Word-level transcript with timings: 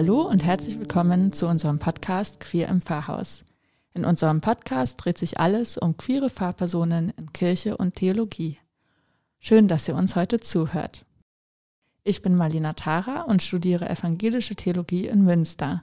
Hallo 0.00 0.22
und 0.22 0.44
herzlich 0.44 0.78
willkommen 0.78 1.32
zu 1.32 1.48
unserem 1.48 1.80
Podcast 1.80 2.38
Queer 2.38 2.68
im 2.68 2.80
Pfarrhaus. 2.80 3.42
In 3.94 4.04
unserem 4.04 4.40
Podcast 4.40 4.94
dreht 4.96 5.18
sich 5.18 5.40
alles 5.40 5.76
um 5.76 5.96
queere 5.96 6.30
Pfarrpersonen 6.30 7.10
in 7.16 7.32
Kirche 7.32 7.76
und 7.76 7.96
Theologie. 7.96 8.58
Schön, 9.40 9.66
dass 9.66 9.88
ihr 9.88 9.96
uns 9.96 10.14
heute 10.14 10.38
zuhört. 10.38 11.04
Ich 12.04 12.22
bin 12.22 12.36
Marlena 12.36 12.74
Tara 12.74 13.22
und 13.22 13.42
studiere 13.42 13.88
evangelische 13.88 14.54
Theologie 14.54 15.08
in 15.08 15.24
Münster. 15.24 15.82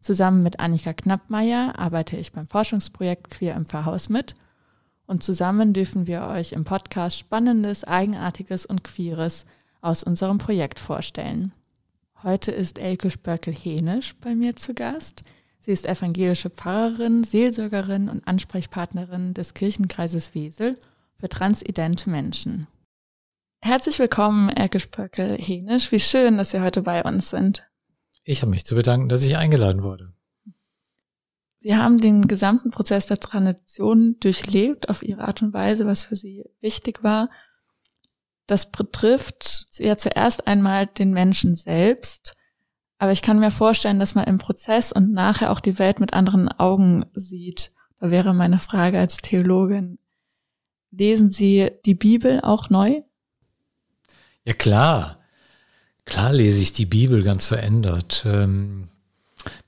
Zusammen 0.00 0.42
mit 0.42 0.60
Annika 0.60 0.92
Knappmeier 0.92 1.78
arbeite 1.78 2.18
ich 2.18 2.32
beim 2.32 2.48
Forschungsprojekt 2.48 3.30
Queer 3.30 3.54
im 3.54 3.64
Pfarrhaus 3.64 4.10
mit 4.10 4.34
und 5.06 5.22
zusammen 5.22 5.72
dürfen 5.72 6.06
wir 6.06 6.26
euch 6.26 6.52
im 6.52 6.66
Podcast 6.66 7.16
Spannendes, 7.16 7.84
Eigenartiges 7.84 8.66
und 8.66 8.84
Queeres 8.84 9.46
aus 9.80 10.02
unserem 10.02 10.36
Projekt 10.36 10.78
vorstellen. 10.78 11.54
Heute 12.22 12.50
ist 12.50 12.78
Elke 12.78 13.10
Spörkel-Henisch 13.10 14.16
bei 14.20 14.34
mir 14.34 14.56
zu 14.56 14.72
Gast. 14.72 15.22
Sie 15.60 15.70
ist 15.70 15.84
evangelische 15.84 16.48
Pfarrerin, 16.48 17.24
Seelsorgerin 17.24 18.08
und 18.08 18.26
Ansprechpartnerin 18.26 19.34
des 19.34 19.52
Kirchenkreises 19.52 20.34
Wesel 20.34 20.76
für 21.18 21.28
transidente 21.28 22.08
Menschen. 22.08 22.68
Herzlich 23.60 23.98
willkommen, 23.98 24.48
Elke 24.48 24.80
Spörkel-Henisch. 24.80 25.92
Wie 25.92 26.00
schön, 26.00 26.38
dass 26.38 26.52
Sie 26.52 26.60
heute 26.60 26.80
bei 26.80 27.04
uns 27.04 27.28
sind. 27.28 27.68
Ich 28.24 28.40
habe 28.40 28.50
mich 28.50 28.64
zu 28.64 28.76
bedanken, 28.76 29.10
dass 29.10 29.22
ich 29.22 29.36
eingeladen 29.36 29.82
wurde. 29.82 30.14
Sie 31.60 31.76
haben 31.76 32.00
den 32.00 32.28
gesamten 32.28 32.70
Prozess 32.70 33.06
der 33.06 33.18
Transition 33.18 34.16
durchlebt 34.20 34.88
auf 34.88 35.02
Ihre 35.02 35.28
Art 35.28 35.42
und 35.42 35.52
Weise, 35.52 35.86
was 35.86 36.04
für 36.04 36.16
Sie 36.16 36.44
wichtig 36.60 37.02
war. 37.02 37.28
Das 38.46 38.70
betrifft 38.70 39.66
ja 39.78 39.96
zuerst 39.96 40.46
einmal 40.46 40.86
den 40.86 41.12
Menschen 41.12 41.56
selbst. 41.56 42.36
Aber 42.98 43.12
ich 43.12 43.22
kann 43.22 43.38
mir 43.38 43.50
vorstellen, 43.50 43.98
dass 43.98 44.14
man 44.14 44.24
im 44.24 44.38
Prozess 44.38 44.92
und 44.92 45.12
nachher 45.12 45.50
auch 45.50 45.60
die 45.60 45.78
Welt 45.78 46.00
mit 46.00 46.14
anderen 46.14 46.48
Augen 46.48 47.04
sieht. 47.14 47.72
Da 48.00 48.10
wäre 48.10 48.34
meine 48.34 48.58
Frage 48.58 48.98
als 48.98 49.18
Theologin. 49.18 49.98
Lesen 50.90 51.30
Sie 51.30 51.70
die 51.84 51.94
Bibel 51.94 52.40
auch 52.40 52.70
neu? 52.70 53.02
Ja 54.44 54.54
klar. 54.54 55.18
Klar 56.04 56.32
lese 56.32 56.62
ich 56.62 56.72
die 56.72 56.86
Bibel 56.86 57.22
ganz 57.22 57.46
verändert. 57.46 58.24
Ähm, 58.26 58.88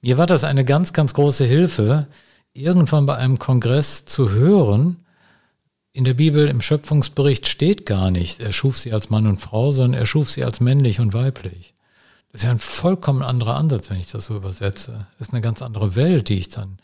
mir 0.00 0.16
war 0.18 0.26
das 0.26 0.44
eine 0.44 0.64
ganz, 0.64 0.92
ganz 0.92 1.12
große 1.14 1.44
Hilfe, 1.44 2.06
irgendwann 2.52 3.06
bei 3.06 3.16
einem 3.16 3.38
Kongress 3.38 4.04
zu 4.04 4.30
hören, 4.30 5.04
in 5.92 6.04
der 6.04 6.14
Bibel 6.14 6.48
im 6.48 6.60
Schöpfungsbericht 6.60 7.48
steht 7.48 7.86
gar 7.86 8.10
nicht, 8.10 8.40
er 8.40 8.52
schuf 8.52 8.78
sie 8.78 8.92
als 8.92 9.10
Mann 9.10 9.26
und 9.26 9.40
Frau, 9.40 9.72
sondern 9.72 10.00
er 10.00 10.06
schuf 10.06 10.30
sie 10.30 10.44
als 10.44 10.60
männlich 10.60 11.00
und 11.00 11.12
weiblich. 11.12 11.74
Das 12.30 12.42
ist 12.42 12.44
ja 12.44 12.50
ein 12.50 12.58
vollkommen 12.58 13.22
anderer 13.22 13.56
Ansatz, 13.56 13.90
wenn 13.90 13.98
ich 13.98 14.10
das 14.10 14.26
so 14.26 14.36
übersetze. 14.36 15.06
Das 15.18 15.28
ist 15.28 15.34
eine 15.34 15.40
ganz 15.40 15.62
andere 15.62 15.96
Welt, 15.96 16.28
die 16.28 16.38
ich 16.38 16.48
dann 16.48 16.78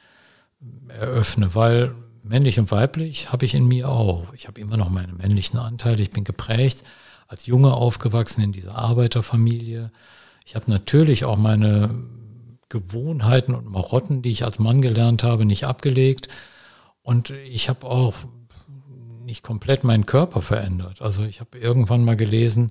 eröffne, 0.88 1.54
weil 1.54 1.94
männlich 2.22 2.58
und 2.58 2.70
weiblich 2.70 3.30
habe 3.30 3.44
ich 3.44 3.54
in 3.54 3.68
mir 3.68 3.90
auch. 3.90 4.32
Ich 4.34 4.48
habe 4.48 4.60
immer 4.60 4.76
noch 4.76 4.88
meine 4.88 5.12
männlichen 5.12 5.58
Anteile. 5.58 6.02
Ich 6.02 6.10
bin 6.10 6.24
geprägt, 6.24 6.82
als 7.28 7.46
Junge 7.46 7.74
aufgewachsen 7.74 8.42
in 8.42 8.52
dieser 8.52 8.76
Arbeiterfamilie. 8.76 9.90
Ich 10.46 10.56
habe 10.56 10.70
natürlich 10.70 11.24
auch 11.24 11.36
meine 11.36 11.90
Gewohnheiten 12.70 13.54
und 13.54 13.70
Marotten, 13.70 14.22
die 14.22 14.30
ich 14.30 14.44
als 14.44 14.58
Mann 14.58 14.82
gelernt 14.82 15.22
habe, 15.22 15.44
nicht 15.44 15.66
abgelegt. 15.66 16.28
Und 17.02 17.30
ich 17.30 17.68
habe 17.68 17.86
auch 17.86 18.14
nicht 19.34 19.42
komplett 19.42 19.82
meinen 19.82 20.06
Körper 20.06 20.42
verändert. 20.42 21.02
Also 21.02 21.24
ich 21.24 21.40
habe 21.40 21.58
irgendwann 21.58 22.04
mal 22.04 22.16
gelesen, 22.16 22.70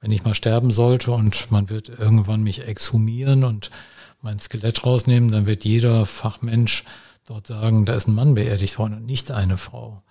wenn 0.00 0.10
ich 0.10 0.24
mal 0.24 0.34
sterben 0.34 0.72
sollte 0.72 1.12
und 1.12 1.52
man 1.52 1.70
wird 1.70 1.88
irgendwann 1.88 2.42
mich 2.42 2.66
exhumieren 2.66 3.44
und 3.44 3.70
mein 4.20 4.40
Skelett 4.40 4.84
rausnehmen, 4.84 5.30
dann 5.30 5.46
wird 5.46 5.64
jeder 5.64 6.06
Fachmensch 6.06 6.82
dort 7.26 7.46
sagen, 7.46 7.84
da 7.84 7.94
ist 7.94 8.08
ein 8.08 8.14
Mann 8.14 8.34
beerdigt 8.34 8.76
worden 8.76 8.94
und 8.94 9.06
nicht 9.06 9.30
eine 9.30 9.56
Frau. 9.56 10.02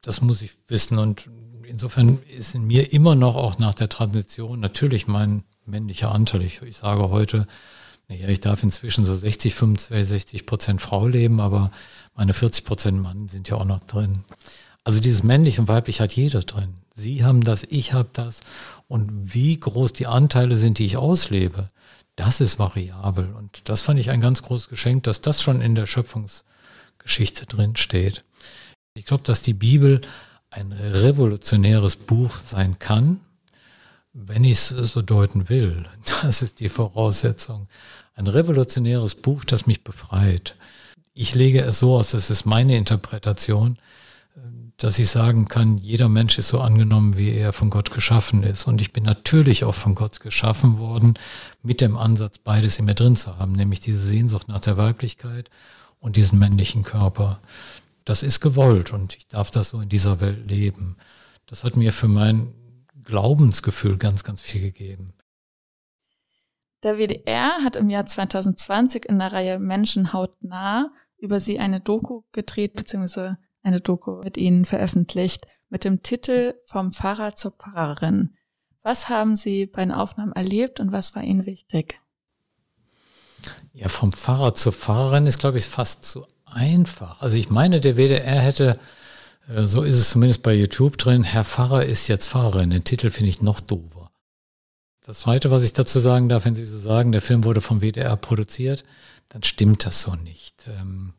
Das 0.00 0.22
muss 0.22 0.40
ich 0.40 0.52
wissen 0.68 0.96
und 0.96 1.28
insofern 1.64 2.18
ist 2.34 2.54
in 2.54 2.66
mir 2.66 2.94
immer 2.94 3.14
noch 3.14 3.36
auch 3.36 3.58
nach 3.58 3.74
der 3.74 3.90
Transition 3.90 4.58
natürlich 4.58 5.06
mein 5.06 5.44
männlicher 5.66 6.12
Anteil. 6.12 6.40
Ich, 6.40 6.62
ich 6.62 6.78
sage 6.78 7.10
heute, 7.10 7.46
naja, 8.08 8.28
ich 8.28 8.40
darf 8.40 8.62
inzwischen 8.62 9.04
so 9.04 9.14
60, 9.14 9.54
65, 9.54 10.08
60 10.08 10.46
Prozent 10.46 10.80
Frau 10.80 11.06
leben, 11.06 11.40
aber 11.40 11.70
meine 12.14 12.32
40 12.32 12.64
Prozent 12.64 13.02
Mann 13.02 13.28
sind 13.28 13.50
ja 13.50 13.56
auch 13.56 13.66
noch 13.66 13.80
drin. 13.80 14.22
Also 14.90 15.00
dieses 15.00 15.22
männlich 15.22 15.60
und 15.60 15.68
weiblich 15.68 16.00
hat 16.00 16.14
jeder 16.14 16.40
drin. 16.40 16.74
Sie 16.96 17.22
haben 17.22 17.44
das, 17.44 17.62
ich 17.68 17.92
habe 17.92 18.08
das. 18.12 18.40
Und 18.88 19.32
wie 19.32 19.60
groß 19.60 19.92
die 19.92 20.08
Anteile 20.08 20.56
sind, 20.56 20.80
die 20.80 20.84
ich 20.84 20.96
auslebe, 20.96 21.68
das 22.16 22.40
ist 22.40 22.58
variabel. 22.58 23.32
Und 23.38 23.68
das 23.68 23.82
fand 23.82 24.00
ich 24.00 24.10
ein 24.10 24.20
ganz 24.20 24.42
großes 24.42 24.68
Geschenk, 24.68 25.04
dass 25.04 25.20
das 25.20 25.42
schon 25.42 25.60
in 25.60 25.76
der 25.76 25.86
Schöpfungsgeschichte 25.86 27.46
drin 27.46 27.76
steht. 27.76 28.24
Ich 28.94 29.04
glaube, 29.04 29.22
dass 29.22 29.42
die 29.42 29.54
Bibel 29.54 30.00
ein 30.50 30.72
revolutionäres 30.72 31.94
Buch 31.94 32.34
sein 32.44 32.80
kann, 32.80 33.20
wenn 34.12 34.42
ich 34.42 34.58
es 34.58 34.70
so 34.70 35.02
deuten 35.02 35.48
will. 35.48 35.84
Das 36.22 36.42
ist 36.42 36.58
die 36.58 36.68
Voraussetzung. 36.68 37.68
Ein 38.16 38.26
revolutionäres 38.26 39.14
Buch, 39.14 39.44
das 39.44 39.66
mich 39.66 39.84
befreit. 39.84 40.56
Ich 41.14 41.36
lege 41.36 41.60
es 41.60 41.78
so 41.78 41.94
aus, 41.94 42.10
das 42.10 42.28
ist 42.28 42.44
meine 42.44 42.76
Interpretation, 42.76 43.78
dass 44.80 44.98
ich 44.98 45.10
sagen 45.10 45.46
kann, 45.46 45.76
jeder 45.76 46.08
Mensch 46.08 46.38
ist 46.38 46.48
so 46.48 46.58
angenommen, 46.58 47.18
wie 47.18 47.30
er 47.32 47.52
von 47.52 47.68
Gott 47.68 47.90
geschaffen 47.90 48.42
ist. 48.42 48.66
Und 48.66 48.80
ich 48.80 48.94
bin 48.94 49.04
natürlich 49.04 49.64
auch 49.64 49.74
von 49.74 49.94
Gott 49.94 50.20
geschaffen 50.20 50.78
worden, 50.78 51.18
mit 51.62 51.82
dem 51.82 51.98
Ansatz, 51.98 52.38
beides 52.38 52.78
in 52.78 52.86
mir 52.86 52.94
drin 52.94 53.14
zu 53.14 53.38
haben, 53.38 53.52
nämlich 53.52 53.80
diese 53.80 54.00
Sehnsucht 54.00 54.48
nach 54.48 54.60
der 54.60 54.78
Weiblichkeit 54.78 55.50
und 55.98 56.16
diesen 56.16 56.38
männlichen 56.38 56.82
Körper. 56.82 57.40
Das 58.06 58.22
ist 58.22 58.40
gewollt 58.40 58.94
und 58.94 59.18
ich 59.18 59.28
darf 59.28 59.50
das 59.50 59.68
so 59.68 59.82
in 59.82 59.90
dieser 59.90 60.18
Welt 60.22 60.48
leben. 60.48 60.96
Das 61.44 61.62
hat 61.62 61.76
mir 61.76 61.92
für 61.92 62.08
mein 62.08 62.54
Glaubensgefühl 63.04 63.98
ganz, 63.98 64.24
ganz 64.24 64.40
viel 64.40 64.62
gegeben. 64.62 65.12
Der 66.82 66.96
WDR 66.96 67.62
hat 67.62 67.76
im 67.76 67.90
Jahr 67.90 68.06
2020 68.06 69.04
in 69.04 69.18
der 69.18 69.30
Reihe 69.30 69.58
Menschen 69.58 70.14
hautnah 70.14 70.90
über 71.18 71.38
sie 71.38 71.58
eine 71.58 71.80
Doku 71.80 72.22
gedreht, 72.32 72.72
beziehungsweise 72.76 73.36
eine 73.62 73.80
Doku 73.80 74.22
mit 74.22 74.36
Ihnen 74.36 74.64
veröffentlicht 74.64 75.46
mit 75.68 75.84
dem 75.84 76.02
Titel 76.02 76.54
Vom 76.64 76.92
Pfarrer 76.92 77.34
zur 77.34 77.52
Pfarrerin. 77.52 78.36
Was 78.82 79.08
haben 79.08 79.36
Sie 79.36 79.66
bei 79.66 79.84
den 79.84 79.92
Aufnahmen 79.92 80.32
erlebt 80.32 80.80
und 80.80 80.92
was 80.92 81.14
war 81.14 81.22
Ihnen 81.22 81.46
wichtig? 81.46 82.00
Ja, 83.72 83.88
vom 83.88 84.12
Pfarrer 84.12 84.54
zur 84.54 84.72
Pfarrerin 84.72 85.26
ist, 85.26 85.38
glaube 85.38 85.58
ich, 85.58 85.66
fast 85.66 86.04
zu 86.04 86.26
einfach. 86.46 87.20
Also 87.20 87.36
ich 87.36 87.50
meine, 87.50 87.80
der 87.80 87.96
WDR 87.96 88.40
hätte, 88.40 88.78
äh, 89.48 89.62
so 89.62 89.82
ist 89.82 89.96
es 89.96 90.10
zumindest 90.10 90.42
bei 90.42 90.54
YouTube 90.54 90.98
drin, 90.98 91.22
Herr 91.22 91.44
Pfarrer 91.44 91.84
ist 91.84 92.08
jetzt 92.08 92.28
Pfarrerin. 92.28 92.70
Den 92.70 92.84
Titel 92.84 93.10
finde 93.10 93.30
ich 93.30 93.42
noch 93.42 93.60
doofer. 93.60 94.10
Das 95.04 95.20
Zweite, 95.20 95.50
was 95.50 95.62
ich 95.62 95.72
dazu 95.72 95.98
sagen 95.98 96.28
darf, 96.28 96.44
wenn 96.44 96.54
Sie 96.54 96.64
so 96.64 96.78
sagen, 96.78 97.12
der 97.12 97.22
Film 97.22 97.44
wurde 97.44 97.60
vom 97.60 97.80
WDR 97.80 98.16
produziert, 98.16 98.84
dann 99.28 99.42
stimmt 99.42 99.86
das 99.86 100.02
so 100.02 100.14
nicht. 100.14 100.68
Ähm, 100.68 101.14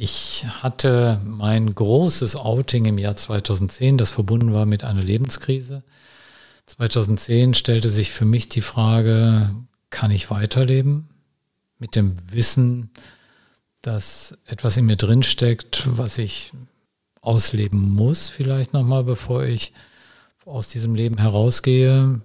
ich 0.00 0.46
hatte 0.62 1.20
mein 1.24 1.74
großes 1.74 2.36
Outing 2.36 2.84
im 2.84 2.98
Jahr 2.98 3.16
2010, 3.16 3.98
das 3.98 4.12
verbunden 4.12 4.52
war 4.52 4.64
mit 4.64 4.84
einer 4.84 5.02
Lebenskrise. 5.02 5.82
2010 6.66 7.54
stellte 7.54 7.88
sich 7.88 8.10
für 8.10 8.24
mich 8.24 8.48
die 8.48 8.60
Frage, 8.60 9.50
kann 9.90 10.12
ich 10.12 10.30
weiterleben? 10.30 11.08
Mit 11.78 11.96
dem 11.96 12.16
Wissen, 12.30 12.90
dass 13.82 14.38
etwas 14.46 14.76
in 14.76 14.86
mir 14.86 14.96
drinsteckt, 14.96 15.88
was 15.96 16.18
ich 16.18 16.52
ausleben 17.20 17.90
muss, 17.90 18.28
vielleicht 18.28 18.72
nochmal, 18.72 19.02
bevor 19.02 19.44
ich 19.44 19.72
aus 20.44 20.68
diesem 20.68 20.94
Leben 20.94 21.18
herausgehe. 21.18 22.20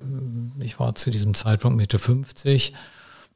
Ich 0.59 0.79
war 0.79 0.93
zu 0.95 1.09
diesem 1.09 1.33
Zeitpunkt 1.33 1.77
Mitte 1.77 1.97
50. 1.97 2.73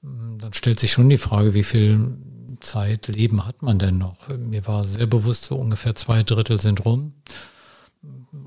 Dann 0.01 0.53
stellt 0.53 0.79
sich 0.79 0.91
schon 0.91 1.09
die 1.09 1.17
Frage, 1.17 1.53
wie 1.55 1.63
viel 1.63 2.17
Zeit 2.59 3.07
Leben 3.07 3.45
hat 3.45 3.61
man 3.61 3.79
denn 3.79 3.97
noch? 3.97 4.27
Mir 4.37 4.65
war 4.67 4.83
sehr 4.83 5.07
bewusst, 5.07 5.45
so 5.45 5.55
ungefähr 5.55 5.95
zwei 5.95 6.23
Drittel 6.23 6.59
sind 6.59 6.85
rum. 6.85 7.13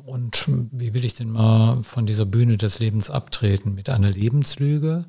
Und 0.05 0.45
wie 0.73 0.95
will 0.95 1.05
ich 1.05 1.15
denn 1.15 1.31
mal 1.31 1.83
von 1.83 2.07
dieser 2.07 2.27
Bühne 2.27 2.57
des 2.57 2.79
Lebens 2.79 3.11
abtreten? 3.11 3.75
Mit 3.75 3.89
einer 3.89 4.11
Lebenslüge 4.11 5.05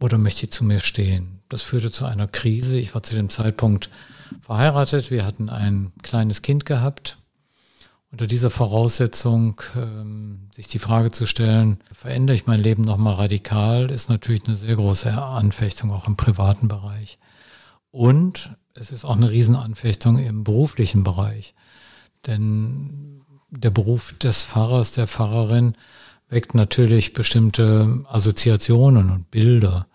oder 0.00 0.18
möchte 0.18 0.46
ich 0.46 0.52
zu 0.52 0.64
mir 0.64 0.80
stehen? 0.80 1.40
Das 1.48 1.62
führte 1.62 1.90
zu 1.90 2.04
einer 2.04 2.26
Krise. 2.26 2.78
Ich 2.78 2.94
war 2.94 3.02
zu 3.02 3.14
dem 3.14 3.30
Zeitpunkt 3.30 3.90
verheiratet. 4.40 5.10
Wir 5.10 5.24
hatten 5.24 5.48
ein 5.48 5.92
kleines 6.02 6.42
Kind 6.42 6.66
gehabt. 6.66 7.18
Unter 8.12 8.26
dieser 8.26 8.50
Voraussetzung, 8.50 9.60
ähm, 9.76 10.48
sich 10.54 10.68
die 10.68 10.78
Frage 10.78 11.10
zu 11.10 11.26
stellen, 11.26 11.80
verändere 11.92 12.36
ich 12.36 12.46
mein 12.46 12.60
Leben 12.60 12.82
nochmal 12.82 13.14
radikal, 13.14 13.90
ist 13.90 14.08
natürlich 14.08 14.46
eine 14.46 14.56
sehr 14.56 14.76
große 14.76 15.12
Anfechtung 15.12 15.90
auch 15.90 16.06
im 16.06 16.16
privaten 16.16 16.68
Bereich. 16.68 17.18
Und 17.96 18.50
es 18.74 18.92
ist 18.92 19.06
auch 19.06 19.16
eine 19.16 19.30
Riesenanfechtung 19.30 20.18
im 20.18 20.44
beruflichen 20.44 21.02
Bereich. 21.02 21.54
Denn 22.26 23.22
der 23.48 23.70
Beruf 23.70 24.12
des 24.18 24.44
Pfarrers, 24.44 24.92
der 24.92 25.06
Pfarrerin 25.06 25.76
weckt 26.28 26.54
natürlich 26.54 27.14
bestimmte 27.14 28.04
Assoziationen 28.06 29.08
und 29.08 29.30
Bilder. 29.30 29.86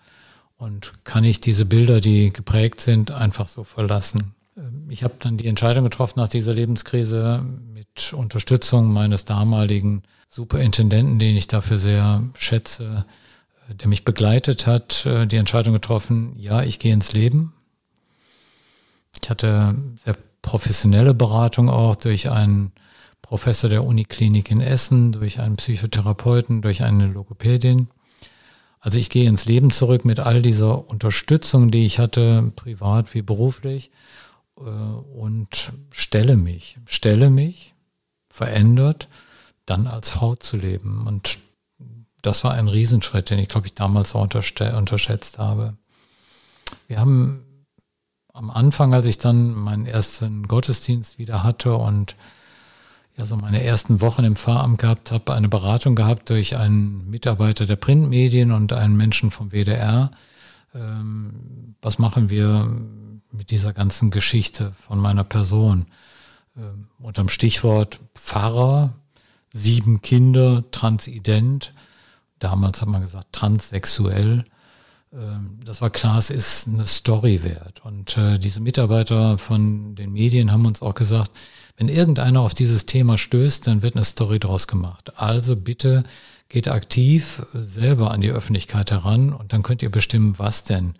Und 0.57 0.94
kann 1.03 1.24
ich 1.24 1.42
diese 1.42 1.65
Bilder, 1.65 2.01
die 2.01 2.33
geprägt 2.33 2.81
sind, 2.81 3.12
einfach 3.12 3.48
so 3.48 3.63
verlassen? 3.63 4.33
Ähm, 4.57 4.88
ich 4.89 5.04
habe 5.04 5.13
dann 5.19 5.38
die 5.38 5.45
Entscheidung 5.45 5.83
getroffen 5.83 6.19
nach 6.21 6.30
dieser 6.30 6.56
Lebenskrise 6.56 7.45
mit 7.71 8.13
Unterstützung 8.13 8.92
meines 8.92 9.25
damaligen 9.25 10.01
Superintendenten, 10.27 11.19
den 11.19 11.38
ich 11.38 11.45
dafür 11.45 11.77
sehr 11.77 12.24
schätze, 12.33 13.06
äh, 13.69 13.75
der 13.75 13.89
mich 13.89 14.04
begleitet 14.06 14.65
hat, 14.65 15.06
äh, 15.06 15.27
die 15.27 15.38
Entscheidung 15.38 15.75
getroffen, 15.75 16.33
ja, 16.36 16.63
ich 16.63 16.80
gehe 16.80 16.95
ins 16.95 17.13
Leben. 17.13 17.54
Ich 19.23 19.29
hatte 19.29 19.75
sehr 20.03 20.18
professionelle 20.41 21.13
Beratung 21.13 21.69
auch 21.69 21.95
durch 21.95 22.29
einen 22.29 22.71
Professor 23.21 23.69
der 23.69 23.83
Uniklinik 23.83 24.51
in 24.51 24.62
Essen, 24.62 25.12
durch 25.12 25.39
einen 25.39 25.56
Psychotherapeuten, 25.56 26.62
durch 26.62 26.83
eine 26.83 27.07
Logopädin. 27.07 27.88
Also 28.79 28.97
ich 28.97 29.12
gehe 29.12 29.29
ins 29.29 29.45
Leben 29.45 29.69
zurück 29.69 30.06
mit 30.06 30.19
all 30.19 30.41
dieser 30.41 30.89
Unterstützung, 30.89 31.69
die 31.69 31.85
ich 31.85 32.00
hatte, 32.00 32.51
privat 32.56 33.13
wie 33.13 33.21
beruflich, 33.21 33.91
äh, 34.57 34.62
und 34.62 35.71
stelle 35.91 36.35
mich, 36.35 36.77
stelle 36.85 37.29
mich 37.29 37.75
verändert, 38.29 39.07
dann 39.68 39.85
als 39.85 40.09
Frau 40.09 40.35
zu 40.35 40.57
leben. 40.57 41.06
Und 41.06 41.38
das 42.23 42.44
war 42.44 42.53
ein 42.53 42.68
Riesenschritt, 42.68 43.29
den 43.29 43.39
ich, 43.39 43.50
glaube 43.50 43.68
ich, 43.68 43.75
damals 43.75 44.15
auch 44.15 44.23
unterschätzt 44.23 45.38
habe. 45.38 45.77
Wir 46.88 47.00
haben 47.00 47.45
Anfang, 48.62 48.94
als 48.94 49.08
ich 49.08 49.18
dann 49.18 49.56
meinen 49.56 49.88
ersten 49.88 50.48
Gottesdienst 50.48 51.18
wieder 51.18 51.44
hatte 51.44 51.74
und 51.74 52.16
ja 53.18 53.25
so 53.25 53.36
meine 53.36 53.63
ersten 53.63 54.02
Wochen 54.02 54.24
im 54.24 54.36
Pfarramt 54.36 54.78
gehabt 54.78 55.12
habe, 55.12 55.34
eine 55.34 55.50
Beratung 55.50 55.96
gehabt 55.96 56.30
durch 56.30 56.58
einen 56.58 57.10
Mitarbeiter 57.10 57.66
der 57.66 57.75
Printmedien 57.75 58.52
und 58.52 58.72
einen 58.72 58.96
Menschen 58.96 59.31
vom 59.31 59.52
WDR. 59.52 60.12
Ähm, 60.75 61.74
was 61.81 61.98
machen 61.98 62.30
wir 62.30 62.72
mit 63.31 63.50
dieser 63.50 63.74
ganzen 63.74 64.12
Geschichte 64.12 64.74
von 64.74 65.00
meiner 65.00 65.24
Person? 65.24 65.88
Ähm, 66.56 66.88
unterm 67.00 67.30
Stichwort 67.30 68.00
Pfarrer, 68.14 68.94
sieben 69.52 70.04
Kinder, 70.04 70.64
transident. 70.69 71.74
Damals 72.38 72.80
hat 72.80 72.90
man 72.90 73.02
gesagt 73.02 73.34
transsexuell. 73.34 74.46
Ähm, 75.13 75.60
das 75.63 75.81
war 75.81 75.90
klar, 75.90 76.18
es 76.18 76.30
ist 76.30 76.68
eine 76.68 76.86
Story 76.86 77.44
wert. 77.44 77.84
Und 77.84 78.18
äh, 78.18 78.38
diese 78.38 78.60
Mitarbeiter 78.60 79.38
von 79.38 79.96
den 79.96 80.13
Medien 80.13 80.52
haben 80.52 80.66
uns 80.66 80.81
auch 80.81 80.96
gesagt, 80.96 81.31
wenn 81.78 81.90
irgendeiner 81.90 82.42
auf 82.42 82.54
dieses 82.54 82.86
Thema 82.86 83.18
stößt, 83.18 83.68
dann 83.68 83.81
wird 83.81 83.96
eine 83.96 84.06
Story 84.06 84.40
draus 84.40 84.68
gemacht. 84.68 85.19
Also 85.19 85.56
bitte 85.56 86.04
geht 86.50 86.68
aktiv 86.68 87.46
selber 87.54 88.12
an 88.12 88.22
die 88.22 88.31
Öffentlichkeit 88.31 88.92
heran 88.92 89.34
und 89.34 89.54
dann 89.54 89.63
könnt 89.63 89.81
ihr 89.81 89.90
bestimmen, 89.90 90.38
was 90.38 90.63
denn 90.63 90.96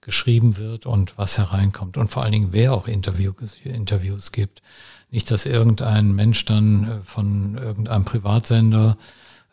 geschrieben 0.00 0.56
wird 0.56 0.86
und 0.86 1.16
was 1.16 1.38
hereinkommt 1.38 1.96
und 1.96 2.10
vor 2.10 2.22
allen 2.22 2.32
Dingen, 2.32 2.52
wer 2.52 2.72
auch 2.72 2.88
Interviews, 2.88 3.56
Interviews 3.64 4.32
gibt. 4.32 4.62
Nicht, 5.10 5.30
dass 5.30 5.46
irgendein 5.46 6.12
Mensch 6.12 6.44
dann 6.44 6.84
äh, 6.84 7.04
von 7.04 7.56
irgendeinem 7.56 8.04
Privatsender 8.04 8.96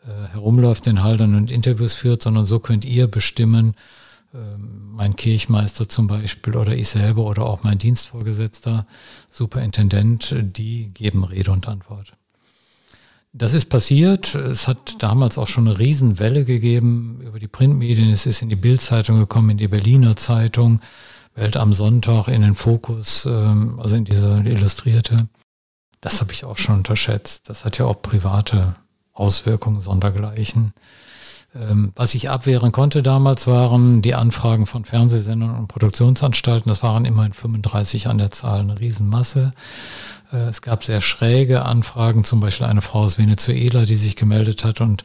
äh, 0.04 0.32
herumläuft 0.32 0.86
in 0.86 1.02
Haldern 1.02 1.34
und 1.34 1.50
Interviews 1.50 1.94
führt, 1.94 2.22
sondern 2.22 2.46
so 2.46 2.58
könnt 2.58 2.84
ihr 2.84 3.06
bestimmen, 3.06 3.74
mein 4.32 5.16
Kirchmeister 5.16 5.88
zum 5.88 6.06
Beispiel 6.06 6.56
oder 6.56 6.74
ich 6.74 6.88
selber 6.88 7.24
oder 7.24 7.46
auch 7.46 7.64
mein 7.64 7.78
Dienstvorgesetzter, 7.78 8.86
Superintendent, 9.30 10.34
die 10.40 10.90
geben 10.94 11.24
Rede 11.24 11.50
und 11.50 11.66
Antwort. 11.66 12.12
Das 13.32 13.52
ist 13.54 13.66
passiert. 13.66 14.34
Es 14.34 14.66
hat 14.66 15.02
damals 15.02 15.38
auch 15.38 15.46
schon 15.46 15.68
eine 15.68 15.78
Riesenwelle 15.78 16.44
gegeben 16.44 17.20
über 17.22 17.38
die 17.38 17.48
Printmedien. 17.48 18.10
Es 18.10 18.26
ist 18.26 18.42
in 18.42 18.48
die 18.48 18.56
Bildzeitung 18.56 19.18
gekommen, 19.18 19.50
in 19.50 19.58
die 19.58 19.68
Berliner 19.68 20.16
Zeitung, 20.16 20.80
Welt 21.34 21.56
am 21.56 21.72
Sonntag, 21.72 22.26
in 22.26 22.42
den 22.42 22.56
Fokus, 22.56 23.26
ähm, 23.26 23.78
also 23.78 23.94
in 23.94 24.04
diese 24.04 24.42
Illustrierte. 24.44 25.28
Das 26.00 26.20
habe 26.20 26.32
ich 26.32 26.44
auch 26.44 26.56
schon 26.56 26.78
unterschätzt. 26.78 27.48
Das 27.48 27.64
hat 27.64 27.78
ja 27.78 27.84
auch 27.84 28.02
private 28.02 28.74
Auswirkungen 29.12 29.80
sondergleichen. 29.80 30.72
Ähm, 31.52 31.92
was 31.96 32.14
ich 32.14 32.30
abwehren 32.30 32.70
konnte 32.70 33.02
damals 33.02 33.48
waren 33.48 34.02
die 34.02 34.14
Anfragen 34.14 34.66
von 34.66 34.84
Fernsehsendern 34.84 35.56
und 35.56 35.66
Produktionsanstalten. 35.66 36.68
Das 36.68 36.82
waren 36.84 37.04
immerhin 37.04 37.32
35 37.32 38.06
an 38.06 38.18
der 38.18 38.30
Zahl, 38.30 38.60
eine 38.60 38.78
Riesenmasse. 38.78 39.52
Äh, 40.32 40.36
es 40.36 40.62
gab 40.62 40.84
sehr 40.84 41.00
schräge 41.00 41.62
Anfragen, 41.64 42.22
zum 42.22 42.38
Beispiel 42.40 42.66
eine 42.66 42.82
Frau 42.82 43.00
aus 43.00 43.18
Venezuela, 43.18 43.84
die 43.84 43.96
sich 43.96 44.14
gemeldet 44.14 44.64
hat 44.64 44.80
und 44.80 45.02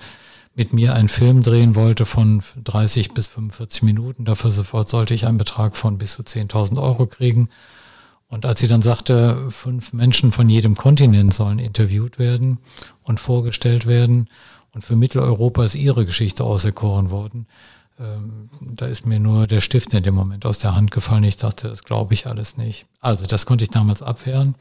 mit 0.53 0.71
mir 0.71 0.93
einen 0.93 1.09
Film 1.09 1.41
drehen 1.41 1.75
wollte 1.75 2.05
von 2.05 2.41
30 2.63 3.13
bis 3.13 3.27
45 3.27 3.83
Minuten. 3.83 4.23
Dafür 4.23 4.51
sofort 4.51 4.87
sollte 4.87 5.13
ich 5.13 5.25
einen 5.25 5.37
Betrag 5.37 5.75
von 5.75 5.97
bis 5.97 6.13
zu 6.13 6.21
10.000 6.21 6.81
Euro 6.81 7.07
kriegen. 7.07 7.49
Und 8.27 8.45
als 8.45 8.59
sie 8.59 8.67
dann 8.67 8.81
sagte, 8.81 9.51
fünf 9.51 9.93
Menschen 9.93 10.31
von 10.31 10.47
jedem 10.47 10.75
Kontinent 10.75 11.33
sollen 11.33 11.59
interviewt 11.59 12.19
werden 12.19 12.59
und 13.03 13.19
vorgestellt 13.19 13.85
werden 13.85 14.29
und 14.75 14.83
für 14.83 14.97
Mitteleuropa 14.97 15.63
ist 15.63 15.75
ihre 15.75 16.05
Geschichte 16.05 16.43
auserkoren 16.43 17.09
worden, 17.09 17.47
ähm, 17.97 18.49
da 18.61 18.85
ist 18.85 19.05
mir 19.05 19.19
nur 19.19 19.47
der 19.47 19.61
Stift 19.61 19.93
in 19.93 20.03
dem 20.03 20.13
Moment 20.13 20.45
aus 20.45 20.59
der 20.59 20.75
Hand 20.75 20.91
gefallen. 20.91 21.23
Ich 21.23 21.37
dachte, 21.37 21.69
das 21.69 21.83
glaube 21.83 22.13
ich 22.13 22.27
alles 22.27 22.57
nicht. 22.57 22.85
Also 22.99 23.25
das 23.25 23.45
konnte 23.45 23.63
ich 23.63 23.69
damals 23.69 24.01
abwehren. 24.01 24.55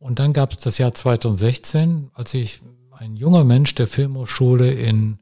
Und 0.00 0.18
dann 0.18 0.32
gab 0.32 0.50
es 0.50 0.58
das 0.58 0.78
Jahr 0.78 0.92
2016, 0.92 2.10
als 2.12 2.32
sich 2.32 2.60
ein 2.90 3.14
junger 3.14 3.44
Mensch 3.44 3.74
der 3.76 3.86
Filmhochschule 3.86 4.72
in 4.72 5.18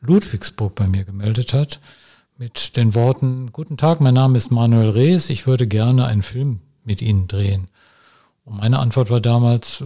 Ludwigsburg 0.00 0.76
bei 0.76 0.86
mir 0.86 1.04
gemeldet 1.04 1.52
hat 1.52 1.80
mit 2.38 2.76
den 2.76 2.94
Worten, 2.94 3.52
Guten 3.52 3.76
Tag, 3.76 4.00
mein 4.00 4.14
Name 4.14 4.38
ist 4.38 4.50
Manuel 4.50 4.90
Rees, 4.90 5.30
ich 5.30 5.46
würde 5.46 5.66
gerne 5.66 6.06
einen 6.06 6.22
Film 6.22 6.60
mit 6.84 7.02
Ihnen 7.02 7.28
drehen. 7.28 7.68
Und 8.44 8.58
meine 8.58 8.78
Antwort 8.78 9.10
war 9.10 9.20
damals, 9.20 9.80
äh, 9.80 9.84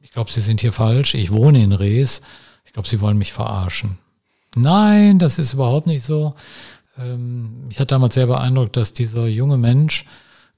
ich 0.00 0.12
glaube, 0.12 0.30
Sie 0.30 0.40
sind 0.40 0.60
hier 0.60 0.72
falsch, 0.72 1.14
ich 1.14 1.32
wohne 1.32 1.62
in 1.62 1.72
Rees, 1.72 2.22
ich 2.64 2.72
glaube, 2.72 2.88
Sie 2.88 3.00
wollen 3.00 3.18
mich 3.18 3.32
verarschen. 3.32 3.98
Nein, 4.54 5.18
das 5.18 5.38
ist 5.38 5.54
überhaupt 5.54 5.86
nicht 5.86 6.04
so. 6.04 6.34
Ähm, 6.98 7.66
ich 7.70 7.78
hatte 7.78 7.94
damals 7.94 8.14
sehr 8.14 8.26
beeindruckt, 8.26 8.76
dass 8.76 8.92
dieser 8.92 9.26
junge 9.26 9.58
Mensch 9.58 10.04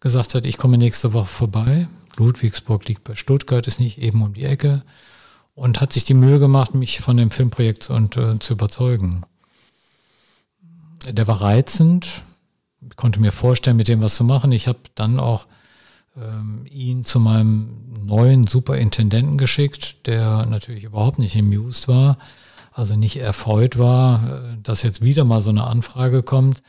gesagt 0.01 0.35
hat, 0.35 0.47
ich 0.47 0.59
komme 0.59 0.79
nächste 0.79 1.13
Woche 1.13 1.27
vorbei. 1.27 1.89
Ludwigsburg 2.17 2.87
liegt 2.89 3.05
bei 3.05 3.15
Stuttgart, 3.15 3.67
ist 3.67 3.81
nicht 3.81 3.99
eben 3.99 4.23
um 4.23 4.35
die 4.35 4.45
Ecke 4.45 4.83
und 5.55 5.81
hat 5.81 5.93
sich 5.93 6.05
die 6.05 6.15
Mühe 6.15 6.39
gemacht, 6.39 6.75
mich 6.75 7.01
von 7.01 7.17
dem 7.17 7.31
Filmprojekt 7.31 7.85
zu, 7.85 7.95
und, 7.95 8.17
äh, 8.17 8.39
zu 8.39 8.55
überzeugen. 8.55 9.25
Der 11.11 11.27
war 11.27 11.43
reizend, 11.43 12.23
konnte 12.97 13.21
mir 13.21 13.33
vorstellen, 13.33 13.77
mit 13.77 13.89
dem 13.89 14.03
was 14.03 14.17
zu 14.17 14.25
machen. 14.25 14.53
Ich 14.53 14.69
habe 14.69 14.79
dann 14.95 15.21
auch 15.21 15.47
ähm, 16.17 16.65
ihn 16.71 17.05
zu 17.05 17.21
meinem 17.21 17.69
neuen 18.05 18.47
Superintendenten 18.47 19.39
geschickt, 19.39 20.07
der 20.07 20.47
natürlich 20.47 20.85
überhaupt 20.85 21.19
nicht 21.19 21.37
amused 21.37 21.89
war, 21.89 22.19
also 22.73 22.97
nicht 22.97 23.17
erfreut 23.17 23.79
war, 23.79 24.23
äh, 24.25 24.57
dass 24.63 24.83
jetzt 24.83 25.03
wieder 25.03 25.25
mal 25.25 25.41
so 25.41 25.51
eine 25.51 25.65
Anfrage 25.65 26.23
kommt. 26.23 26.63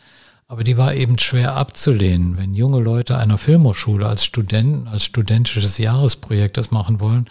Aber 0.48 0.64
die 0.64 0.78
war 0.78 0.94
eben 0.94 1.18
schwer 1.18 1.56
abzulehnen. 1.56 2.38
Wenn 2.38 2.54
junge 2.54 2.80
Leute 2.80 3.18
einer 3.18 3.40
Filmhochschule 3.40 4.08
als 4.08 4.24
Studenten, 4.24 4.88
als 4.88 5.04
studentisches 5.04 5.80
Jahresprojekt 5.80 6.58
das 6.58 6.70
machen 6.70 7.00
wollen, 7.00 7.28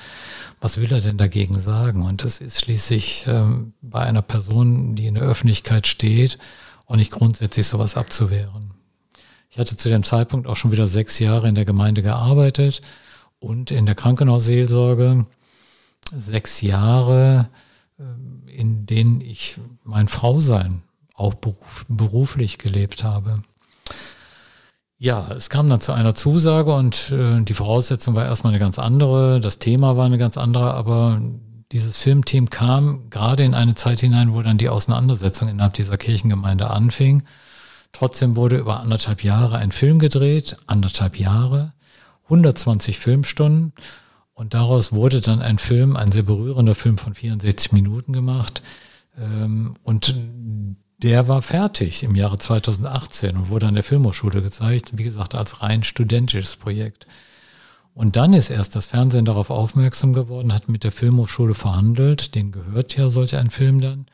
was 0.60 0.80
will 0.80 0.92
er 0.92 1.00
denn 1.00 1.16
dagegen 1.16 1.60
sagen? 1.60 2.02
Und 2.02 2.24
das 2.24 2.40
ist 2.40 2.60
schließlich 2.60 3.26
ähm, 3.28 3.72
bei 3.82 4.00
einer 4.00 4.22
Person, 4.22 4.96
die 4.96 5.06
in 5.06 5.14
der 5.14 5.22
Öffentlichkeit 5.22 5.86
steht, 5.86 6.38
auch 6.86 6.96
nicht 6.96 7.12
grundsätzlich 7.12 7.68
sowas 7.68 7.96
abzuwehren. 7.96 8.73
Ich 9.54 9.60
hatte 9.60 9.76
zu 9.76 9.88
dem 9.88 10.02
Zeitpunkt 10.02 10.48
auch 10.48 10.56
schon 10.56 10.72
wieder 10.72 10.88
sechs 10.88 11.20
Jahre 11.20 11.46
in 11.46 11.54
der 11.54 11.64
Gemeinde 11.64 12.02
gearbeitet 12.02 12.80
und 13.38 13.70
in 13.70 13.86
der 13.86 13.94
Krankenhausseelsorge. 13.94 15.26
Sechs 16.10 16.60
Jahre, 16.60 17.48
äh, 17.96 18.52
in 18.52 18.84
denen 18.86 19.20
ich 19.20 19.60
mein 19.84 20.08
Frausein 20.08 20.82
auch 21.14 21.34
beruf, 21.34 21.86
beruflich 21.88 22.58
gelebt 22.58 23.04
habe. 23.04 23.44
Ja, 24.98 25.30
es 25.30 25.50
kam 25.50 25.70
dann 25.70 25.80
zu 25.80 25.92
einer 25.92 26.16
Zusage 26.16 26.74
und 26.74 27.12
äh, 27.12 27.40
die 27.42 27.54
Voraussetzung 27.54 28.16
war 28.16 28.24
erstmal 28.24 28.54
eine 28.54 28.60
ganz 28.60 28.80
andere, 28.80 29.38
das 29.38 29.60
Thema 29.60 29.96
war 29.96 30.06
eine 30.06 30.18
ganz 30.18 30.36
andere, 30.36 30.74
aber 30.74 31.22
dieses 31.70 31.98
Filmteam 31.98 32.50
kam 32.50 33.08
gerade 33.08 33.44
in 33.44 33.54
eine 33.54 33.76
Zeit 33.76 34.00
hinein, 34.00 34.34
wo 34.34 34.42
dann 34.42 34.58
die 34.58 34.68
Auseinandersetzung 34.68 35.46
innerhalb 35.46 35.74
dieser 35.74 35.96
Kirchengemeinde 35.96 36.70
anfing 36.70 37.22
Trotzdem 37.94 38.36
wurde 38.36 38.58
über 38.58 38.80
anderthalb 38.80 39.22
Jahre 39.22 39.56
ein 39.56 39.72
Film 39.72 39.98
gedreht, 40.00 40.56
anderthalb 40.66 41.18
Jahre, 41.18 41.72
120 42.24 42.98
Filmstunden. 42.98 43.72
Und 44.34 44.52
daraus 44.52 44.92
wurde 44.92 45.20
dann 45.20 45.40
ein 45.40 45.58
Film, 45.58 45.96
ein 45.96 46.10
sehr 46.10 46.24
berührender 46.24 46.74
Film 46.74 46.98
von 46.98 47.14
64 47.14 47.70
Minuten 47.72 48.12
gemacht. 48.12 48.62
Ähm, 49.16 49.76
und 49.84 50.14
der 51.02 51.28
war 51.28 51.40
fertig 51.40 52.02
im 52.02 52.16
Jahre 52.16 52.38
2018 52.38 53.36
und 53.36 53.48
wurde 53.48 53.68
an 53.68 53.74
der 53.74 53.84
Filmhochschule 53.84 54.42
gezeigt, 54.42 54.98
wie 54.98 55.04
gesagt, 55.04 55.36
als 55.36 55.62
rein 55.62 55.84
studentisches 55.84 56.56
Projekt. 56.56 57.06
Und 57.94 58.16
dann 58.16 58.32
ist 58.32 58.50
erst 58.50 58.74
das 58.74 58.86
Fernsehen 58.86 59.24
darauf 59.24 59.50
aufmerksam 59.50 60.12
geworden, 60.14 60.52
hat 60.52 60.68
mit 60.68 60.82
der 60.82 60.90
Filmhochschule 60.90 61.54
verhandelt, 61.54 62.34
den 62.34 62.50
gehört 62.50 62.96
ja 62.96 63.08
solch 63.08 63.36
ein 63.36 63.50
Film 63.50 63.80
dann 63.80 64.06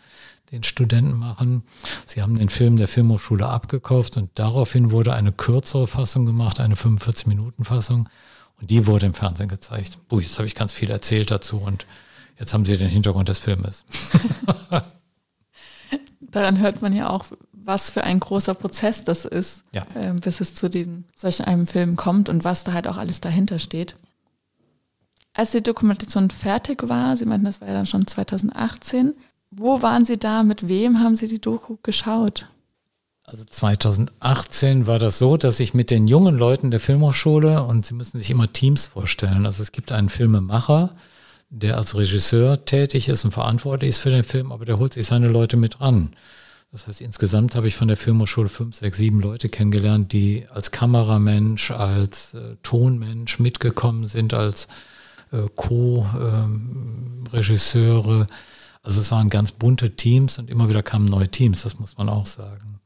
den 0.50 0.62
Studenten 0.64 1.16
machen. 1.16 1.62
Sie 2.07 2.23
haben 2.23 2.37
den 2.37 2.49
Film 2.49 2.76
der 2.76 2.88
Filmhochschule 2.88 3.47
abgekauft 3.47 4.16
und 4.16 4.30
daraufhin 4.35 4.90
wurde 4.90 5.14
eine 5.14 5.33
kürzere 5.33 5.87
Fassung 5.87 6.26
gemacht, 6.26 6.61
eine 6.61 6.75
45-Minuten-Fassung. 6.75 8.09
Und 8.61 8.71
die 8.71 8.87
wurde 8.87 9.07
im 9.07 9.14
Fernsehen 9.14 9.49
gezeigt. 9.49 9.99
Puh, 10.09 10.21
jetzt 10.21 10.37
habe 10.38 10.47
ich 10.47 10.54
ganz 10.54 10.73
viel 10.73 10.90
erzählt 10.90 11.30
dazu 11.30 11.57
und 11.59 11.87
jetzt 12.38 12.52
haben 12.52 12.66
Sie 12.66 12.76
den 12.76 12.88
Hintergrund 12.88 13.28
des 13.28 13.38
Filmes. 13.38 13.85
Daran 16.21 16.59
hört 16.59 16.83
man 16.83 16.92
ja 16.92 17.09
auch, 17.09 17.25
was 17.52 17.90
für 17.90 18.04
ein 18.04 18.21
großer 18.21 18.54
Prozess 18.54 19.04
das 19.04 19.25
ist, 19.25 19.64
ja. 19.73 19.87
äh, 19.95 20.12
bis 20.12 20.40
es 20.40 20.54
zu 20.54 20.69
den, 20.69 21.04
solch 21.16 21.47
einem 21.47 21.66
Film 21.66 21.97
kommt 21.97 22.28
und 22.28 22.45
was 22.45 22.64
da 22.64 22.73
halt 22.73 22.87
auch 22.87 22.99
alles 22.99 23.21
dahinter 23.21 23.59
steht. 23.59 23.95
Als 25.33 25.52
die 25.52 25.62
Dokumentation 25.62 26.30
fertig 26.30 26.88
war, 26.88 27.16
Sie 27.16 27.25
meinten, 27.25 27.47
das 27.47 27.61
war 27.61 27.69
ja 27.69 27.75
dann 27.75 27.87
schon 27.87 28.07
2018, 28.07 29.14
wo 29.50 29.83
waren 29.83 30.04
Sie 30.04 30.16
da, 30.16 30.42
mit 30.42 30.69
wem 30.69 31.00
haben 31.00 31.16
Sie 31.16 31.28
die 31.28 31.40
Doku 31.40 31.76
geschaut? 31.83 32.47
Also 33.25 33.45
2018 33.45 34.87
war 34.87 34.99
das 34.99 35.19
so, 35.19 35.37
dass 35.37 35.61
ich 35.61 35.75
mit 35.75 35.90
den 35.90 36.09
jungen 36.09 36.37
Leuten 36.37 36.71
der 36.71 36.80
Filmhochschule 36.80 37.62
und 37.62 37.87
Sie 37.87 37.95
müssen 37.95 38.19
sich 38.19 38.30
immer 38.30 38.52
Teams 38.52 38.87
vorstellen. 38.87 39.47
Also 39.47 39.62
es 39.62 39.73
gibt 39.73 39.92
einen 39.92 40.09
Filmemacher, 40.09 40.95
der 41.49 41.76
als 41.76 41.97
Regisseur 41.97 42.64
tätig 42.64 43.09
ist 43.09 43.25
und 43.25 43.30
verantwortlich 43.30 43.90
ist 43.90 43.99
für 43.99 44.11
den 44.11 44.25
Film, 44.25 44.52
aber 44.52 44.64
der 44.64 44.78
holt 44.78 44.95
sich 44.95 45.07
seine 45.07 45.28
Leute 45.28 45.57
mit 45.57 45.80
ran. 45.80 46.12
Das 46.73 46.87
heißt, 46.87 47.00
insgesamt 47.00 47.57
habe 47.57 47.66
ich 47.66 47.75
von 47.75 47.88
der 47.88 47.97
Filmhochschule 47.97 48.49
fünf, 48.49 48.76
sechs, 48.76 48.99
sieben 48.99 49.21
Leute 49.21 49.49
kennengelernt, 49.49 50.12
die 50.12 50.47
als 50.50 50.71
Kameramensch, 50.71 51.73
als 51.73 52.35
äh, 52.35 52.54
Tonmensch 52.62 53.40
mitgekommen 53.40 54.07
sind, 54.07 54.35
als 54.35 54.69
äh, 55.33 55.49
Co-Regisseure. 55.57 58.28
Also 58.82 59.00
es 59.00 59.10
waren 59.10 59.30
ganz 59.30 59.52
bunte 59.52 59.96
Teams 59.96 60.38
und 60.38 60.49
immer 60.50 60.68
wieder 60.68 60.82
kamen 60.82 61.06
neue 61.06 61.28
Teams, 61.28 61.62
das 61.62 61.78
muss 61.78 61.96
man 61.99 62.08
auch 62.08 62.26
sagen. 62.26 62.80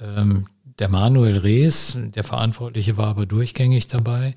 Ähm, 0.00 0.46
der 0.78 0.88
Manuel 0.88 1.38
Rees, 1.38 1.96
der 1.96 2.24
Verantwortliche, 2.24 2.96
war 2.96 3.08
aber 3.08 3.26
durchgängig 3.26 3.86
dabei. 3.86 4.34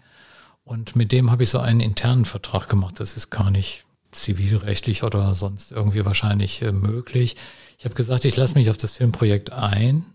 Und 0.64 0.96
mit 0.96 1.12
dem 1.12 1.32
habe 1.32 1.44
ich 1.44 1.50
so 1.50 1.60
einen 1.60 1.80
internen 1.80 2.26
Vertrag 2.26 2.70
gemacht. 2.70 3.00
Das 3.00 3.18
ist 3.18 3.30
gar 3.30 3.52
nicht 3.52 3.86
zivilrechtlich 4.12 5.04
oder 5.04 5.34
sonst 5.36 5.72
irgendwie 5.72 6.06
wahrscheinlich 6.06 6.62
äh, 6.62 6.72
möglich. 6.72 7.36
Ich 7.78 7.86
habe 7.86 7.96
gesagt, 7.96 8.26
ich 8.26 8.36
lasse 8.36 8.56
mich 8.56 8.70
auf 8.70 8.78
das 8.78 8.94
Filmprojekt 8.94 9.52
ein, 9.52 10.06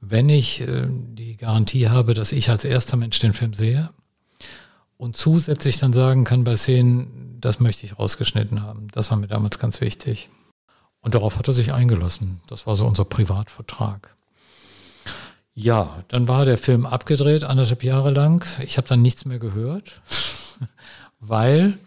wenn 0.00 0.28
ich 0.28 0.60
äh, 0.60 0.86
die 0.88 1.36
Garantie 1.36 1.88
habe, 1.88 2.14
dass 2.14 2.32
ich 2.32 2.50
als 2.50 2.64
erster 2.64 2.96
Mensch 2.96 3.18
den 3.18 3.32
Film 3.32 3.54
sehe 3.54 3.90
und 5.00 5.16
zusätzlich 5.16 5.78
dann 5.78 5.94
sagen 5.94 6.24
kann 6.24 6.44
bei 6.44 6.56
Szenen, 6.56 7.38
das 7.40 7.58
möchte 7.58 7.86
ich 7.86 7.98
rausgeschnitten 7.98 8.62
haben. 8.62 8.88
Das 8.92 9.10
war 9.10 9.16
mir 9.16 9.28
damals 9.28 9.58
ganz 9.58 9.80
wichtig. 9.80 10.28
Und 11.00 11.14
darauf 11.14 11.38
hat 11.38 11.48
er 11.48 11.54
sich 11.54 11.72
eingelassen. 11.72 12.42
Das 12.46 12.66
war 12.66 12.76
so 12.76 12.86
unser 12.86 13.06
Privatvertrag. 13.06 14.14
Ja, 15.54 16.04
dann 16.08 16.28
war 16.28 16.44
der 16.44 16.58
Film 16.58 16.84
abgedreht, 16.84 17.44
anderthalb 17.44 17.82
Jahre 17.82 18.10
lang. 18.10 18.44
Ich 18.62 18.76
habe 18.76 18.88
dann 18.88 19.00
nichts 19.00 19.24
mehr 19.24 19.38
gehört, 19.38 20.02
weil 21.18 21.78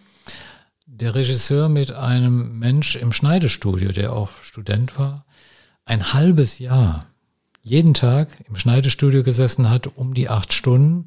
der 0.88 1.14
Regisseur 1.14 1.70
mit 1.70 1.92
einem 1.92 2.58
Mensch 2.58 2.96
im 2.96 3.12
Schneidestudio, 3.12 3.92
der 3.92 4.12
auch 4.14 4.32
Student 4.42 4.98
war, 4.98 5.24
ein 5.86 6.14
halbes 6.14 6.58
Jahr 6.58 7.06
jeden 7.62 7.94
Tag 7.94 8.30
im 8.50 8.56
Schneidestudio 8.56 9.22
gesessen 9.22 9.70
hat, 9.70 9.86
um 9.86 10.16
die 10.16 10.30
acht 10.30 10.52
Stunden. 10.52 11.06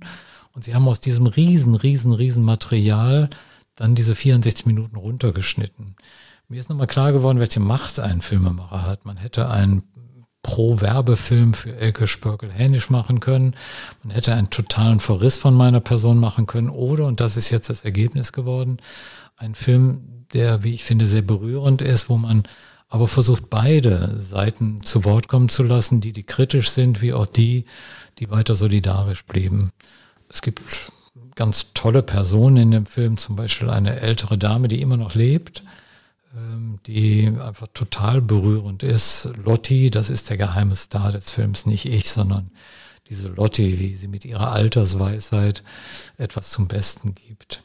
Und 0.56 0.64
sie 0.64 0.74
haben 0.74 0.88
aus 0.88 1.00
diesem 1.00 1.26
riesen, 1.26 1.74
riesen, 1.74 2.12
riesen 2.12 2.42
Material 2.42 3.28
dann 3.74 3.94
diese 3.94 4.14
64 4.14 4.64
Minuten 4.64 4.96
runtergeschnitten. 4.96 5.96
Mir 6.48 6.58
ist 6.58 6.70
nochmal 6.70 6.86
klar 6.86 7.12
geworden, 7.12 7.38
welche 7.38 7.60
Macht 7.60 8.00
ein 8.00 8.22
Filmemacher 8.22 8.82
hat. 8.82 9.04
Man 9.04 9.18
hätte 9.18 9.50
einen 9.50 9.82
Pro-Werbefilm 10.40 11.52
für 11.52 11.76
Elke 11.76 12.06
Spörkel-Hänisch 12.06 12.88
machen 12.88 13.20
können. 13.20 13.54
Man 14.02 14.14
hätte 14.14 14.32
einen 14.32 14.48
totalen 14.48 15.00
Verriss 15.00 15.36
von 15.36 15.54
meiner 15.54 15.80
Person 15.80 16.18
machen 16.18 16.46
können. 16.46 16.70
Oder, 16.70 17.04
und 17.04 17.20
das 17.20 17.36
ist 17.36 17.50
jetzt 17.50 17.68
das 17.68 17.84
Ergebnis 17.84 18.32
geworden, 18.32 18.78
ein 19.36 19.54
Film, 19.54 20.24
der, 20.32 20.64
wie 20.64 20.72
ich 20.72 20.84
finde, 20.84 21.04
sehr 21.04 21.22
berührend 21.22 21.82
ist, 21.82 22.08
wo 22.08 22.16
man 22.16 22.44
aber 22.88 23.08
versucht, 23.08 23.50
beide 23.50 24.18
Seiten 24.18 24.82
zu 24.82 25.04
Wort 25.04 25.28
kommen 25.28 25.50
zu 25.50 25.64
lassen, 25.64 26.00
die, 26.00 26.14
die 26.14 26.22
kritisch 26.22 26.70
sind, 26.70 27.02
wie 27.02 27.12
auch 27.12 27.26
die, 27.26 27.66
die 28.18 28.30
weiter 28.30 28.54
solidarisch 28.54 29.26
blieben. 29.26 29.72
Es 30.36 30.42
gibt 30.42 30.60
ganz 31.34 31.72
tolle 31.72 32.02
Personen 32.02 32.58
in 32.58 32.70
dem 32.70 32.84
Film, 32.84 33.16
zum 33.16 33.36
Beispiel 33.36 33.70
eine 33.70 34.00
ältere 34.00 34.36
Dame, 34.36 34.68
die 34.68 34.82
immer 34.82 34.98
noch 34.98 35.14
lebt, 35.14 35.62
ähm, 36.36 36.78
die 36.86 37.32
einfach 37.42 37.68
total 37.72 38.20
berührend 38.20 38.82
ist. 38.82 39.30
Lotti, 39.42 39.90
das 39.90 40.10
ist 40.10 40.28
der 40.28 40.36
geheime 40.36 40.76
Star 40.76 41.10
des 41.10 41.30
Films, 41.30 41.64
nicht 41.64 41.86
ich, 41.86 42.10
sondern 42.10 42.50
diese 43.08 43.28
Lotti, 43.28 43.78
wie 43.78 43.94
sie 43.94 44.08
mit 44.08 44.26
ihrer 44.26 44.52
Altersweisheit 44.52 45.62
etwas 46.18 46.50
zum 46.50 46.68
Besten 46.68 47.14
gibt. 47.14 47.62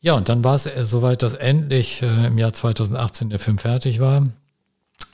Ja, 0.00 0.14
und 0.14 0.30
dann 0.30 0.42
war 0.42 0.54
es 0.54 0.64
äh, 0.64 0.86
soweit, 0.86 1.22
dass 1.22 1.34
endlich 1.34 2.00
äh, 2.00 2.28
im 2.28 2.38
Jahr 2.38 2.54
2018 2.54 3.28
der 3.28 3.38
Film 3.38 3.58
fertig 3.58 4.00
war. 4.00 4.22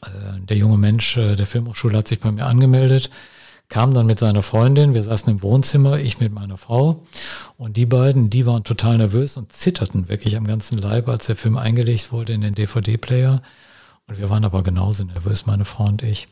Äh, 0.04 0.38
der 0.48 0.56
junge 0.56 0.78
Mensch 0.78 1.14
der 1.14 1.44
Filmhochschule 1.44 1.98
hat 1.98 2.06
sich 2.06 2.20
bei 2.20 2.30
mir 2.30 2.46
angemeldet, 2.46 3.10
kam 3.68 3.92
dann 3.92 4.06
mit 4.06 4.18
seiner 4.18 4.42
Freundin, 4.42 4.94
wir 4.94 5.02
saßen 5.02 5.30
im 5.30 5.42
Wohnzimmer, 5.42 5.98
ich 5.98 6.20
mit 6.20 6.32
meiner 6.32 6.56
Frau 6.56 7.04
und 7.56 7.76
die 7.76 7.86
beiden, 7.86 8.30
die 8.30 8.46
waren 8.46 8.64
total 8.64 8.96
nervös 8.96 9.36
und 9.36 9.52
zitterten 9.52 10.08
wirklich 10.08 10.36
am 10.36 10.46
ganzen 10.46 10.78
Leib, 10.78 11.08
als 11.08 11.26
der 11.26 11.36
Film 11.36 11.58
eingelegt 11.58 12.10
wurde 12.10 12.32
in 12.32 12.40
den 12.40 12.54
DVD-Player. 12.54 13.42
Und 14.06 14.18
wir 14.18 14.30
waren 14.30 14.44
aber 14.46 14.62
genauso 14.62 15.04
nervös, 15.04 15.44
meine 15.44 15.66
Frau 15.66 15.84
und 15.84 16.02
ich. 16.02 16.28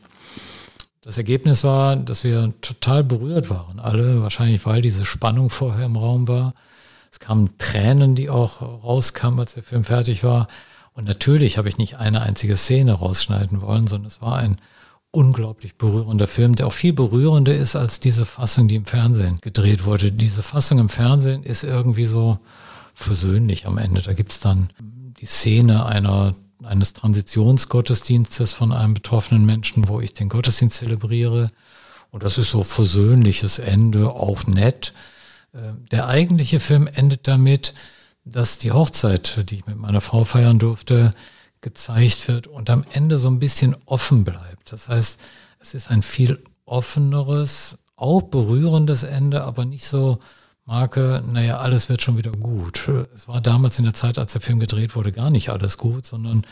Das 1.01 1.17
Ergebnis 1.17 1.63
war, 1.63 1.95
dass 1.95 2.23
wir 2.23 2.53
total 2.61 3.03
berührt 3.03 3.49
waren, 3.51 3.79
alle, 3.79 4.23
wahrscheinlich 4.23 4.65
weil 4.65 4.81
diese 4.81 5.05
Spannung 5.05 5.49
vorher 5.51 5.85
im 5.85 5.95
Raum 5.95 6.27
war. 6.27 6.53
Es 7.11 7.19
kamen 7.19 7.57
Tränen, 7.59 8.15
die 8.15 8.29
auch 8.29 8.61
rauskamen, 8.61 9.39
als 9.39 9.53
der 9.53 9.63
Film 9.63 9.83
fertig 9.83 10.23
war. 10.23 10.47
Und 10.93 11.05
natürlich 11.05 11.59
habe 11.59 11.69
ich 11.69 11.77
nicht 11.77 11.97
eine 11.97 12.21
einzige 12.21 12.57
Szene 12.57 12.93
rausschneiden 12.93 13.61
wollen, 13.61 13.85
sondern 13.85 14.07
es 14.07 14.21
war 14.21 14.37
ein 14.37 14.57
unglaublich 15.11 15.75
berührender 15.77 16.27
Film, 16.27 16.55
der 16.55 16.67
auch 16.67 16.73
viel 16.73 16.93
berührender 16.93 17.55
ist 17.55 17.75
als 17.75 17.99
diese 17.99 18.25
Fassung, 18.25 18.67
die 18.67 18.75
im 18.75 18.85
Fernsehen 18.85 19.39
gedreht 19.41 19.85
wurde. 19.85 20.11
Diese 20.11 20.43
Fassung 20.43 20.79
im 20.79 20.89
Fernsehen 20.89 21.43
ist 21.43 21.63
irgendwie 21.63 22.05
so 22.05 22.39
versöhnlich 22.93 23.65
am 23.65 23.77
Ende. 23.77 24.01
Da 24.01 24.13
gibt 24.13 24.31
es 24.31 24.39
dann 24.39 24.69
die 25.19 25.25
Szene 25.25 25.85
einer, 25.85 26.35
eines 26.63 26.93
Transitionsgottesdienstes 26.93 28.53
von 28.53 28.71
einem 28.71 28.93
betroffenen 28.93 29.45
Menschen, 29.45 29.87
wo 29.87 30.01
ich 30.01 30.13
den 30.13 30.29
Gottesdienst 30.29 30.77
zelebriere. 30.77 31.49
Und 32.11 32.23
das 32.23 32.37
ist 32.37 32.51
so 32.51 32.63
versöhnliches 32.63 33.59
Ende, 33.59 34.09
auch 34.09 34.47
nett. 34.47 34.93
Äh, 35.53 35.73
der 35.91 36.07
eigentliche 36.07 36.59
Film 36.59 36.87
endet 36.87 37.27
damit, 37.27 37.73
dass 38.25 38.57
die 38.57 38.71
Hochzeit, 38.71 39.49
die 39.49 39.55
ich 39.55 39.67
mit 39.67 39.77
meiner 39.77 40.01
Frau 40.01 40.23
feiern 40.23 40.59
durfte, 40.59 41.11
gezeigt 41.61 42.27
wird 42.27 42.47
und 42.47 42.69
am 42.69 42.83
Ende 42.91 43.17
so 43.17 43.29
ein 43.29 43.39
bisschen 43.39 43.75
offen 43.85 44.23
bleibt. 44.23 44.71
Das 44.71 44.87
heißt, 44.87 45.19
es 45.59 45.73
ist 45.73 45.89
ein 45.89 46.03
viel 46.03 46.41
offeneres, 46.65 47.77
auch 47.95 48.21
berührendes 48.21 49.03
Ende, 49.03 49.43
aber 49.43 49.65
nicht 49.65 49.85
so 49.85 50.19
Marke, 50.65 51.23
naja, 51.25 51.57
alles 51.57 51.87
wird 51.87 52.01
schon 52.01 52.17
wieder 52.17 52.31
gut. 52.31 52.89
Es 53.15 53.27
war 53.27 53.39
damals 53.39 53.79
in 53.79 53.85
der 53.85 53.93
Zeit, 53.93 54.17
als 54.17 54.33
der 54.33 54.41
Film 54.41 54.59
gedreht 54.59 54.95
wurde, 54.95 55.13
gar 55.13 55.29
nicht 55.29 55.49
alles 55.49 55.77
gut, 55.77 56.05
sondern 56.05 56.45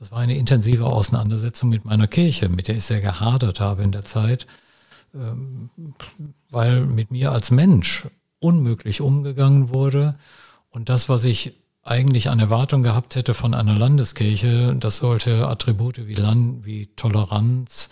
es 0.00 0.10
war 0.10 0.18
eine 0.18 0.36
intensive 0.36 0.86
Auseinandersetzung 0.86 1.68
mit 1.68 1.84
meiner 1.84 2.08
Kirche, 2.08 2.48
mit 2.48 2.68
der 2.68 2.76
ich 2.76 2.84
sehr 2.84 3.00
gehadert 3.00 3.60
habe 3.60 3.82
in 3.82 3.92
der 3.92 4.04
Zeit, 4.04 4.46
ähm, 5.14 5.70
weil 6.50 6.80
mit 6.80 7.10
mir 7.10 7.30
als 7.32 7.50
Mensch 7.50 8.08
unmöglich 8.40 9.02
umgegangen 9.02 9.68
wurde. 9.68 10.16
Und 10.70 10.88
das, 10.88 11.08
was 11.08 11.24
ich 11.24 11.54
eigentlich 11.82 12.28
an 12.28 12.40
Erwartung 12.40 12.82
gehabt 12.82 13.14
hätte 13.14 13.34
von 13.34 13.54
einer 13.54 13.74
Landeskirche, 13.74 14.76
das 14.78 14.98
sollte 14.98 15.48
Attribute 15.48 16.06
wie 16.06 16.14
Land, 16.14 16.64
wie 16.64 16.86
Toleranz, 16.96 17.88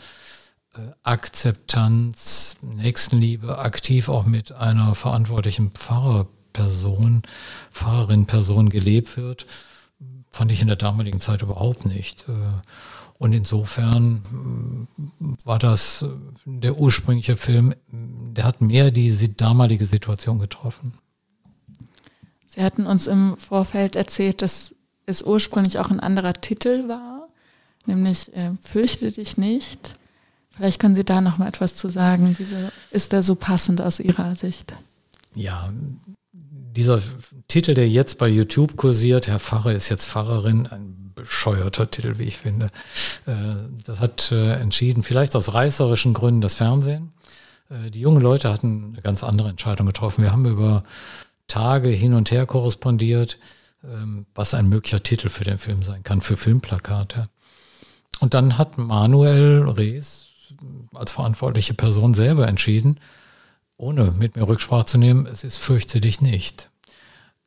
äh, 0.74 0.80
Akzeptanz, 1.02 2.56
Nächstenliebe 2.60 3.58
aktiv 3.58 4.08
auch 4.08 4.26
mit 4.26 4.52
einer 4.52 4.94
verantwortlichen 4.94 5.70
Pfarrerperson, 5.70 7.22
Pfarrerin-Person 7.72 8.68
gelebt 8.68 9.16
wird, 9.16 9.46
fand 10.30 10.52
ich 10.52 10.60
in 10.60 10.68
der 10.68 10.76
damaligen 10.76 11.20
Zeit 11.20 11.42
überhaupt 11.42 11.86
nicht. 11.86 12.28
Äh, 12.28 12.32
und 13.18 13.32
insofern 13.32 14.88
äh, 15.18 15.46
war 15.46 15.58
das 15.58 16.04
der 16.44 16.78
ursprüngliche 16.78 17.36
Film, 17.36 17.74
der 17.90 18.44
hat 18.44 18.60
mehr 18.60 18.90
die 18.90 19.36
damalige 19.36 19.86
Situation 19.86 20.38
getroffen. 20.38 20.92
Sie 22.58 22.64
hatten 22.64 22.86
uns 22.86 23.06
im 23.06 23.36
Vorfeld 23.36 23.94
erzählt, 23.94 24.42
dass 24.42 24.74
es 25.06 25.22
ursprünglich 25.22 25.78
auch 25.78 25.92
ein 25.92 26.00
anderer 26.00 26.32
Titel 26.32 26.88
war, 26.88 27.28
nämlich 27.86 28.34
äh, 28.34 28.50
Fürchte 28.60 29.12
dich 29.12 29.36
nicht. 29.36 29.94
Vielleicht 30.50 30.80
können 30.80 30.96
Sie 30.96 31.04
da 31.04 31.20
noch 31.20 31.38
mal 31.38 31.46
etwas 31.46 31.76
zu 31.76 31.88
sagen. 31.88 32.34
Wieso 32.36 32.56
ist 32.90 33.12
der 33.12 33.22
so 33.22 33.36
passend 33.36 33.80
aus 33.80 34.00
Ihrer 34.00 34.34
Sicht? 34.34 34.74
Ja, 35.36 35.72
dieser 36.32 37.00
Titel, 37.46 37.74
der 37.74 37.88
jetzt 37.88 38.18
bei 38.18 38.26
YouTube 38.26 38.76
kursiert, 38.76 39.28
Herr 39.28 39.38
Pfarrer 39.38 39.70
ist 39.72 39.88
jetzt 39.88 40.06
Pfarrerin, 40.06 40.66
ein 40.66 41.12
bescheuerter 41.14 41.88
Titel, 41.88 42.18
wie 42.18 42.24
ich 42.24 42.38
finde. 42.38 42.70
Äh, 43.26 43.34
das 43.84 44.00
hat 44.00 44.32
äh, 44.32 44.54
entschieden, 44.54 45.04
vielleicht 45.04 45.36
aus 45.36 45.54
reißerischen 45.54 46.12
Gründen, 46.12 46.40
das 46.40 46.56
Fernsehen. 46.56 47.12
Äh, 47.70 47.92
die 47.92 48.00
jungen 48.00 48.20
Leute 48.20 48.50
hatten 48.52 48.94
eine 48.94 49.02
ganz 49.02 49.22
andere 49.22 49.48
Entscheidung 49.48 49.86
getroffen. 49.86 50.24
Wir 50.24 50.32
haben 50.32 50.44
über 50.44 50.82
Tage 51.48 51.88
hin 51.88 52.14
und 52.14 52.30
her 52.30 52.46
korrespondiert, 52.46 53.38
ähm, 53.82 54.26
was 54.34 54.54
ein 54.54 54.68
möglicher 54.68 55.02
Titel 55.02 55.28
für 55.28 55.44
den 55.44 55.58
Film 55.58 55.82
sein 55.82 56.02
kann, 56.02 56.20
für 56.20 56.36
Filmplakate. 56.36 57.28
Und 58.20 58.34
dann 58.34 58.58
hat 58.58 58.78
Manuel 58.78 59.68
Rees 59.68 60.54
als 60.94 61.12
verantwortliche 61.12 61.74
Person 61.74 62.14
selber 62.14 62.48
entschieden, 62.48 63.00
ohne 63.76 64.12
mit 64.12 64.36
mir 64.36 64.46
Rücksprache 64.46 64.86
zu 64.86 64.98
nehmen, 64.98 65.26
es 65.26 65.44
ist 65.44 65.58
fürchte 65.58 66.00
dich 66.00 66.20
nicht. 66.20 66.70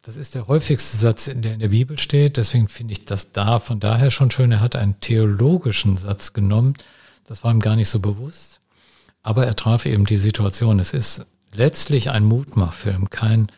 Das 0.01 0.17
ist 0.17 0.33
der 0.33 0.47
häufigste 0.47 0.97
Satz, 0.97 1.25
der 1.25 1.53
in 1.53 1.59
der 1.59 1.67
Bibel 1.67 1.99
steht. 1.99 2.37
Deswegen 2.37 2.69
finde 2.69 2.93
ich 2.93 3.05
das 3.05 3.33
da 3.33 3.59
von 3.59 3.79
daher 3.79 4.09
schon 4.09 4.31
schön. 4.31 4.51
Er 4.51 4.59
hat 4.59 4.75
einen 4.75 4.99
theologischen 4.99 5.97
Satz 5.97 6.33
genommen. 6.33 6.73
Das 7.25 7.43
war 7.43 7.51
ihm 7.51 7.59
gar 7.59 7.75
nicht 7.75 7.89
so 7.89 7.99
bewusst. 7.99 8.61
Aber 9.21 9.45
er 9.45 9.55
traf 9.55 9.85
eben 9.85 10.05
die 10.05 10.17
Situation. 10.17 10.79
Es 10.79 10.93
ist 10.93 11.27
letztlich 11.53 12.09
ein 12.09 12.23
Mutmachfilm, 12.23 13.11
kein 13.11 13.51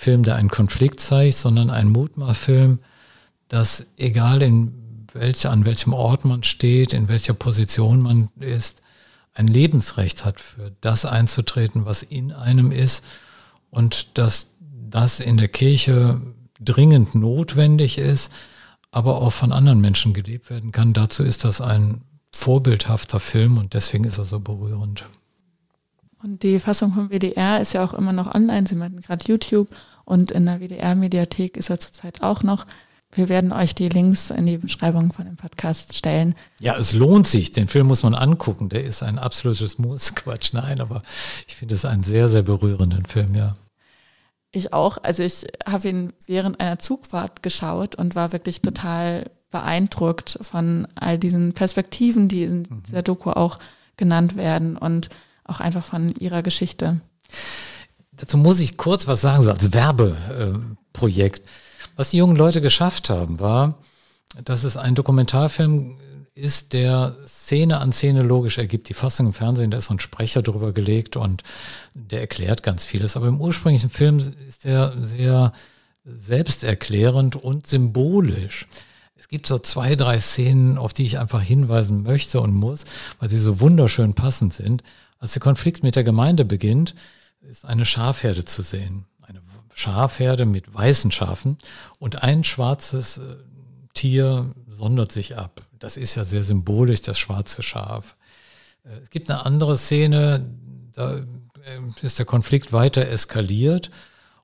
Film, 0.00 0.22
der 0.22 0.36
einen 0.36 0.48
Konflikt 0.48 1.00
zeigt, 1.00 1.36
sondern 1.36 1.68
ein 1.68 1.86
Mutmachfilm, 1.86 2.78
dass 3.48 3.88
egal 3.98 4.40
in 4.40 5.04
welcher, 5.12 5.50
an 5.50 5.66
welchem 5.66 5.92
Ort 5.92 6.24
man 6.24 6.42
steht, 6.42 6.94
in 6.94 7.08
welcher 7.08 7.34
Position 7.34 8.00
man 8.00 8.30
ist, 8.40 8.80
ein 9.34 9.46
Lebensrecht 9.46 10.24
hat, 10.24 10.40
für 10.40 10.72
das 10.80 11.04
einzutreten, 11.04 11.84
was 11.84 12.02
in 12.02 12.32
einem 12.32 12.72
ist 12.72 13.04
und 13.68 14.16
dass 14.16 14.54
das 14.88 15.20
in 15.20 15.36
der 15.36 15.48
Kirche 15.48 16.18
dringend 16.58 17.14
notwendig 17.14 17.98
ist, 17.98 18.32
aber 18.90 19.20
auch 19.20 19.34
von 19.34 19.52
anderen 19.52 19.82
Menschen 19.82 20.14
gelebt 20.14 20.48
werden 20.48 20.72
kann. 20.72 20.94
Dazu 20.94 21.24
ist 21.24 21.44
das 21.44 21.60
ein 21.60 22.00
vorbildhafter 22.32 23.20
Film 23.20 23.58
und 23.58 23.74
deswegen 23.74 24.04
ist 24.04 24.16
er 24.16 24.24
so 24.24 24.40
berührend. 24.40 25.04
Und 26.22 26.42
die 26.42 26.60
Fassung 26.60 26.92
vom 26.92 27.08
WDR 27.10 27.60
ist 27.60 27.72
ja 27.72 27.82
auch 27.82 27.94
immer 27.94 28.12
noch 28.12 28.34
online. 28.34 28.66
Sie 28.66 28.76
meinten 28.76 29.00
gerade 29.00 29.24
YouTube 29.26 29.68
und 30.10 30.32
in 30.32 30.46
der 30.46 30.58
WDR-Mediathek 30.58 31.56
ist 31.56 31.70
er 31.70 31.78
zurzeit 31.78 32.20
auch 32.20 32.42
noch. 32.42 32.66
Wir 33.12 33.28
werden 33.28 33.52
euch 33.52 33.76
die 33.76 33.88
Links 33.88 34.30
in 34.30 34.44
die 34.44 34.58
Beschreibung 34.58 35.12
von 35.12 35.24
dem 35.24 35.36
Podcast 35.36 35.94
stellen. 35.94 36.34
Ja, 36.58 36.76
es 36.76 36.92
lohnt 36.92 37.28
sich. 37.28 37.52
Den 37.52 37.68
Film 37.68 37.86
muss 37.86 38.02
man 38.02 38.16
angucken. 38.16 38.68
Der 38.68 38.82
ist 38.82 39.04
ein 39.04 39.20
absolutes 39.20 39.78
Muss. 39.78 40.14
Quatsch, 40.16 40.52
nein, 40.52 40.80
aber 40.80 41.00
ich 41.46 41.54
finde 41.54 41.76
es 41.76 41.84
einen 41.84 42.02
sehr, 42.02 42.26
sehr 42.26 42.42
berührenden 42.42 43.06
Film, 43.06 43.36
ja. 43.36 43.54
Ich 44.50 44.72
auch. 44.72 44.98
Also 45.00 45.22
ich 45.22 45.46
habe 45.64 45.88
ihn 45.88 46.12
während 46.26 46.58
einer 46.58 46.80
Zugfahrt 46.80 47.44
geschaut 47.44 47.94
und 47.94 48.16
war 48.16 48.32
wirklich 48.32 48.62
total 48.62 49.30
beeindruckt 49.52 50.40
von 50.42 50.88
all 50.96 51.18
diesen 51.18 51.52
Perspektiven, 51.52 52.26
die 52.26 52.42
in 52.42 52.62
mhm. 52.62 52.82
dieser 52.82 53.02
Doku 53.02 53.30
auch 53.30 53.60
genannt 53.96 54.34
werden 54.34 54.76
und 54.76 55.08
auch 55.44 55.60
einfach 55.60 55.84
von 55.84 56.12
ihrer 56.16 56.42
Geschichte. 56.42 57.00
Dazu 58.20 58.36
muss 58.36 58.60
ich 58.60 58.76
kurz 58.76 59.06
was 59.06 59.22
sagen, 59.22 59.42
so 59.42 59.50
als 59.50 59.72
Werbeprojekt. 59.72 61.42
Was 61.96 62.10
die 62.10 62.18
jungen 62.18 62.36
Leute 62.36 62.60
geschafft 62.60 63.08
haben, 63.08 63.40
war, 63.40 63.78
dass 64.44 64.62
es 64.62 64.76
ein 64.76 64.94
Dokumentarfilm 64.94 65.98
ist, 66.34 66.74
der 66.74 67.16
Szene 67.26 67.78
an 67.78 67.92
Szene 67.92 68.22
logisch 68.22 68.58
ergibt. 68.58 68.90
Die 68.90 68.94
Fassung 68.94 69.28
im 69.28 69.32
Fernsehen, 69.32 69.70
da 69.70 69.78
ist 69.78 69.86
so 69.86 69.94
ein 69.94 70.00
Sprecher 70.00 70.42
drüber 70.42 70.72
gelegt 70.72 71.16
und 71.16 71.42
der 71.94 72.20
erklärt 72.20 72.62
ganz 72.62 72.84
vieles. 72.84 73.16
Aber 73.16 73.26
im 73.26 73.40
ursprünglichen 73.40 73.90
Film 73.90 74.18
ist 74.46 74.64
der 74.64 74.94
sehr 75.00 75.52
selbsterklärend 76.04 77.36
und 77.36 77.66
symbolisch. 77.66 78.66
Es 79.16 79.28
gibt 79.28 79.46
so 79.46 79.58
zwei, 79.58 79.96
drei 79.96 80.20
Szenen, 80.20 80.76
auf 80.76 80.92
die 80.92 81.04
ich 81.04 81.18
einfach 81.18 81.42
hinweisen 81.42 82.02
möchte 82.02 82.40
und 82.40 82.54
muss, 82.54 82.84
weil 83.18 83.30
sie 83.30 83.38
so 83.38 83.60
wunderschön 83.60 84.12
passend 84.12 84.52
sind. 84.52 84.82
Als 85.18 85.32
der 85.32 85.42
Konflikt 85.42 85.82
mit 85.82 85.96
der 85.96 86.04
Gemeinde 86.04 86.44
beginnt, 86.44 86.94
ist 87.48 87.64
eine 87.64 87.84
Schafherde 87.84 88.44
zu 88.44 88.62
sehen. 88.62 89.06
Eine 89.22 89.40
Schafherde 89.74 90.46
mit 90.46 90.72
weißen 90.72 91.10
Schafen 91.10 91.58
und 91.98 92.22
ein 92.22 92.44
schwarzes 92.44 93.18
äh, 93.18 93.36
Tier 93.94 94.54
sondert 94.68 95.12
sich 95.12 95.36
ab. 95.36 95.66
Das 95.78 95.96
ist 95.96 96.14
ja 96.14 96.24
sehr 96.24 96.42
symbolisch, 96.42 97.02
das 97.02 97.18
schwarze 97.18 97.62
Schaf. 97.62 98.16
Äh, 98.84 98.98
es 99.02 99.10
gibt 99.10 99.30
eine 99.30 99.44
andere 99.44 99.76
Szene, 99.76 100.44
da 100.92 101.16
äh, 101.16 101.24
ist 102.02 102.18
der 102.18 102.26
Konflikt 102.26 102.72
weiter 102.72 103.06
eskaliert 103.08 103.90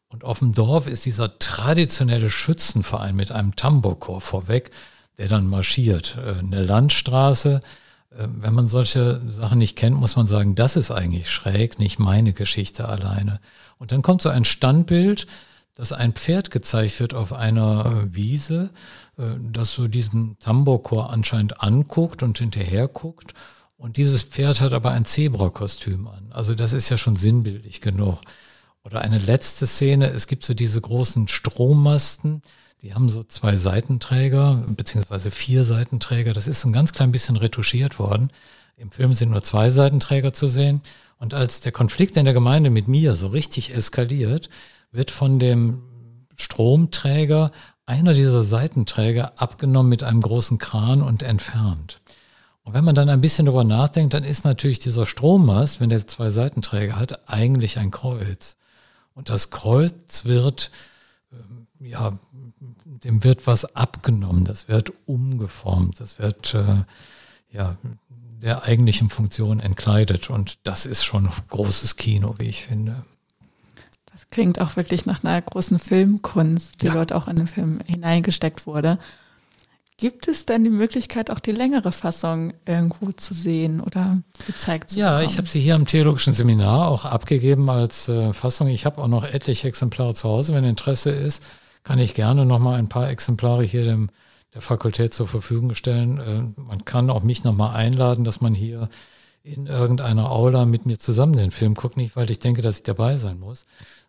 und 0.09 0.25
auf 0.25 0.39
dem 0.39 0.53
Dorf 0.53 0.87
ist 0.87 1.05
dieser 1.05 1.39
traditionelle 1.39 2.31
Schützenverein 2.31 3.17
mit 3.17 3.33
einem 3.33 3.57
Tambourchor 3.57 4.21
vorweg, 4.21 4.71
der 5.19 5.29
dann 5.29 5.49
marschiert. 5.49 6.19
Eine 6.19 6.63
Landstraße, 6.63 7.61
wenn 8.19 8.55
man 8.55 8.69
solche 8.69 9.21
Sachen 9.31 9.59
nicht 9.59 9.77
kennt, 9.77 9.97
muss 9.97 10.17
man 10.17 10.27
sagen, 10.27 10.55
das 10.55 10.77
ist 10.77 10.91
eigentlich 10.91 11.31
schräg, 11.31 11.79
nicht 11.79 11.99
meine 11.99 12.33
Geschichte 12.33 12.89
alleine. 12.89 13.41
Und 13.79 13.93
dann 13.93 14.03
kommt 14.03 14.23
so 14.23 14.29
ein 14.29 14.45
Standbild, 14.45 15.27
dass 15.75 15.93
ein 15.93 16.15
Pferd 16.15 16.51
gezeigt 16.51 16.99
wird 17.01 17.13
auf 17.15 17.33
einer 17.33 18.07
Wiese, 18.15 18.71
äh, 19.19 19.35
das 19.53 19.75
so 19.75 19.87
diesen 19.87 20.39
Tambourchor 20.39 21.13
anscheinend 21.13 21.63
anguckt 21.63 22.23
und 22.23 22.39
hinterher 22.39 22.89
guckt. 22.89 23.35
Und 23.77 23.99
dieses 23.99 24.23
Pferd 24.23 24.63
hat 24.63 24.73
aber 24.73 24.93
ein 24.93 25.05
Zebrakostüm 25.05 26.09
an. 26.09 26.29
Also 26.31 26.55
das 26.55 26.73
ist 26.73 26.89
ja 26.89 26.97
schon 26.97 27.17
sinnbildlich 27.17 27.83
genug. 27.83 28.21
Oder 28.85 29.03
eine 29.03 29.19
letzte 29.19 29.67
Szene, 29.67 30.09
es 30.09 30.27
gibt 30.27 30.45
so 30.45 30.55
diese 30.55 30.81
großen 30.81 31.29
Strommasten, 31.29 32.43
die 32.83 32.95
haben 32.95 33.09
so 33.09 33.25
zwei 33.25 33.57
Seitenträger, 33.57 34.65
beziehungsweise 34.69 35.31
vier 35.31 35.65
Seitenträger. 35.65 36.33
Das 36.33 36.47
ist 36.47 36.65
ein 36.65 36.73
ganz 36.73 36.93
klein 36.93 37.13
bisschen 37.13 37.37
retuschiert 37.37 37.99
worden. 37.99 38.31
Im 38.77 38.91
Film 38.91 39.15
sind 39.15 39.31
nur 39.31 39.43
zwei 39.43 39.71
Seitenträger 39.71 40.33
zu 40.33 40.47
sehen. 40.47 40.83
Und 41.19 41.33
als 41.33 41.61
der 41.61 41.73
Konflikt 41.73 42.17
in 42.17 42.27
der 42.27 42.35
Gemeinde 42.35 42.69
mit 42.69 42.89
mir 42.89 43.15
so 43.15 43.29
richtig 43.29 43.75
eskaliert, 43.75 44.51
wird 44.93 45.11
von 45.11 45.39
dem 45.39 45.83
Stromträger 46.37 47.51
einer 47.87 48.13
dieser 48.13 48.43
Seitenträger 48.43 49.33
abgenommen 49.37 49.89
mit 49.89 50.03
einem 50.03 50.21
großen 50.21 50.59
Kran 50.59 51.03
und 51.03 51.23
entfernt. 51.23 52.01
Und 52.63 52.75
wenn 52.75 52.85
man 52.85 52.97
dann 52.97 53.09
ein 53.09 53.21
bisschen 53.21 53.47
darüber 53.47 53.65
nachdenkt, 53.65 54.13
dann 54.13 54.25
ist 54.25 54.45
natürlich 54.45 54.81
dieser 54.81 55.07
Strommast, 55.07 55.81
wenn 55.81 55.89
der 55.89 56.07
zwei 56.07 56.31
Seitenträger 56.31 56.97
hat, 56.97 57.31
eigentlich 57.31 57.79
ein 57.79 57.93
Kreuz. 57.93 58.57
Und 59.15 59.29
das 59.29 59.51
Kreuz 59.51 60.25
wird, 60.25 60.73
ähm, 61.33 61.69
ja, 61.79 62.19
dem 62.61 63.25
wird 63.25 63.47
was 63.47 63.77
abgenommen, 63.77 64.45
das 64.45 64.69
wird 64.69 64.93
umgeformt, 65.05 66.01
das 66.01 66.19
wird, 66.19 66.55
äh, 66.55 66.85
ja, 67.51 67.77
der 68.43 68.65
eigentlichen 68.65 69.11
Funktion 69.11 69.61
entkleidet. 69.61 70.31
Und 70.31 70.59
das 70.67 70.87
ist 70.87 71.05
schon 71.05 71.29
großes 71.49 71.97
Kino, 71.97 72.35
wie 72.39 72.49
ich 72.49 72.65
finde. 72.67 73.05
Das 74.11 74.29
klingt 74.29 74.61
auch 74.61 74.77
wirklich 74.77 75.07
nach 75.07 75.25
einer 75.25 75.41
großen 75.41 75.79
Filmkunst, 75.79 76.83
die 76.83 76.87
ja. 76.87 76.95
dort 76.95 77.13
auch 77.13 77.29
in 77.29 77.37
den 77.37 77.47
Film 77.47 77.81
hineingesteckt 77.87 78.67
wurde. 78.67 78.99
Gibt 79.99 80.29
es 80.29 80.45
denn 80.45 80.63
die 80.63 80.71
Möglichkeit, 80.71 81.31
auch 81.31 81.41
die 81.41 81.53
längere 81.53 81.91
Fassung 81.91 82.53
irgendwo 82.67 83.13
zu 83.13 83.33
sehen 83.33 83.81
oder 83.81 84.19
gezeigt 84.47 84.91
zu 84.91 84.99
ja, 84.99 85.07
bekommen? 85.07 85.25
Ja, 85.25 85.31
ich 85.31 85.39
habe 85.39 85.49
sie 85.49 85.61
hier 85.61 85.75
am 85.75 85.87
Theologischen 85.87 86.35
Seminar 86.35 86.89
auch 86.89 87.07
abgegeben 87.07 87.71
als 87.71 88.07
äh, 88.09 88.35
Fassung. 88.35 88.69
Ich 88.69 88.85
habe 88.85 89.01
auch 89.01 89.09
noch 89.09 89.25
etliche 89.25 89.69
Exemplare 89.69 90.15
zu 90.15 90.29
Hause. 90.29 90.53
Wenn 90.53 90.65
Interesse 90.65 91.11
ist, 91.11 91.43
kann 91.87 92.01
ich 92.01 92.15
gerne 92.15 92.45
noch 92.45 92.59
mal 92.59 92.75
ein 92.75 92.89
paar 92.89 93.09
Exemplare 93.09 93.63
hier 93.63 93.85
dem 93.85 94.11
der 94.55 94.61
Fakultät 94.61 95.15
zur 95.15 95.29
Verfügung 95.29 95.75
stellen. 95.75 96.19
Äh, 96.19 96.61
man 96.61 96.85
kann 96.85 97.11
auch 97.11 97.23
mich 97.23 97.45
nochmal 97.45 97.77
einladen, 97.77 98.25
dass 98.25 98.41
man 98.41 98.55
hier 98.55 98.89
in 99.45 99.67
irgendeiner 99.67 100.33
Aula 100.33 100.65
mit 100.65 100.85
mir 100.85 100.99
zusammen 100.99 101.37
den 101.37 101.53
Film 101.53 101.75
guckt. 101.75 101.97
Nicht, 101.97 102.17
weil 102.17 102.29
ich 102.31 102.41
denke, 102.41 102.61
dass 102.61 102.79
ich 102.79 102.83
dabei 102.83 103.17
sein 103.17 103.39
muss, 103.39 103.67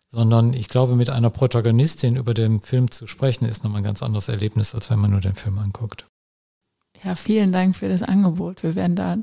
sondern 0.08 0.54
ich 0.54 0.68
glaube, 0.68 0.96
mit 0.96 1.08
einer 1.08 1.30
Protagonistin 1.30 2.16
über 2.16 2.34
den 2.34 2.62
Film 2.62 2.90
zu 2.90 3.06
sprechen, 3.06 3.44
ist 3.44 3.62
nochmal 3.62 3.82
ein 3.82 3.84
ganz 3.84 4.02
anderes 4.02 4.26
Erlebnis, 4.26 4.74
als 4.74 4.90
wenn 4.90 4.98
man 4.98 5.12
nur 5.12 5.20
den 5.20 5.36
Film 5.36 5.58
anguckt. 5.58 6.04
Ja, 7.04 7.14
vielen 7.14 7.52
Dank 7.52 7.76
für 7.76 7.88
das 7.88 8.02
Angebot. 8.02 8.64
Wir 8.64 8.74
werden 8.74 8.96
da 8.96 9.18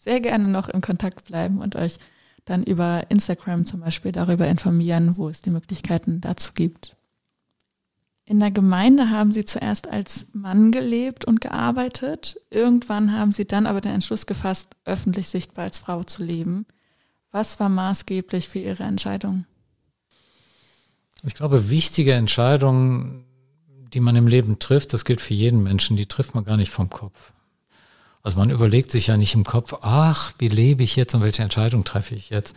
sehr 0.00 0.18
gerne 0.18 0.48
noch 0.48 0.68
in 0.68 0.80
Kontakt 0.80 1.26
bleiben 1.26 1.60
und 1.60 1.76
euch 1.76 1.98
dann 2.44 2.64
über 2.64 3.08
Instagram 3.08 3.66
zum 3.66 3.80
Beispiel 3.80 4.10
darüber 4.10 4.48
informieren, 4.48 5.16
wo 5.16 5.28
es 5.28 5.42
die 5.42 5.50
Möglichkeiten 5.50 6.20
dazu 6.20 6.50
gibt. 6.54 6.96
In 8.30 8.38
der 8.38 8.52
Gemeinde 8.52 9.10
haben 9.10 9.32
sie 9.32 9.44
zuerst 9.44 9.88
als 9.88 10.24
Mann 10.32 10.70
gelebt 10.70 11.24
und 11.24 11.40
gearbeitet. 11.40 12.36
Irgendwann 12.48 13.12
haben 13.12 13.32
sie 13.32 13.44
dann 13.44 13.66
aber 13.66 13.80
den 13.80 13.90
Entschluss 13.90 14.24
gefasst, 14.24 14.68
öffentlich 14.84 15.28
sichtbar 15.28 15.64
als 15.64 15.80
Frau 15.80 16.04
zu 16.04 16.22
leben. 16.22 16.64
Was 17.32 17.58
war 17.58 17.68
maßgeblich 17.68 18.48
für 18.48 18.60
ihre 18.60 18.84
Entscheidung? 18.84 19.46
Ich 21.24 21.34
glaube, 21.34 21.70
wichtige 21.70 22.12
Entscheidungen, 22.12 23.24
die 23.92 23.98
man 23.98 24.14
im 24.14 24.28
Leben 24.28 24.60
trifft, 24.60 24.92
das 24.92 25.04
gilt 25.04 25.20
für 25.20 25.34
jeden 25.34 25.64
Menschen, 25.64 25.96
die 25.96 26.06
trifft 26.06 26.36
man 26.36 26.44
gar 26.44 26.56
nicht 26.56 26.70
vom 26.70 26.88
Kopf. 26.88 27.32
Also 28.22 28.38
man 28.38 28.50
überlegt 28.50 28.92
sich 28.92 29.08
ja 29.08 29.16
nicht 29.16 29.34
im 29.34 29.42
Kopf, 29.42 29.74
ach, 29.80 30.34
wie 30.38 30.46
lebe 30.46 30.84
ich 30.84 30.94
jetzt 30.94 31.16
und 31.16 31.22
welche 31.22 31.42
Entscheidung 31.42 31.82
treffe 31.82 32.14
ich 32.14 32.30
jetzt. 32.30 32.54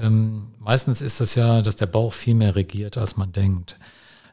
Ähm, 0.00 0.46
meistens 0.60 1.02
ist 1.02 1.20
das 1.20 1.34
ja, 1.34 1.60
dass 1.60 1.76
der 1.76 1.84
Bauch 1.84 2.14
viel 2.14 2.34
mehr 2.34 2.56
regiert, 2.56 2.96
als 2.96 3.18
man 3.18 3.32
denkt. 3.32 3.76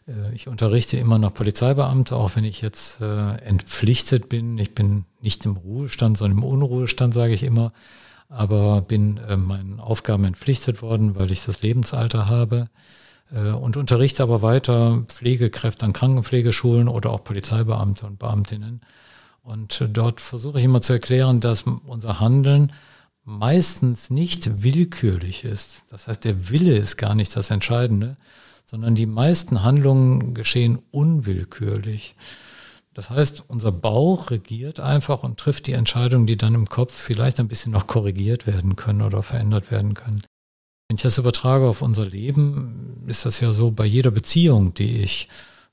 Äh, 0.07 0.33
ich 0.33 0.47
unterrichte 0.47 0.97
immer 0.97 1.19
noch 1.19 1.33
Polizeibeamte, 1.33 2.15
auch 2.15 2.35
wenn 2.35 2.43
ich 2.43 2.61
jetzt 2.61 3.01
äh, 3.01 3.35
entpflichtet 3.37 4.29
bin. 4.29 4.57
Ich 4.57 4.75
bin 4.75 5.05
nicht 5.21 5.45
im 5.45 5.57
Ruhestand, 5.57 6.17
sondern 6.17 6.39
im 6.39 6.43
Unruhestand, 6.43 7.13
sage 7.13 7.33
ich 7.33 7.43
immer, 7.43 7.71
aber 8.29 8.81
bin 8.81 9.17
äh, 9.17 9.37
meinen 9.37 9.79
Aufgaben 9.79 10.25
entpflichtet 10.25 10.81
worden, 10.81 11.15
weil 11.15 11.31
ich 11.31 11.43
das 11.43 11.61
Lebensalter 11.61 12.27
habe 12.27 12.69
äh, 13.31 13.49
und 13.49 13.77
unterrichte 13.77 14.23
aber 14.23 14.41
weiter 14.41 15.03
Pflegekräfte 15.07 15.85
an 15.85 15.93
Krankenpflegeschulen 15.93 16.87
oder 16.87 17.11
auch 17.11 17.23
Polizeibeamte 17.23 18.05
und 18.05 18.19
Beamtinnen. 18.19 18.81
Und 19.43 19.83
dort 19.91 20.21
versuche 20.21 20.59
ich 20.59 20.65
immer 20.65 20.81
zu 20.81 20.93
erklären, 20.93 21.39
dass 21.39 21.63
unser 21.63 22.19
Handeln 22.19 22.71
meistens 23.23 24.09
nicht 24.09 24.63
willkürlich 24.63 25.43
ist. 25.43 25.85
Das 25.89 26.07
heißt, 26.07 26.25
der 26.25 26.49
Wille 26.49 26.77
ist 26.77 26.97
gar 26.97 27.15
nicht 27.15 27.35
das 27.35 27.49
Entscheidende, 27.49 28.17
sondern 28.71 28.95
die 28.95 29.05
meisten 29.05 29.63
Handlungen 29.63 30.33
geschehen 30.33 30.79
unwillkürlich. 30.91 32.15
Das 32.93 33.09
heißt, 33.09 33.43
unser 33.49 33.73
Bauch 33.73 34.31
regiert 34.31 34.79
einfach 34.79 35.23
und 35.23 35.37
trifft 35.37 35.67
die 35.67 35.73
Entscheidungen, 35.73 36.25
die 36.25 36.37
dann 36.37 36.55
im 36.55 36.69
Kopf 36.69 36.93
vielleicht 36.93 37.41
ein 37.41 37.49
bisschen 37.49 37.73
noch 37.73 37.87
korrigiert 37.87 38.47
werden 38.47 38.77
können 38.77 39.01
oder 39.01 39.23
verändert 39.23 39.71
werden 39.71 39.93
können. 39.93 40.21
Wenn 40.87 40.95
ich 40.95 41.01
das 41.01 41.17
übertrage 41.17 41.65
auf 41.65 41.81
unser 41.81 42.05
Leben, 42.05 43.03
ist 43.07 43.25
das 43.25 43.41
ja 43.41 43.51
so 43.51 43.71
bei 43.71 43.85
jeder 43.85 44.11
Beziehung, 44.11 44.73
die 44.73 45.01
ich 45.01 45.27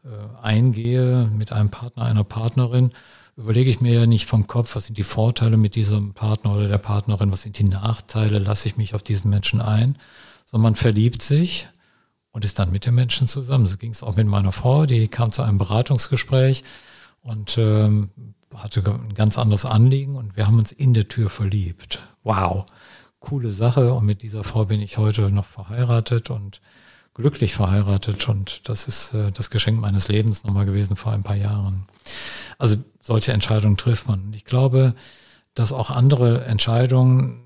äh, 0.05 0.09
eingehe 0.43 1.31
mit 1.33 1.53
einem 1.53 1.71
Partner, 1.71 2.03
einer 2.03 2.25
Partnerin, 2.25 2.91
überlege 3.37 3.71
ich 3.71 3.81
mir 3.81 3.95
ja 3.95 4.07
nicht 4.07 4.27
vom 4.27 4.49
Kopf, 4.49 4.75
was 4.75 4.87
sind 4.87 4.99
die 4.99 5.05
Vorteile 5.05 5.57
mit 5.57 5.77
diesem 5.77 6.15
Partner 6.15 6.53
oder 6.57 6.67
der 6.67 6.79
Partnerin, 6.79 7.31
was 7.31 7.43
sind 7.43 7.59
die 7.59 7.65
Nachteile, 7.65 8.41
lasse 8.41 8.67
ich 8.67 8.77
mich 8.77 8.97
auf 8.97 9.05
diesen 9.05 9.31
Menschen 9.31 9.61
ein, 9.61 9.97
sondern 10.47 10.73
man 10.73 10.75
verliebt 10.75 11.23
sich 11.23 11.69
und 12.39 12.45
ist 12.45 12.59
dann 12.59 12.71
mit 12.71 12.87
dem 12.87 12.95
Menschen 12.95 13.27
zusammen. 13.27 13.67
So 13.67 13.77
ging 13.77 13.91
es 13.91 14.03
auch 14.03 14.17
mit 14.17 14.29
meiner 14.29 14.53
Frau, 14.53 14.87
die 14.87 15.09
kam 15.09 15.33
zu 15.33 15.43
einem 15.43 15.59
Beratungsgespräch 15.59 16.63
und 17.23 17.59
ähm, 17.59 18.11
hatte 18.55 18.83
ein 18.85 19.15
ganz 19.15 19.37
anderes 19.37 19.65
Anliegen 19.65 20.17
und 20.17 20.37
wir 20.37 20.47
haben 20.47 20.59
uns 20.59 20.73
in 20.73 20.95
der 20.95 21.09
Tür 21.09 21.31
verliebt. 21.31 22.01
Wow 22.23 22.65
coole 23.21 23.51
Sache 23.51 23.93
und 23.93 24.05
mit 24.05 24.23
dieser 24.23 24.45
Frau 24.45 24.67
bin 24.67 24.81
ich 24.81 24.99
heute 24.99 25.31
noch 25.31 25.45
verheiratet 25.45 26.31
und 26.31 26.61
glücklich 27.15 27.55
verheiratet 27.55 28.29
und 28.29 28.69
das 28.69 28.87
ist 28.87 29.15
äh, 29.15 29.33
das 29.33 29.51
Geschenk 29.51 29.81
meines 29.81 30.09
Lebens 30.09 30.45
nochmal 30.45 30.67
gewesen 30.67 30.97
vor 30.97 31.13
ein 31.13 31.23
paar 31.23 31.37
Jahren. 31.37 31.87
Also 32.59 32.77
solche 33.01 33.33
Entscheidungen 33.33 33.77
trifft 33.77 34.07
man. 34.07 34.33
Ich 34.35 34.45
glaube, 34.45 34.95
dass 35.55 35.73
auch 35.73 35.91
andere 35.91 36.45
Entscheidungen 36.45 37.43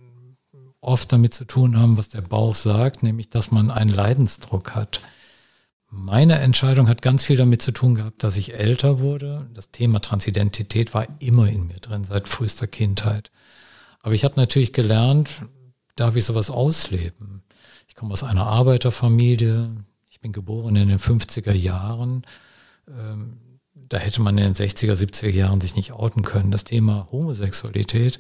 oft 0.83 1.13
damit 1.13 1.33
zu 1.33 1.47
tun 1.47 1.79
haben, 1.79 1.97
was 1.97 2.11
der 2.11 2.21
Bauch 2.21 2.55
sagt, 2.55 3.03
nämlich 3.03 3.31
dass 3.31 3.51
man 3.51 3.71
einen 3.71 3.91
Leidensdruck 3.91 4.75
hat. 4.75 5.01
Meine 5.89 6.39
Entscheidung 6.39 6.89
hat 6.89 7.03
ganz 7.03 7.25
viel 7.25 7.37
damit 7.37 7.63
zu 7.63 7.71
tun 7.71 7.95
gehabt, 7.95 8.23
dass 8.25 8.37
ich 8.37 8.55
älter 8.55 8.99
wurde. 8.99 9.49
Das 9.55 9.71
Thema 9.71 10.01
Transidentität 10.01 10.93
war 10.95 11.07
immer 11.21 11.49
in 11.49 11.67
mir 11.67 11.77
drin, 11.77 12.05
seit 12.05 12.29
frühester 12.29 12.67
Kindheit. 12.67 13.31
Aber 14.01 14.15
ich 14.15 14.25
habe 14.25 14.35
natürlich 14.37 14.73
gelernt, 14.73 15.29
darf 15.95 16.17
ich 16.17 16.25
sowas 16.25 16.51
ausleben. 16.51 17.43
Ich 17.87 17.95
komme 17.95 18.13
aus 18.13 18.23
einer 18.23 18.47
Arbeiterfamilie, 18.47 19.71
ich 20.11 20.19
bin 20.19 20.33
geboren 20.33 20.77
in 20.77 20.89
den 20.89 20.99
50er 20.99 21.53
Jahren. 21.53 22.25
Ähm, 22.89 23.37
da 23.75 23.99
hätte 23.99 24.23
man 24.23 24.39
in 24.39 24.53
den 24.53 24.55
60er, 24.55 24.95
70er 24.95 25.31
Jahren 25.31 25.61
sich 25.61 25.77
nicht 25.77 25.93
outen 25.93 26.23
können. 26.23 26.51
Das 26.51 26.65
Thema 26.65 27.07
Homosexualität 27.13 28.19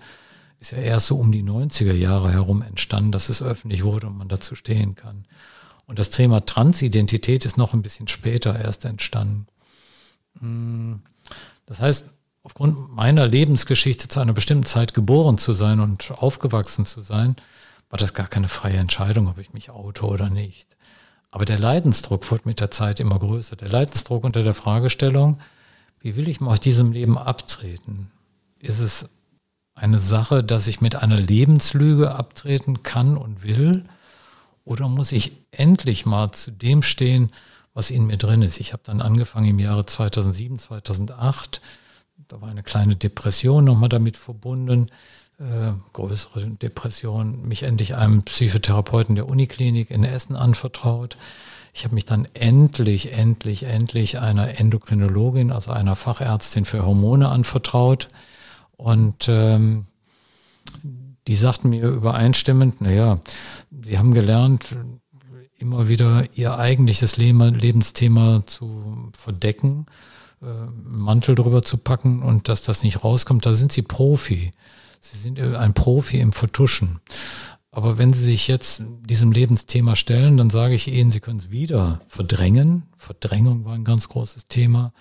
ist 0.63 0.71
ja 0.71 0.79
erst 0.79 1.09
so 1.09 1.17
um 1.17 1.33
die 1.33 1.43
90er 1.43 1.93
Jahre 1.93 2.31
herum 2.31 2.63
entstanden, 2.63 3.11
dass 3.11 3.29
es 3.29 3.43
öffentlich 3.43 3.83
wurde 3.83 4.07
und 4.07 4.17
man 4.17 4.29
dazu 4.29 4.55
stehen 4.55 4.95
kann. 4.95 5.27
Und 5.87 5.99
das 5.99 6.11
Thema 6.11 6.47
Transidentität 6.47 7.45
ist 7.45 7.59
noch 7.59 7.75
ein 7.75 7.83
bisschen 7.83 8.07
später 8.07 8.57
erst 8.57 8.85
entstanden. 8.85 9.49
Hm, 10.39 11.03
das 11.67 11.81
heißt, 11.81 12.07
aufgrund 12.45 12.91
meiner 12.91 13.27
Lebensgeschichte 13.27 14.07
zu 14.07 14.21
einer 14.21 14.35
bestimmten 14.35 14.65
Zeit 14.65 14.95
geboren 14.95 15.37
zu 15.37 15.53
sein 15.53 15.81
und 15.81 16.13
aufgewachsen 16.13 16.87
zu 16.87 17.01
sein, 17.01 17.35
war 17.91 17.99
das 17.99 18.15
gar 18.15 18.29
keine 18.29 18.49
freie 18.49 18.77
Entscheidung, 18.77 19.27
ob 19.27 19.39
ich 19.39 19.53
mich 19.53 19.71
auto 19.71 20.07
oder 20.07 20.31
nicht. 20.31 20.77
Aber 21.33 21.45
der 21.45 21.59
Leidensdruck 21.59 22.31
wurde 22.31 22.43
mit 22.45 22.61
der 22.61 22.71
Zeit 22.71 23.01
immer 23.01 23.19
größer. 23.19 23.57
Der 23.57 23.69
Leidensdruck 23.69 24.23
unter 24.23 24.45
der 24.45 24.55
Fragestellung, 24.55 25.39
wie 25.99 26.15
will 26.15 26.29
ich 26.29 26.41
mal 26.41 26.53
aus 26.53 26.61
diesem 26.61 26.93
Leben 26.93 27.19
abtreten? 27.19 28.13
Ist 28.61 28.79
es 28.79 29.09
eine 29.75 29.99
Sache, 29.99 30.45
dass 30.45 30.67
ich 30.67 30.81
mit 30.81 30.97
einer 30.97 31.19
Lebenslüge 31.19 32.15
abtreten 32.15 32.83
kann 32.83 33.17
und 33.17 33.43
will? 33.43 33.85
Oder 34.65 34.89
muss 34.89 35.13
ich 35.13 35.33
endlich 35.51 36.07
mal 36.07 36.31
zu 36.33 36.51
dem 36.51 36.83
stehen, 36.83 37.31
was 37.75 37.91
in 37.91 38.07
mir 38.07 38.17
drin 38.17 38.43
ist? 38.43 38.61
Ich 38.61 38.73
habe 38.73 38.83
dann 38.85 39.01
angefangen 39.01 39.49
im 39.49 39.59
Jahre 39.59 39.87
2007, 39.87 40.59
2008. 40.59 41.61
Da 42.29 42.41
war 42.41 42.49
eine 42.49 42.63
kleine 42.63 42.97
Depression 42.97 43.65
nochmal 43.65 43.89
damit 43.89 44.17
verbunden 44.17 44.89
äh, 45.43 45.73
größere 45.93 46.47
Depression, 46.51 47.47
mich 47.47 47.63
endlich 47.65 47.95
einem 47.95 48.23
Psychotherapeuten 48.23 49.15
der 49.15 49.29
Uniklinik 49.29 49.91
in 49.91 50.05
Essen 50.05 50.37
anvertraut. 50.37 51.17
Ich 51.75 51.85
habe 51.85 51.95
mich 51.95 52.05
dann 52.05 52.27
endlich, 52.35 53.13
endlich, 53.13 53.65
endlich 53.65 54.19
einer 54.19 54.61
Endokrinologin, 54.61 55.51
also 55.51 55.71
einer 55.73 55.97
Fachärztin 55.97 56.65
für 56.65 56.85
Hormone 56.85 57.29
anvertraut. 57.29 58.09
Und 58.77 59.29
ähm, 59.29 59.87
die 61.27 61.35
sagten 61.35 61.71
mir 61.71 61.89
übereinstimmend, 61.89 62.81
naja, 62.81 63.21
sie 63.83 63.99
haben 63.99 64.13
gelernt, 64.13 64.77
immer 65.59 65.89
wieder 65.89 66.25
ihr 66.35 66.59
eigentliches 66.59 67.17
Lebensthema 67.17 68.43
zu 68.47 69.11
verdecken, 69.17 69.87
äh, 70.43 70.47
Mantel 70.85 71.35
drüber 71.35 71.63
zu 71.63 71.79
packen 71.79 72.23
und 72.23 72.49
dass 72.49 72.63
das 72.63 72.83
nicht 72.83 73.05
rauskommt, 73.05 73.47
da 73.47 73.55
sind 73.55 73.73
sie 73.73 73.83
Profi. 73.83 74.51
Sie 74.99 75.19
sind 75.19 75.41
ein 75.41 75.75
Profi 75.75 76.19
im 76.19 76.33
Vertuschen. 76.33 77.01
Aber 77.73 77.97
wenn 77.97 78.13
Sie 78.13 78.23
sich 78.23 78.49
jetzt 78.49 78.83
diesem 79.01 79.33
Lebensthema 79.33 79.97
stellen, 79.97 80.37
dann 80.37 80.51
sage 80.51 80.75
ich 80.75 80.93
Ihnen, 80.93 81.11
Sie 81.11 81.21
können 81.21 81.39
es 81.39 81.51
wieder 81.51 82.03
verdrängen. 82.07 82.83
Verdrängung 82.99 83.65
war 83.65 83.73
ein 83.73 83.85
ganz 83.85 84.11
großes 84.11 84.47
Thema. 84.47 84.93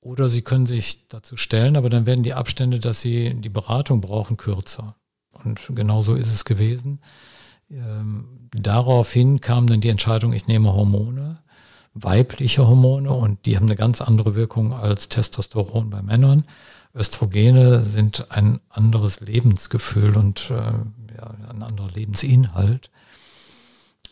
Oder 0.00 0.28
Sie 0.28 0.42
können 0.42 0.66
sich 0.66 1.08
dazu 1.08 1.36
stellen, 1.36 1.76
aber 1.76 1.90
dann 1.90 2.06
werden 2.06 2.22
die 2.22 2.34
Abstände, 2.34 2.80
dass 2.80 3.00
Sie 3.00 3.34
die 3.34 3.48
Beratung 3.48 4.00
brauchen, 4.00 4.36
kürzer. 4.36 4.96
Und 5.44 5.60
genau 5.74 6.00
so 6.00 6.14
ist 6.14 6.32
es 6.32 6.44
gewesen. 6.44 7.00
Ähm, 7.70 8.48
daraufhin 8.52 9.40
kam 9.40 9.66
dann 9.66 9.80
die 9.80 9.90
Entscheidung, 9.90 10.32
ich 10.32 10.46
nehme 10.46 10.72
Hormone, 10.72 11.36
weibliche 11.94 12.66
Hormone, 12.66 13.12
und 13.12 13.44
die 13.46 13.56
haben 13.56 13.66
eine 13.66 13.76
ganz 13.76 14.00
andere 14.00 14.34
Wirkung 14.34 14.72
als 14.72 15.08
Testosteron 15.08 15.90
bei 15.90 16.02
Männern. 16.02 16.44
Östrogene 16.94 17.84
sind 17.84 18.30
ein 18.30 18.60
anderes 18.68 19.20
Lebensgefühl 19.20 20.16
und 20.16 20.50
äh, 20.50 20.54
ja, 21.16 21.34
ein 21.50 21.62
anderer 21.62 21.90
Lebensinhalt. 21.90 22.90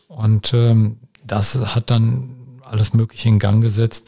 Und 0.06 0.52
ähm, 0.54 0.98
das 1.24 1.74
hat 1.74 1.90
dann 1.90 2.36
alles 2.62 2.92
Mögliche 2.92 3.28
in 3.28 3.38
Gang 3.38 3.62
gesetzt, 3.62 4.06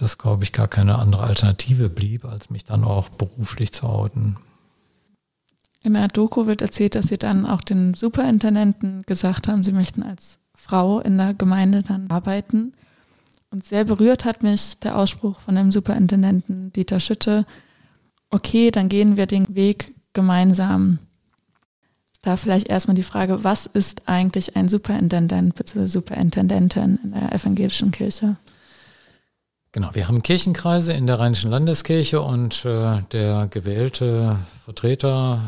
dass, 0.00 0.18
glaube 0.18 0.44
ich, 0.44 0.52
gar 0.52 0.68
keine 0.68 0.98
andere 0.98 1.22
Alternative 1.22 1.88
blieb, 1.88 2.24
als 2.24 2.50
mich 2.50 2.64
dann 2.64 2.84
auch 2.84 3.08
beruflich 3.10 3.72
zu 3.72 3.86
outen. 3.86 4.36
In 5.82 5.94
der 5.94 6.08
Doku 6.08 6.46
wird 6.46 6.62
erzählt, 6.62 6.94
dass 6.94 7.06
Sie 7.06 7.18
dann 7.18 7.46
auch 7.46 7.62
den 7.62 7.94
Superintendenten 7.94 9.02
gesagt 9.06 9.48
haben, 9.48 9.64
Sie 9.64 9.72
möchten 9.72 10.02
als 10.02 10.38
Frau 10.54 11.00
in 11.00 11.16
der 11.16 11.34
Gemeinde 11.34 11.82
dann 11.82 12.10
arbeiten. 12.10 12.74
Und 13.50 13.64
sehr 13.64 13.84
berührt 13.84 14.24
hat 14.24 14.42
mich 14.42 14.78
der 14.78 14.96
Ausspruch 14.96 15.40
von 15.40 15.54
dem 15.54 15.72
Superintendenten 15.72 16.72
Dieter 16.72 17.00
Schütte, 17.00 17.46
okay, 18.30 18.70
dann 18.70 18.88
gehen 18.88 19.16
wir 19.16 19.26
den 19.26 19.54
Weg 19.54 19.92
gemeinsam. 20.12 20.98
Da 22.22 22.36
vielleicht 22.36 22.68
erstmal 22.68 22.94
die 22.94 23.02
Frage, 23.02 23.44
was 23.44 23.66
ist 23.66 24.06
eigentlich 24.06 24.56
ein 24.56 24.68
Superintendent 24.68 25.54
bzw. 25.54 25.86
Superintendentin 25.86 26.98
in 27.02 27.12
der 27.12 27.32
evangelischen 27.32 27.90
Kirche? 27.90 28.36
Genau, 29.72 29.90
wir 29.92 30.08
haben 30.08 30.24
Kirchenkreise 30.24 30.92
in 30.92 31.06
der 31.06 31.20
Rheinischen 31.20 31.48
Landeskirche 31.48 32.20
und 32.20 32.64
äh, 32.64 33.02
der 33.12 33.46
gewählte 33.46 34.36
Vertreter, 34.64 35.42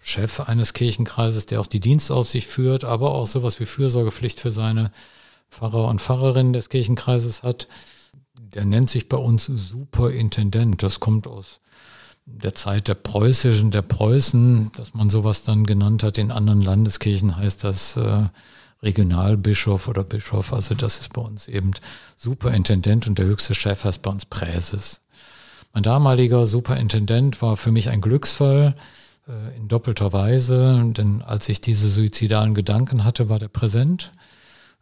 Chef 0.00 0.40
eines 0.40 0.74
Kirchenkreises, 0.74 1.46
der 1.46 1.60
auch 1.60 1.66
die 1.66 1.80
Dienstaufsicht 1.80 2.48
führt, 2.48 2.84
aber 2.84 3.10
auch 3.10 3.26
sowas 3.26 3.58
wie 3.58 3.66
Fürsorgepflicht 3.66 4.38
für 4.40 4.52
seine 4.52 4.92
Pfarrer 5.50 5.88
und 5.88 6.00
Pfarrerinnen 6.00 6.52
des 6.52 6.68
Kirchenkreises 6.68 7.42
hat, 7.42 7.66
der 8.38 8.64
nennt 8.64 8.90
sich 8.90 9.08
bei 9.08 9.16
uns 9.16 9.46
Superintendent. 9.46 10.82
Das 10.82 11.00
kommt 11.00 11.26
aus 11.26 11.60
der 12.26 12.54
Zeit 12.54 12.86
der 12.88 12.94
Preußischen, 12.94 13.70
der 13.70 13.82
Preußen, 13.82 14.70
dass 14.76 14.94
man 14.94 15.10
sowas 15.10 15.42
dann 15.42 15.64
genannt 15.64 16.02
hat. 16.04 16.16
In 16.16 16.30
anderen 16.30 16.62
Landeskirchen 16.62 17.36
heißt 17.36 17.64
das 17.64 17.96
äh, 17.96 18.26
Regionalbischof 18.82 19.88
oder 19.88 20.04
Bischof. 20.04 20.52
Also 20.52 20.74
das 20.74 21.00
ist 21.00 21.12
bei 21.12 21.22
uns 21.22 21.48
eben 21.48 21.72
Superintendent 22.16 23.08
und 23.08 23.18
der 23.18 23.26
höchste 23.26 23.54
Chef 23.54 23.84
heißt 23.84 24.02
bei 24.02 24.10
uns 24.10 24.24
Präses. 24.24 25.00
Mein 25.72 25.82
damaliger 25.82 26.46
Superintendent 26.46 27.42
war 27.42 27.56
für 27.56 27.72
mich 27.72 27.88
ein 27.88 28.00
Glücksfall 28.00 28.74
äh, 29.28 29.56
in 29.56 29.68
doppelter 29.68 30.12
Weise, 30.12 30.92
denn 30.96 31.22
als 31.22 31.48
ich 31.48 31.60
diese 31.60 31.88
suizidalen 31.88 32.54
Gedanken 32.54 33.04
hatte, 33.04 33.28
war 33.28 33.38
der 33.38 33.48
präsent. 33.48 34.12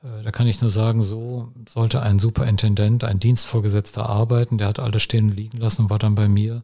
Äh, 0.02 0.22
da 0.22 0.30
kann 0.30 0.46
ich 0.46 0.60
nur 0.60 0.70
sagen, 0.70 1.02
so 1.02 1.48
sollte 1.68 2.02
ein 2.02 2.18
Superintendent, 2.18 3.04
ein 3.04 3.18
Dienstvorgesetzter 3.18 4.08
arbeiten. 4.08 4.58
Der 4.58 4.68
hat 4.68 4.78
alles 4.78 5.02
stehen 5.02 5.30
und 5.30 5.36
liegen 5.36 5.58
lassen 5.58 5.82
und 5.82 5.90
war 5.90 5.98
dann 5.98 6.14
bei 6.14 6.28
mir 6.28 6.62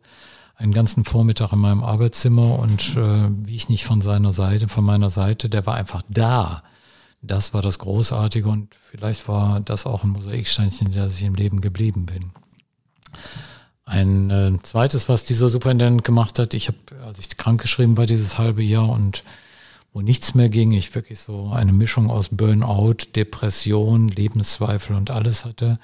einen 0.57 0.73
ganzen 0.73 1.05
Vormittag 1.05 1.53
in 1.53 1.59
meinem 1.59 1.83
Arbeitszimmer 1.83 2.59
und 2.59 2.97
äh, 2.97 3.29
wie 3.45 3.57
ich 3.57 3.68
nicht 3.68 3.85
von 3.85 4.01
seiner 4.01 4.33
Seite, 4.33 4.68
von 4.68 4.85
meiner 4.85 5.11
Seite, 5.11 5.49
der 5.49 5.66
war 5.66 5.75
einfach 5.75 6.03
da. 6.09 6.62
Das 7.22 7.54
war 7.54 7.62
das 7.62 7.78
Großartige 7.78 8.48
und 8.48 8.74
vielleicht 8.74 9.28
war 9.28 9.61
das 9.61 9.87
auch 9.87 10.02
ein 10.02 10.11
Mosaiksteinchen, 10.11 10.90
dass 10.90 11.16
ich 11.16 11.22
im 11.22 11.37
Leben 11.37 11.61
geblieben 11.61 12.06
bin. 12.06 12.32
Ein 13.85 14.30
äh, 14.30 14.58
zweites, 14.62 15.08
was 15.08 15.24
dieser 15.24 15.48
Superintendent 15.48 16.02
gemacht 16.02 16.38
hat, 16.38 16.52
ich 16.54 16.68
habe, 16.68 16.78
als 17.06 17.20
ich 17.20 17.37
krankgeschrieben 17.37 17.96
war 17.96 18.06
dieses 18.06 18.38
halbe 18.38 18.62
Jahr 18.62 18.88
und 18.88 19.22
wo 19.92 20.00
nichts 20.00 20.35
mehr 20.35 20.48
ging, 20.48 20.72
ich 20.72 20.94
wirklich 20.94 21.20
so 21.20 21.50
eine 21.50 21.72
Mischung 21.72 22.11
aus 22.11 22.30
Burnout, 22.30 22.96
Depression, 23.14 24.08
Lebenszweifel 24.08 24.96
und 24.96 25.11
alles 25.11 25.44
hatte. 25.44 25.78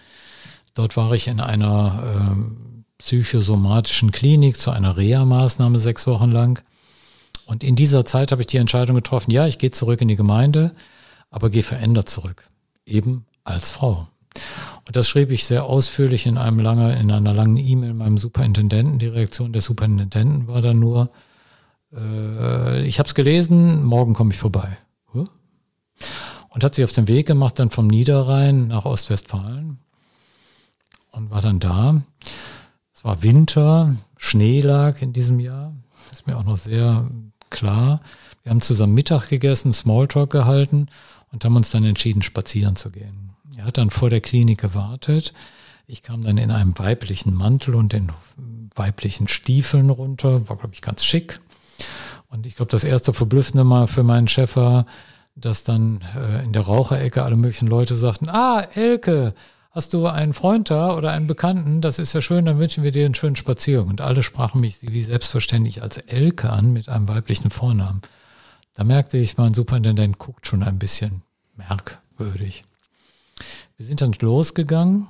Dort 0.74 0.96
war 0.96 1.12
ich 1.12 1.28
in 1.28 1.40
einer 1.40 2.34
äh, 2.34 2.72
psychosomatischen 2.98 4.10
Klinik 4.10 4.56
zu 4.56 4.70
einer 4.70 4.96
Reha-Maßnahme 4.96 5.78
sechs 5.78 6.06
Wochen 6.06 6.30
lang. 6.30 6.62
Und 7.46 7.62
in 7.62 7.76
dieser 7.76 8.04
Zeit 8.04 8.32
habe 8.32 8.42
ich 8.42 8.46
die 8.46 8.56
Entscheidung 8.56 8.96
getroffen, 8.96 9.30
ja, 9.30 9.46
ich 9.46 9.58
gehe 9.58 9.70
zurück 9.70 10.00
in 10.00 10.08
die 10.08 10.16
Gemeinde, 10.16 10.74
aber 11.30 11.50
gehe 11.50 11.62
verändert 11.62 12.08
zurück. 12.08 12.48
Eben 12.86 13.26
als 13.44 13.70
Frau. 13.70 14.08
Und 14.86 14.96
das 14.96 15.08
schrieb 15.08 15.30
ich 15.30 15.44
sehr 15.44 15.64
ausführlich 15.64 16.26
in 16.26 16.38
einem 16.38 16.58
lange, 16.60 16.98
in 16.98 17.10
einer 17.10 17.34
langen 17.34 17.56
E-Mail 17.56 17.94
meinem 17.94 18.18
Superintendenten. 18.18 18.98
Die 18.98 19.06
Reaktion 19.06 19.52
des 19.52 19.64
Superintendenten 19.66 20.48
war 20.48 20.62
dann 20.62 20.78
nur, 20.78 21.10
äh, 21.92 22.82
ich 22.84 22.98
habe 22.98 23.08
es 23.08 23.14
gelesen, 23.14 23.84
morgen 23.84 24.14
komme 24.14 24.32
ich 24.32 24.38
vorbei. 24.38 24.78
Und 26.50 26.64
hat 26.64 26.74
sich 26.74 26.84
auf 26.84 26.92
den 26.92 27.08
Weg 27.08 27.26
gemacht, 27.26 27.58
dann 27.58 27.70
vom 27.70 27.86
Niederrhein 27.86 28.68
nach 28.68 28.84
Ostwestfalen 28.84 29.78
und 31.10 31.30
war 31.30 31.42
dann 31.42 31.60
da. 31.60 32.02
Es 32.94 33.04
war 33.04 33.22
Winter, 33.22 33.94
Schnee 34.16 34.60
lag 34.60 35.02
in 35.02 35.12
diesem 35.12 35.38
Jahr. 35.38 35.74
Das 36.08 36.20
ist 36.20 36.26
mir 36.26 36.36
auch 36.36 36.44
noch 36.44 36.56
sehr 36.56 37.08
klar. 37.50 38.00
Wir 38.42 38.50
haben 38.50 38.60
zusammen 38.60 38.94
Mittag 38.94 39.28
gegessen, 39.28 39.72
Smalltalk 39.72 40.30
gehalten 40.30 40.88
und 41.32 41.44
haben 41.44 41.56
uns 41.56 41.70
dann 41.70 41.84
entschieden, 41.84 42.22
spazieren 42.22 42.76
zu 42.76 42.90
gehen. 42.90 43.30
Er 43.56 43.64
hat 43.64 43.78
dann 43.78 43.90
vor 43.90 44.10
der 44.10 44.20
Klinik 44.20 44.60
gewartet. 44.60 45.32
Ich 45.86 46.02
kam 46.02 46.22
dann 46.22 46.38
in 46.38 46.50
einem 46.50 46.78
weiblichen 46.78 47.34
Mantel 47.34 47.74
und 47.74 47.94
in 47.94 48.10
weiblichen 48.74 49.26
Stiefeln 49.26 49.90
runter. 49.90 50.48
War, 50.48 50.56
glaube 50.56 50.74
ich, 50.74 50.82
ganz 50.82 51.04
schick. 51.04 51.40
Und 52.28 52.46
ich 52.46 52.56
glaube, 52.56 52.70
das 52.70 52.84
erste 52.84 53.12
Verblüffende 53.12 53.64
mal 53.64 53.88
für 53.88 54.02
meinen 54.02 54.28
Chef 54.28 54.56
war, 54.56 54.86
dass 55.34 55.64
dann 55.64 56.00
äh, 56.16 56.44
in 56.44 56.52
der 56.52 56.62
Raucherecke 56.62 57.22
alle 57.22 57.36
möglichen 57.36 57.68
Leute 57.68 57.96
sagten, 57.96 58.28
ah, 58.28 58.66
Elke, 58.74 59.34
hast 59.70 59.94
du 59.94 60.06
einen 60.06 60.34
Freund 60.34 60.70
da 60.70 60.94
oder 60.94 61.12
einen 61.12 61.26
Bekannten? 61.26 61.80
Das 61.80 61.98
ist 61.98 62.12
ja 62.12 62.20
schön, 62.20 62.44
dann 62.44 62.58
wünschen 62.58 62.84
wir 62.84 62.90
dir 62.90 63.06
einen 63.06 63.14
schönen 63.14 63.36
Spaziergang. 63.36 63.88
Und 63.88 64.00
alle 64.00 64.22
sprachen 64.22 64.60
mich 64.60 64.78
wie 64.82 65.02
selbstverständlich 65.02 65.82
als 65.82 65.96
Elke 65.96 66.50
an 66.50 66.72
mit 66.72 66.88
einem 66.88 67.08
weiblichen 67.08 67.50
Vornamen. 67.50 68.02
Da 68.78 68.84
merkte 68.84 69.18
ich, 69.18 69.36
mein 69.36 69.54
Superintendent 69.54 70.18
guckt 70.18 70.46
schon 70.46 70.62
ein 70.62 70.78
bisschen 70.78 71.22
merkwürdig. 71.56 72.62
Wir 73.76 73.84
sind 73.84 74.00
dann 74.00 74.14
losgegangen. 74.20 75.08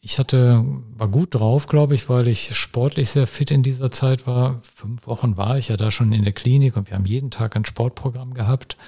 Ich 0.00 0.18
hatte, 0.18 0.64
war 0.96 1.08
gut 1.08 1.34
drauf, 1.34 1.66
glaube 1.66 1.94
ich, 1.94 2.08
weil 2.08 2.28
ich 2.28 2.56
sportlich 2.56 3.10
sehr 3.10 3.26
fit 3.26 3.50
in 3.50 3.62
dieser 3.62 3.90
Zeit 3.90 4.26
war. 4.26 4.62
Fünf 4.74 5.06
Wochen 5.06 5.36
war 5.36 5.58
ich 5.58 5.68
ja 5.68 5.76
da 5.76 5.90
schon 5.90 6.10
in 6.12 6.24
der 6.24 6.32
Klinik 6.32 6.78
und 6.78 6.88
wir 6.88 6.96
haben 6.96 7.04
jeden 7.04 7.30
Tag 7.30 7.54
ein 7.54 7.66
Sportprogramm 7.66 8.32
gehabt 8.32 8.78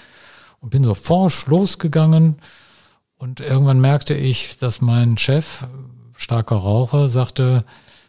und 0.61 0.71
bin 0.71 0.83
so 0.83 0.95
forsch 0.95 1.45
losgegangen. 1.45 2.37
Und 3.19 3.41
irgendwann 3.41 3.79
merkte 3.79 4.15
ich, 4.15 4.57
dass 4.57 4.81
mein 4.81 5.19
Chef, 5.19 5.67
starker 6.17 6.57
Raucher, 6.57 7.11
sagte, 7.11 7.67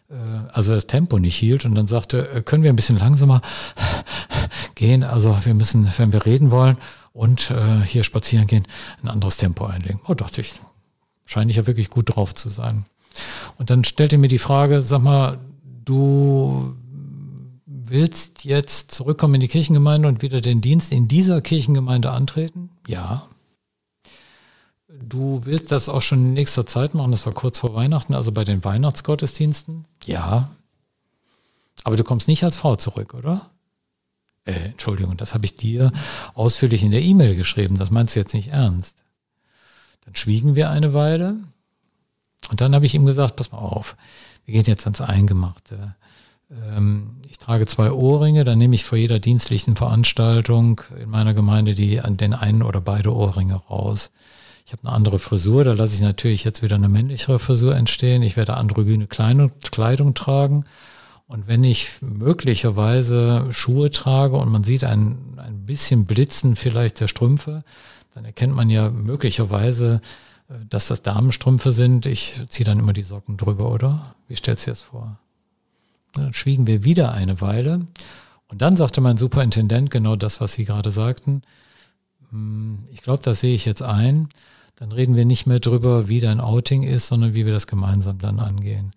äh, 0.08 0.14
also 0.50 0.72
das 0.72 0.86
Tempo 0.86 1.18
nicht 1.18 1.36
hielt 1.36 1.66
und 1.66 1.74
dann 1.74 1.88
sagte, 1.88 2.26
äh, 2.30 2.40
können 2.40 2.62
wir 2.62 2.70
ein 2.70 2.76
bisschen 2.76 2.98
langsamer 2.98 3.42
gehen? 4.76 5.02
Also 5.02 5.36
wir 5.42 5.54
müssen, 5.54 5.90
wenn 5.96 6.12
wir 6.12 6.24
reden 6.24 6.52
wollen 6.52 6.76
und 7.12 7.50
äh, 7.50 7.80
hier 7.84 8.04
spazieren 8.04 8.46
gehen, 8.46 8.66
ein 9.02 9.08
anderes 9.08 9.38
Tempo 9.38 9.66
einlegen. 9.66 10.00
Oh, 10.06 10.14
dachte 10.14 10.40
ich, 10.40 10.54
scheine 11.24 11.50
ich 11.50 11.56
ja 11.56 11.66
wirklich 11.66 11.90
gut 11.90 12.14
drauf 12.14 12.32
zu 12.34 12.48
sein. 12.48 12.86
Und 13.58 13.70
dann 13.70 13.82
stellte 13.82 14.18
mir 14.18 14.28
die 14.28 14.38
Frage, 14.38 14.82
sag 14.82 15.02
mal, 15.02 15.38
du 15.84 16.76
willst 17.66 18.44
jetzt 18.44 18.92
zurückkommen 18.92 19.34
in 19.36 19.40
die 19.40 19.48
Kirchengemeinde 19.48 20.08
und 20.08 20.22
wieder 20.22 20.40
den 20.40 20.60
Dienst 20.60 20.92
in 20.92 21.08
dieser 21.08 21.40
Kirchengemeinde 21.40 22.10
antreten? 22.10 22.70
Ja. 22.86 23.26
Du 24.88 25.42
willst 25.44 25.72
das 25.72 25.88
auch 25.88 26.02
schon 26.02 26.18
in 26.18 26.34
nächster 26.34 26.66
Zeit 26.66 26.94
machen, 26.94 27.12
das 27.12 27.26
war 27.26 27.32
kurz 27.32 27.60
vor 27.60 27.74
Weihnachten, 27.74 28.14
also 28.14 28.32
bei 28.32 28.44
den 28.44 28.64
Weihnachtsgottesdiensten? 28.64 29.84
Ja. 30.04 30.50
Aber 31.84 31.96
du 31.96 32.04
kommst 32.04 32.28
nicht 32.28 32.42
als 32.44 32.56
Frau 32.56 32.76
zurück, 32.76 33.14
oder? 33.14 33.50
Äh, 34.46 34.70
Entschuldigung, 34.70 35.16
das 35.16 35.34
habe 35.34 35.44
ich 35.44 35.56
dir 35.56 35.90
ausführlich 36.34 36.82
in 36.82 36.92
der 36.92 37.02
E-Mail 37.02 37.36
geschrieben. 37.36 37.76
Das 37.76 37.90
meinst 37.90 38.14
du 38.14 38.20
jetzt 38.20 38.32
nicht 38.32 38.48
ernst. 38.48 39.04
Dann 40.04 40.14
schwiegen 40.14 40.54
wir 40.54 40.70
eine 40.70 40.94
Weile 40.94 41.36
und 42.50 42.60
dann 42.60 42.74
habe 42.74 42.86
ich 42.86 42.94
ihm 42.94 43.04
gesagt, 43.04 43.36
pass 43.36 43.50
mal 43.50 43.58
auf, 43.58 43.96
wir 44.44 44.54
gehen 44.54 44.64
jetzt 44.66 44.86
ans 44.86 45.00
Eingemachte. 45.00 45.96
Ähm, 46.50 47.16
ich 47.28 47.38
trage 47.38 47.66
zwei 47.66 47.90
Ohrringe, 47.90 48.44
dann 48.44 48.58
nehme 48.58 48.76
ich 48.76 48.84
vor 48.84 48.96
jeder 48.96 49.18
dienstlichen 49.18 49.74
Veranstaltung 49.74 50.80
in 51.00 51.10
meiner 51.10 51.34
Gemeinde 51.34 51.74
die 51.74 52.00
den 52.04 52.32
einen 52.32 52.62
oder 52.62 52.80
beide 52.80 53.12
Ohrringe 53.12 53.56
raus. 53.56 54.12
Ich 54.64 54.72
habe 54.72 54.84
eine 54.84 54.92
andere 54.92 55.18
Frisur, 55.18 55.64
da 55.64 55.72
lasse 55.72 55.94
ich 55.94 56.00
natürlich 56.00 56.44
jetzt 56.44 56.62
wieder 56.62 56.76
eine 56.76 56.88
männlichere 56.88 57.40
Frisur 57.40 57.74
entstehen. 57.74 58.22
Ich 58.22 58.36
werde 58.36 58.54
androgyne 58.54 59.08
Kleidung 59.08 60.14
tragen 60.14 60.64
und 61.28 61.48
wenn 61.48 61.64
ich 61.64 62.00
möglicherweise 62.02 63.48
Schuhe 63.52 63.90
trage 63.90 64.36
und 64.36 64.50
man 64.50 64.64
sieht 64.64 64.84
ein, 64.84 65.18
ein 65.38 65.66
bisschen 65.66 66.06
Blitzen 66.06 66.54
vielleicht 66.54 67.00
der 67.00 67.08
Strümpfe, 67.08 67.64
dann 68.14 68.24
erkennt 68.24 68.54
man 68.54 68.70
ja 68.70 68.90
möglicherweise, 68.90 70.00
äh, 70.48 70.54
dass 70.70 70.86
das 70.86 71.02
Damenstrümpfe 71.02 71.72
sind. 71.72 72.06
Ich 72.06 72.42
ziehe 72.48 72.64
dann 72.64 72.78
immer 72.78 72.92
die 72.92 73.02
Socken 73.02 73.36
drüber, 73.36 73.70
oder? 73.70 74.14
Wie 74.28 74.36
stellt 74.36 74.60
sich 74.60 74.72
das 74.72 74.82
vor? 74.82 75.18
Dann 76.14 76.32
schwiegen 76.32 76.66
wir 76.66 76.84
wieder 76.84 77.12
eine 77.12 77.40
Weile. 77.40 77.86
Und 78.48 78.62
dann 78.62 78.76
sagte 78.76 79.00
mein 79.00 79.18
Superintendent 79.18 79.90
genau 79.90 80.14
das, 80.14 80.40
was 80.40 80.52
Sie 80.52 80.64
gerade 80.64 80.92
sagten. 80.92 81.42
Hm, 82.30 82.86
ich 82.92 83.02
glaube, 83.02 83.22
das 83.22 83.40
sehe 83.40 83.54
ich 83.54 83.64
jetzt 83.64 83.82
ein. 83.82 84.28
Dann 84.76 84.92
reden 84.92 85.16
wir 85.16 85.24
nicht 85.24 85.46
mehr 85.46 85.58
drüber, 85.58 86.08
wie 86.08 86.20
dein 86.20 86.40
Outing 86.40 86.84
ist, 86.84 87.08
sondern 87.08 87.34
wie 87.34 87.46
wir 87.46 87.52
das 87.52 87.66
gemeinsam 87.66 88.18
dann 88.18 88.38
angehen. 88.38 88.92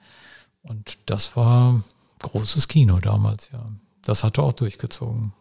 Und 0.61 0.97
das 1.07 1.35
war 1.35 1.81
großes 2.19 2.67
Kino 2.67 2.99
damals, 2.99 3.49
ja. 3.51 3.65
Das 4.03 4.23
hatte 4.23 4.41
auch 4.41 4.53
durchgezogen. 4.53 5.33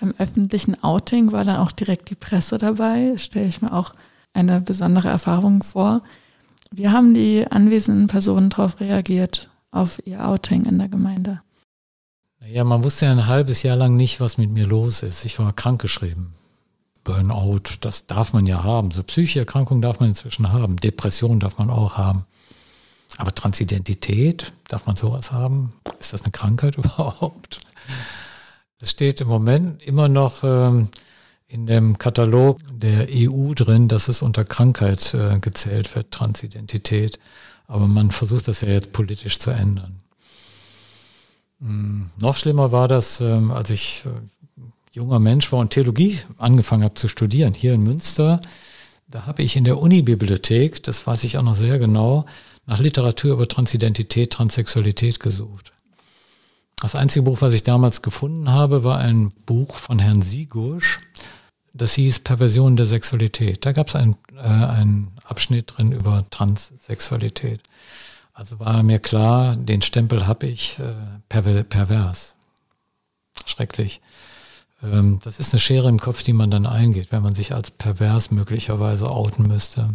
Beim 0.00 0.14
öffentlichen 0.18 0.82
Outing 0.82 1.32
war 1.32 1.44
dann 1.44 1.56
auch 1.56 1.72
direkt 1.72 2.10
die 2.10 2.14
Presse 2.14 2.58
dabei. 2.58 3.16
Stelle 3.16 3.46
ich 3.46 3.62
mir 3.62 3.72
auch 3.72 3.94
eine 4.32 4.60
besondere 4.60 5.08
Erfahrung 5.08 5.62
vor. 5.62 6.02
Wie 6.70 6.88
haben 6.88 7.14
die 7.14 7.46
anwesenden 7.50 8.06
Personen 8.06 8.50
darauf 8.50 8.80
reagiert, 8.80 9.50
auf 9.70 10.00
ihr 10.04 10.26
Outing 10.26 10.66
in 10.66 10.78
der 10.78 10.88
Gemeinde? 10.88 11.40
Ja, 12.46 12.64
man 12.64 12.84
wusste 12.84 13.06
ja 13.06 13.12
ein 13.12 13.26
halbes 13.26 13.62
Jahr 13.62 13.76
lang 13.76 13.96
nicht, 13.96 14.20
was 14.20 14.38
mit 14.38 14.50
mir 14.50 14.66
los 14.66 15.02
ist. 15.02 15.24
Ich 15.24 15.38
war 15.38 15.52
krankgeschrieben. 15.52 16.32
Burnout, 17.04 17.78
das 17.80 18.06
darf 18.06 18.32
man 18.32 18.46
ja 18.46 18.62
haben. 18.62 18.90
So 18.90 19.02
psychische 19.02 19.40
Erkrankungen 19.40 19.82
darf 19.82 19.98
man 19.98 20.10
inzwischen 20.10 20.52
haben. 20.52 20.76
Depression 20.76 21.40
darf 21.40 21.58
man 21.58 21.70
auch 21.70 21.96
haben. 21.96 22.26
Aber 23.16 23.34
Transidentität, 23.34 24.52
darf 24.68 24.86
man 24.86 24.96
sowas 24.96 25.32
haben? 25.32 25.72
Ist 25.98 26.12
das 26.12 26.22
eine 26.22 26.32
Krankheit 26.32 26.76
überhaupt? 26.76 27.60
Es 28.80 28.90
steht 28.90 29.20
im 29.20 29.28
Moment 29.28 29.82
immer 29.82 30.08
noch 30.08 30.44
ähm, 30.44 30.88
in 31.48 31.66
dem 31.66 31.98
Katalog 31.98 32.60
der 32.70 33.08
EU 33.10 33.54
drin, 33.54 33.88
dass 33.88 34.08
es 34.08 34.22
unter 34.22 34.44
Krankheit 34.44 35.14
äh, 35.14 35.38
gezählt 35.40 35.94
wird, 35.96 36.12
Transidentität. 36.12 37.18
Aber 37.66 37.88
man 37.88 38.10
versucht 38.10 38.48
das 38.48 38.60
ja 38.60 38.68
jetzt 38.68 38.92
politisch 38.92 39.38
zu 39.38 39.50
ändern. 39.50 39.98
Mhm. 41.60 42.10
Noch 42.18 42.36
schlimmer 42.36 42.70
war 42.70 42.88
das, 42.88 43.20
ähm, 43.20 43.50
als 43.50 43.70
ich 43.70 44.04
äh, 44.06 44.10
junger 44.92 45.18
Mensch 45.18 45.50
war 45.52 45.58
und 45.60 45.70
Theologie 45.70 46.18
angefangen 46.38 46.84
habe 46.84 46.94
zu 46.94 47.08
studieren, 47.08 47.54
hier 47.54 47.74
in 47.74 47.82
Münster. 47.82 48.40
Da 49.08 49.26
habe 49.26 49.42
ich 49.42 49.56
in 49.56 49.64
der 49.64 49.78
Unibibliothek, 49.78 50.82
das 50.82 51.06
weiß 51.06 51.24
ich 51.24 51.38
auch 51.38 51.42
noch 51.42 51.54
sehr 51.54 51.78
genau, 51.78 52.26
nach 52.68 52.80
Literatur 52.80 53.32
über 53.32 53.48
Transidentität, 53.48 54.30
Transsexualität 54.30 55.20
gesucht. 55.20 55.72
Das 56.80 56.94
einzige 56.94 57.22
Buch, 57.24 57.40
was 57.40 57.54
ich 57.54 57.62
damals 57.62 58.02
gefunden 58.02 58.50
habe, 58.50 58.84
war 58.84 58.98
ein 58.98 59.32
Buch 59.46 59.74
von 59.74 59.98
Herrn 59.98 60.20
Sigursch. 60.20 61.00
Das 61.72 61.94
hieß 61.94 62.20
Perversion 62.20 62.76
der 62.76 62.84
Sexualität. 62.84 63.64
Da 63.64 63.72
gab 63.72 63.88
es 63.88 63.96
ein, 63.96 64.16
äh, 64.36 64.40
einen 64.40 65.12
Abschnitt 65.24 65.74
drin 65.76 65.92
über 65.92 66.26
Transsexualität. 66.30 67.62
Also 68.34 68.60
war 68.60 68.82
mir 68.82 68.98
klar, 68.98 69.56
den 69.56 69.80
Stempel 69.80 70.26
habe 70.26 70.46
ich 70.46 70.78
äh, 70.78 70.94
perver 71.30 71.62
pervers. 71.64 72.36
Schrecklich. 73.46 74.02
Ähm, 74.82 75.20
das 75.24 75.40
ist 75.40 75.54
eine 75.54 75.60
Schere 75.60 75.88
im 75.88 75.98
Kopf, 75.98 76.22
die 76.22 76.34
man 76.34 76.50
dann 76.50 76.66
eingeht, 76.66 77.12
wenn 77.12 77.22
man 77.22 77.34
sich 77.34 77.54
als 77.54 77.70
pervers 77.70 78.30
möglicherweise 78.30 79.10
outen 79.10 79.46
müsste. 79.46 79.88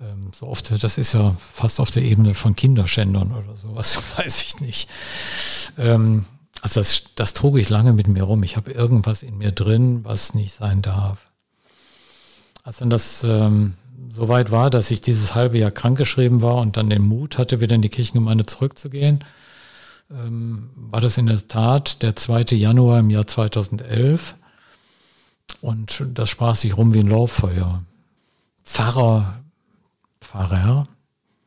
Ähm, 0.00 0.30
so 0.34 0.46
oft, 0.46 0.82
das 0.82 0.98
ist 0.98 1.12
ja 1.12 1.36
fast 1.38 1.80
auf 1.80 1.90
der 1.90 2.02
Ebene 2.02 2.34
von 2.34 2.56
Kinderschändern 2.56 3.32
oder 3.32 3.56
sowas, 3.56 4.02
weiß 4.16 4.42
ich 4.42 4.60
nicht. 4.60 4.88
Ähm, 5.76 6.24
also 6.62 6.80
das, 6.80 7.04
das 7.14 7.34
trug 7.34 7.58
ich 7.58 7.68
lange 7.68 7.92
mit 7.92 8.08
mir 8.08 8.22
rum. 8.22 8.42
Ich 8.42 8.56
habe 8.56 8.72
irgendwas 8.72 9.22
in 9.22 9.38
mir 9.38 9.52
drin, 9.52 10.04
was 10.04 10.34
nicht 10.34 10.54
sein 10.54 10.82
darf. 10.82 11.30
Als 12.64 12.78
dann 12.78 12.90
das 12.90 13.24
ähm, 13.24 13.74
so 14.08 14.28
weit 14.28 14.50
war, 14.50 14.70
dass 14.70 14.90
ich 14.90 15.00
dieses 15.00 15.34
halbe 15.34 15.58
Jahr 15.58 15.70
krankgeschrieben 15.70 16.42
war 16.42 16.56
und 16.56 16.76
dann 16.76 16.90
den 16.90 17.02
Mut 17.02 17.38
hatte, 17.38 17.60
wieder 17.60 17.74
in 17.74 17.82
die 17.82 17.88
Kirchengemeinde 17.88 18.46
zurückzugehen, 18.46 19.24
ähm, 20.10 20.70
war 20.74 21.00
das 21.00 21.18
in 21.18 21.26
der 21.26 21.46
Tat 21.46 22.02
der 22.02 22.16
2. 22.16 22.56
Januar 22.56 22.98
im 23.00 23.10
Jahr 23.10 23.26
2011. 23.26 24.34
Und 25.60 26.04
das 26.14 26.28
sprach 26.28 26.56
sich 26.56 26.76
rum 26.76 26.94
wie 26.94 27.00
ein 27.00 27.08
Lauffeuer. 27.08 27.82
Pfarrer, 28.64 29.39
Pfarrer, 30.30 30.86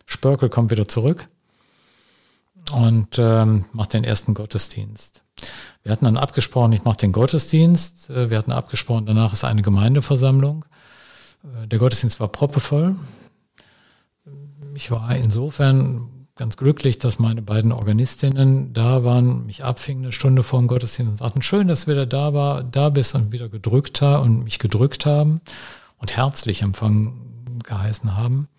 Spörkel 0.06 0.50
kommt 0.50 0.69
wieder 0.69 0.89
zurück 0.89 1.26
und 2.74 3.17
ähm, 3.17 3.63
macht 3.72 3.93
den 3.93 4.04
ersten 4.04 4.34
Gottesdienst. 4.34 5.24
Wir 5.84 5.93
hatten 5.93 6.04
dann 6.04 6.17
abgesprochen, 6.17 6.74
ich 6.74 6.84
mache 6.84 6.98
den 6.98 7.13
Gottesdienst. 7.13 8.10
Äh, 8.10 8.30
wir 8.30 8.38
hatten 8.38 8.52
abgesprochen, 8.52 9.06
danach 9.06 9.32
ist 9.32 9.46
eine 9.46 9.62
Gemeindeversammlung. 9.62 10.65
Äh, 11.46 11.67
der 11.67 11.80
Gottesdienst 11.80 12.19
war 12.19 12.28
proppevoll. 12.28 12.98
Ich 14.76 14.91
war 14.91 15.15
insofern 15.15 16.28
ganz 16.36 16.58
glücklich, 16.58 16.98
dass 16.98 17.19
meine 17.19 17.41
beiden 17.41 17.72
Organistinnen 17.72 18.74
da 18.74 19.06
waren, 19.06 19.46
mich 19.46 19.63
abfingen 19.63 20.04
eine 20.04 20.12
Stunde 20.12 20.43
vor 20.43 20.60
dem 20.60 20.67
Gottesdienst 20.67 21.10
und 21.10 21.17
sagten, 21.19 21.41
schön, 21.41 21.69
dass 21.69 21.86
du 21.86 21.91
wieder 21.91 22.06
da 22.06 22.34
war, 22.34 22.65
da 22.65 22.89
bist 22.89 23.15
und 23.15 23.32
wieder 23.32 23.48
gedrückt 23.48 24.02
und 24.02 24.43
mich 24.43 24.60
gedrückt 24.60 25.06
haben 25.06 25.39
und 26.00 26.17
herzlich 26.17 26.63
empfangen 26.63 27.62
geheißen 27.63 28.17
haben. 28.17 28.50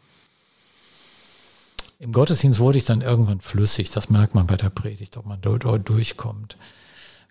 Im 1.98 2.12
Gottesdienst 2.12 2.58
wurde 2.58 2.78
ich 2.78 2.84
dann 2.84 3.00
irgendwann 3.00 3.40
flüssig, 3.40 3.90
das 3.90 4.10
merkt 4.10 4.34
man 4.34 4.46
bei 4.46 4.56
der 4.56 4.70
Predigt, 4.70 5.16
ob 5.16 5.26
man 5.26 5.40
dort 5.40 5.88
durchkommt. 5.88 6.56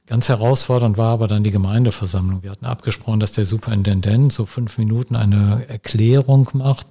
Ganz 0.06 0.28
herausfordernd 0.28 0.98
war 0.98 1.12
aber 1.12 1.28
dann 1.28 1.44
die 1.44 1.52
Gemeindeversammlung. 1.52 2.44
Wir 2.44 2.52
hatten 2.52 2.66
abgesprochen, 2.66 3.22
dass 3.22 3.32
der 3.32 3.46
Superintendent 3.46 4.34
so 4.34 4.46
fünf 4.46 4.78
Minuten 4.78 5.16
eine 5.16 5.68
Erklärung 5.70 6.50
macht 6.54 6.88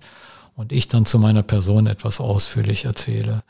und 0.55 0.73
ich 0.73 0.89
dann 0.89 1.05
zu 1.05 1.19
meiner 1.19 1.43
Person 1.43 1.87
etwas 1.87 2.21
ausführlich 2.21 2.87
erzähle. 2.87 3.43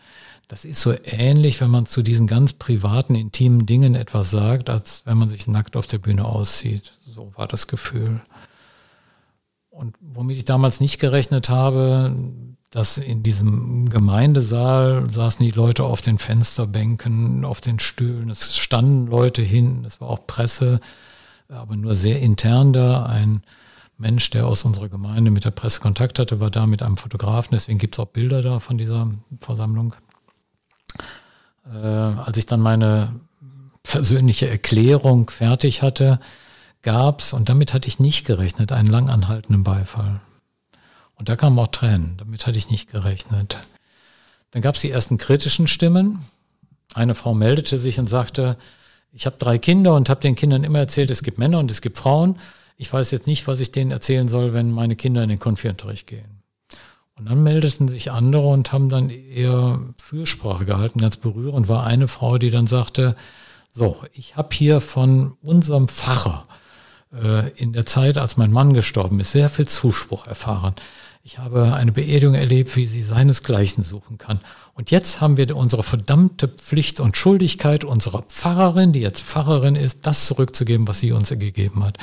Das 0.49 0.65
ist 0.65 0.81
so 0.81 0.95
ähnlich, 1.05 1.61
wenn 1.61 1.71
man 1.71 1.87
zu 1.87 2.03
diesen 2.03 2.27
ganz 2.27 2.53
privaten, 2.53 3.15
intimen 3.15 3.65
Dingen 3.65 3.95
etwas 3.95 4.31
sagt, 4.31 4.69
als 4.69 5.03
wenn 5.07 5.17
man 5.17 5.29
sich 5.29 5.47
nackt 5.47 5.77
auf 5.77 5.87
der 5.87 5.99
Bühne 5.99 6.25
aussieht. 6.25 6.93
So 7.07 7.33
war 7.37 7.47
das 7.47 7.69
Gefühl. 7.69 8.21
Und 9.71 9.97
womit 10.01 10.37
ich 10.37 10.45
damals 10.45 10.81
nicht 10.81 11.01
gerechnet 11.01 11.49
habe, 11.49 12.15
dass 12.73 12.97
in 12.97 13.23
diesem 13.23 13.91
Gemeindesaal 13.91 15.13
saßen 15.13 15.45
die 15.45 15.53
Leute 15.53 15.85
auf 15.85 16.01
den 16.01 16.17
Fensterbänken, 16.17 17.45
auf 17.45 17.61
den 17.61 17.79
Stühlen. 17.79 18.31
Es 18.31 18.57
standen 18.57 19.07
Leute 19.09 19.43
hinten, 19.43 19.85
es 19.85 20.01
war 20.01 20.09
auch 20.09 20.27
Presse, 20.27 20.81
aber 21.51 21.77
nur 21.77 21.95
sehr 21.95 22.21
intern 22.21 22.73
da. 22.73 23.05
Ein 23.05 23.43
Mensch, 23.99 24.31
der 24.31 24.47
aus 24.47 24.65
unserer 24.65 24.89
Gemeinde 24.89 25.31
mit 25.31 25.45
der 25.45 25.51
Presse 25.51 25.83
Kontakt 25.83 26.19
hatte, 26.19 26.41
war 26.41 26.51
da 26.51 26.67
mit 26.67 26.83
einem 26.83 26.97
Fotografen. 26.97 27.51
Deswegen 27.53 27.79
gibt 27.79 27.95
es 27.95 27.99
auch 28.01 28.07
Bilder 28.07 28.41
da 28.41 28.59
von 28.59 28.79
dieser 28.79 29.07
Versammlung. 29.41 29.95
Äh, 31.71 31.77
als 31.77 32.39
ich 32.39 32.47
dann 32.47 32.61
meine 32.61 33.21
persönliche 33.83 34.49
Erklärung 34.49 35.29
fertig 35.29 35.83
hatte, 35.83 36.21
gab 36.81 37.21
es, 37.21 37.35
und 37.35 37.51
damit 37.51 37.75
hatte 37.75 37.89
ich 37.89 38.01
nicht 38.01 38.25
gerechnet, 38.25 38.73
einen 38.73 38.89
langanhaltenden 38.89 39.63
Beifall. 39.63 40.23
Und 41.17 41.29
da 41.29 41.37
kamen 41.37 41.59
auch 41.59 41.69
Tränen, 41.69 42.17
damit 42.17 42.47
hatte 42.47 42.59
ich 42.59 42.71
nicht 42.71 42.91
gerechnet. 42.91 43.59
Dann 44.51 44.63
gab 44.63 44.75
es 44.75 44.81
die 44.81 44.91
ersten 44.91 45.19
kritischen 45.19 45.67
Stimmen. 45.67 46.25
Eine 46.95 47.15
Frau 47.15 47.35
meldete 47.35 47.79
sich 47.79 47.99
und 47.99 48.09
sagte, 48.09 48.57
ich 49.13 49.27
habe 49.27 49.37
drei 49.39 49.59
Kinder 49.59 49.95
und 49.95 50.09
habe 50.09 50.21
den 50.21 50.35
Kindern 50.35 50.65
immer 50.65 50.81
erzählt, 50.81 51.11
es 51.11 51.23
gibt 51.23 51.39
Männer 51.39 51.59
und 51.59 51.71
es 51.71 51.81
gibt 51.81 51.99
Frauen 51.99 52.39
ich 52.83 52.93
weiß 52.93 53.13
jetzt 53.13 53.29
nicht, 53.29 53.47
was 53.47 53.61
ich 53.61 53.71
denen 53.71 53.93
erzählen 53.93 54.27
soll, 54.27 54.53
wenn 54.55 54.73
meine 54.73 54.97
Kinder 54.97 55.23
in 55.23 55.29
den 55.29 55.39
Konfirmtunterricht 55.39 56.09
gehen. 56.09 56.43
Und 57.17 57.27
dann 57.27 57.43
meldeten 57.43 57.87
sich 57.87 58.11
andere 58.11 58.49
und 58.49 58.73
haben 58.73 58.89
dann 58.89 59.09
eher 59.09 59.79
Fürsprache 59.99 60.65
gehalten. 60.65 61.01
Ganz 61.01 61.17
berührend 61.17 61.69
war 61.69 61.85
eine 61.85 62.09
Frau, 62.09 62.39
die 62.39 62.51
dann 62.51 62.67
sagte, 62.67 63.15
so, 63.73 63.97
ich 64.13 64.37
habe 64.37 64.49
hier 64.53 64.81
von 64.81 65.37
unserem 65.43 65.87
Pfarrer 65.87 66.49
äh, 67.13 67.51
in 67.57 67.73
der 67.73 67.87
Zeit, 67.87 68.19
als 68.19 68.37
mein 68.37 68.53
Mann 68.53 68.75
gestorben 68.75 69.21
ist, 69.21 69.33
sehr 69.33 69.49
viel 69.49 69.69
Zuspruch 69.69 70.27
erfahren. 70.27 70.75
Ich 71.25 71.39
habe 71.39 71.75
eine 71.75 71.93
Beerdigung 71.93 72.35
erlebt, 72.35 72.75
wie 72.75 72.87
sie 72.87 73.03
seinesgleichen 73.03 73.85
suchen 73.85 74.19
kann. 74.19 74.41
Und 74.75 74.91
jetzt 74.91 75.21
haben 75.21 75.37
wir 75.37 75.55
unsere 75.57 75.85
verdammte 75.85 76.49
Pflicht 76.49 76.99
und 76.99 77.17
Schuldigkeit 77.17 77.85
unserer 77.85 78.23
Pfarrerin, 78.23 78.93
die 78.93 79.01
jetzt 79.01 79.23
Pfarrerin 79.23 79.77
ist, 79.77 80.07
das 80.07 80.27
zurückzugeben, 80.27 80.89
was 80.89 80.99
sie 80.99 81.13
uns 81.13 81.29
gegeben 81.29 81.85
hat 81.85 81.99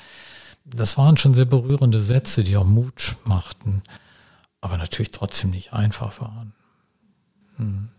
das 0.75 0.97
waren 0.97 1.17
schon 1.17 1.33
sehr 1.33 1.45
berührende 1.45 2.01
Sätze, 2.01 2.43
die 2.43 2.57
auch 2.57 2.65
Mut 2.65 3.15
machten, 3.25 3.81
aber 4.61 4.77
natürlich 4.77 5.11
trotzdem 5.11 5.51
nicht 5.51 5.73
einfach 5.73 6.21
waren. 6.21 6.53
Hm. 7.57 7.89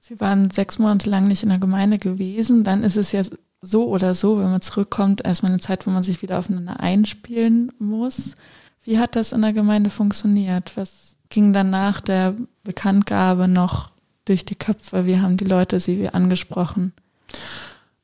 Sie 0.00 0.20
waren 0.20 0.50
sechs 0.50 0.78
Monate 0.78 1.08
lang 1.08 1.28
nicht 1.28 1.42
in 1.42 1.48
der 1.48 1.58
Gemeinde 1.58 1.98
gewesen. 1.98 2.62
Dann 2.62 2.82
ist 2.82 2.96
es 2.96 3.12
ja 3.12 3.22
so 3.64 3.88
oder 3.88 4.14
so, 4.14 4.38
wenn 4.38 4.50
man 4.50 4.60
zurückkommt, 4.60 5.24
erstmal 5.24 5.52
eine 5.52 5.60
Zeit, 5.60 5.86
wo 5.86 5.90
man 5.90 6.04
sich 6.04 6.22
wieder 6.22 6.38
aufeinander 6.38 6.80
einspielen 6.80 7.72
muss. 7.78 8.34
Wie 8.84 8.98
hat 8.98 9.16
das 9.16 9.32
in 9.32 9.42
der 9.42 9.52
Gemeinde 9.52 9.90
funktioniert? 9.90 10.76
Was 10.76 11.16
ging 11.30 11.52
dann 11.52 11.70
nach 11.70 12.00
der 12.00 12.36
Bekanntgabe 12.62 13.48
noch 13.48 13.90
durch 14.24 14.44
die 14.44 14.56
Köpfe? 14.56 15.06
Wie 15.06 15.18
haben 15.18 15.36
die 15.36 15.44
Leute 15.44 15.80
sie 15.80 16.08
angesprochen? 16.08 16.92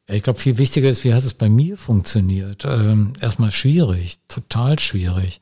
Ich 0.07 0.23
glaube, 0.23 0.41
viel 0.41 0.59
wichtiger 0.59 0.89
ist, 0.89 1.05
wie 1.05 1.15
hat 1.15 1.23
es 1.23 1.35
bei 1.35 1.49
mir 1.49 1.77
funktioniert? 1.77 2.65
Ähm, 2.65 3.13
erstmal 3.21 3.53
schwierig, 3.53 4.19
total 4.27 4.79
schwierig. 4.79 5.41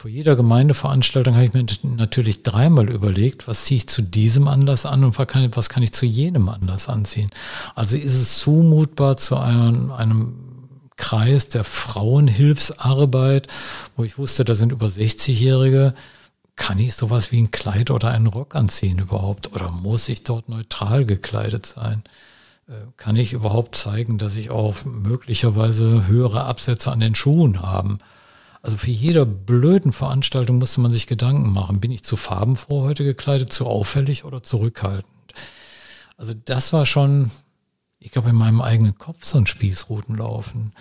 Vor 0.00 0.08
jeder 0.08 0.36
Gemeindeveranstaltung 0.36 1.34
habe 1.34 1.46
ich 1.46 1.54
mir 1.54 1.66
natürlich 1.82 2.44
dreimal 2.44 2.88
überlegt, 2.88 3.48
was 3.48 3.64
ziehe 3.64 3.78
ich 3.78 3.88
zu 3.88 4.00
diesem 4.00 4.46
Anlass 4.46 4.86
an 4.86 5.02
und 5.02 5.18
was 5.18 5.68
kann, 5.68 5.82
ich 5.82 5.92
zu 5.92 6.06
jenem 6.06 6.48
Anlass 6.48 6.88
anziehen. 6.88 7.30
Also 7.74 7.96
ist 7.96 8.14
es 8.14 8.38
zumutbar 8.38 9.16
zu 9.16 9.36
einem, 9.38 9.90
einem 9.90 10.34
Kreis 10.96 11.48
der 11.48 11.64
Frauenhilfsarbeit, 11.64 13.48
wo 13.96 14.04
ich 14.04 14.18
wusste, 14.18 14.44
da 14.44 14.54
sind 14.54 14.70
über 14.70 14.86
60-Jährige, 14.86 15.94
kann 16.54 16.78
ich 16.78 16.94
sowas 16.94 17.32
wie 17.32 17.42
ein 17.42 17.50
Kleid 17.50 17.90
oder 17.90 18.10
einen 18.10 18.28
Rock 18.28 18.54
anziehen 18.54 19.00
überhaupt? 19.00 19.52
Oder 19.52 19.72
muss 19.72 20.08
ich 20.08 20.22
dort 20.22 20.48
neutral 20.48 21.06
gekleidet 21.06 21.66
sein? 21.66 22.04
Äh, 22.68 22.74
kann 22.96 23.16
ich 23.16 23.32
überhaupt 23.32 23.74
zeigen, 23.74 24.16
dass 24.16 24.36
ich 24.36 24.50
auch 24.50 24.84
möglicherweise 24.84 26.06
höhere 26.06 26.44
Absätze 26.44 26.92
an 26.92 27.00
den 27.00 27.16
Schuhen 27.16 27.62
habe. 27.62 27.98
Also 28.62 28.76
für 28.76 28.90
jede 28.90 29.24
blöden 29.24 29.92
Veranstaltung 29.92 30.58
musste 30.58 30.80
man 30.80 30.92
sich 30.92 31.06
Gedanken 31.06 31.52
machen. 31.52 31.80
Bin 31.80 31.90
ich 31.90 32.04
zu 32.04 32.16
farbenfroh 32.16 32.84
heute 32.84 33.04
gekleidet, 33.04 33.52
zu 33.52 33.66
auffällig 33.66 34.24
oder 34.24 34.42
zurückhaltend? 34.42 35.34
Also 36.16 36.34
das 36.34 36.72
war 36.72 36.84
schon, 36.84 37.30
ich 38.00 38.10
glaube, 38.10 38.30
in 38.30 38.36
meinem 38.36 38.60
eigenen 38.60 38.98
Kopf 38.98 39.24
so 39.24 39.38
ein 39.38 39.46
Spießrutenlaufen. 39.46 40.72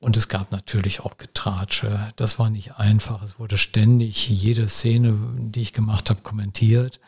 Und 0.00 0.16
es 0.18 0.28
gab 0.28 0.52
natürlich 0.52 1.00
auch 1.00 1.16
Getratsche. 1.16 2.12
Das 2.16 2.38
war 2.38 2.50
nicht 2.50 2.76
einfach. 2.76 3.22
Es 3.22 3.38
wurde 3.38 3.56
ständig 3.56 4.28
jede 4.28 4.68
Szene, 4.68 5.16
die 5.38 5.62
ich 5.62 5.72
gemacht 5.72 6.10
habe, 6.10 6.20
kommentiert. 6.20 7.00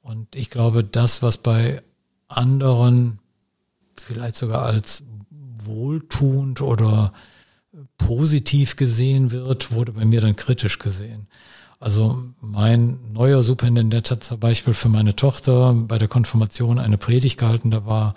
Und 0.00 0.34
ich 0.34 0.50
glaube, 0.50 0.82
das, 0.82 1.22
was 1.22 1.36
bei 1.38 1.82
anderen 2.26 3.20
vielleicht 3.96 4.36
sogar 4.36 4.62
als 4.62 5.02
wohltuend 5.30 6.62
oder 6.62 7.12
positiv 7.98 8.76
gesehen 8.76 9.30
wird, 9.30 9.72
wurde 9.72 9.92
bei 9.92 10.04
mir 10.04 10.20
dann 10.20 10.36
kritisch 10.36 10.78
gesehen. 10.78 11.26
Also 11.78 12.22
mein 12.40 12.98
neuer 13.12 13.42
Superintendent 13.42 14.10
hat 14.10 14.24
zum 14.24 14.40
Beispiel 14.40 14.72
für 14.72 14.88
meine 14.88 15.14
Tochter 15.14 15.74
bei 15.74 15.98
der 15.98 16.08
Konfirmation 16.08 16.78
eine 16.78 16.96
Predigt 16.96 17.38
gehalten. 17.38 17.70
Da 17.70 17.84
war 17.84 18.14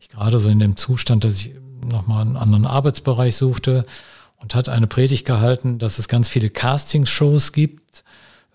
ich 0.00 0.08
gerade 0.08 0.38
so 0.38 0.48
in 0.48 0.58
dem 0.58 0.76
Zustand, 0.76 1.24
dass 1.24 1.34
ich 1.34 1.52
nochmal 1.84 2.22
einen 2.22 2.36
anderen 2.36 2.66
Arbeitsbereich 2.66 3.36
suchte 3.36 3.86
und 4.38 4.54
hat 4.54 4.68
eine 4.68 4.86
Predigt 4.86 5.24
gehalten, 5.24 5.78
dass 5.78 5.98
es 5.98 6.08
ganz 6.08 6.28
viele 6.28 6.50
Castingshows 6.50 7.52
gibt 7.52 8.04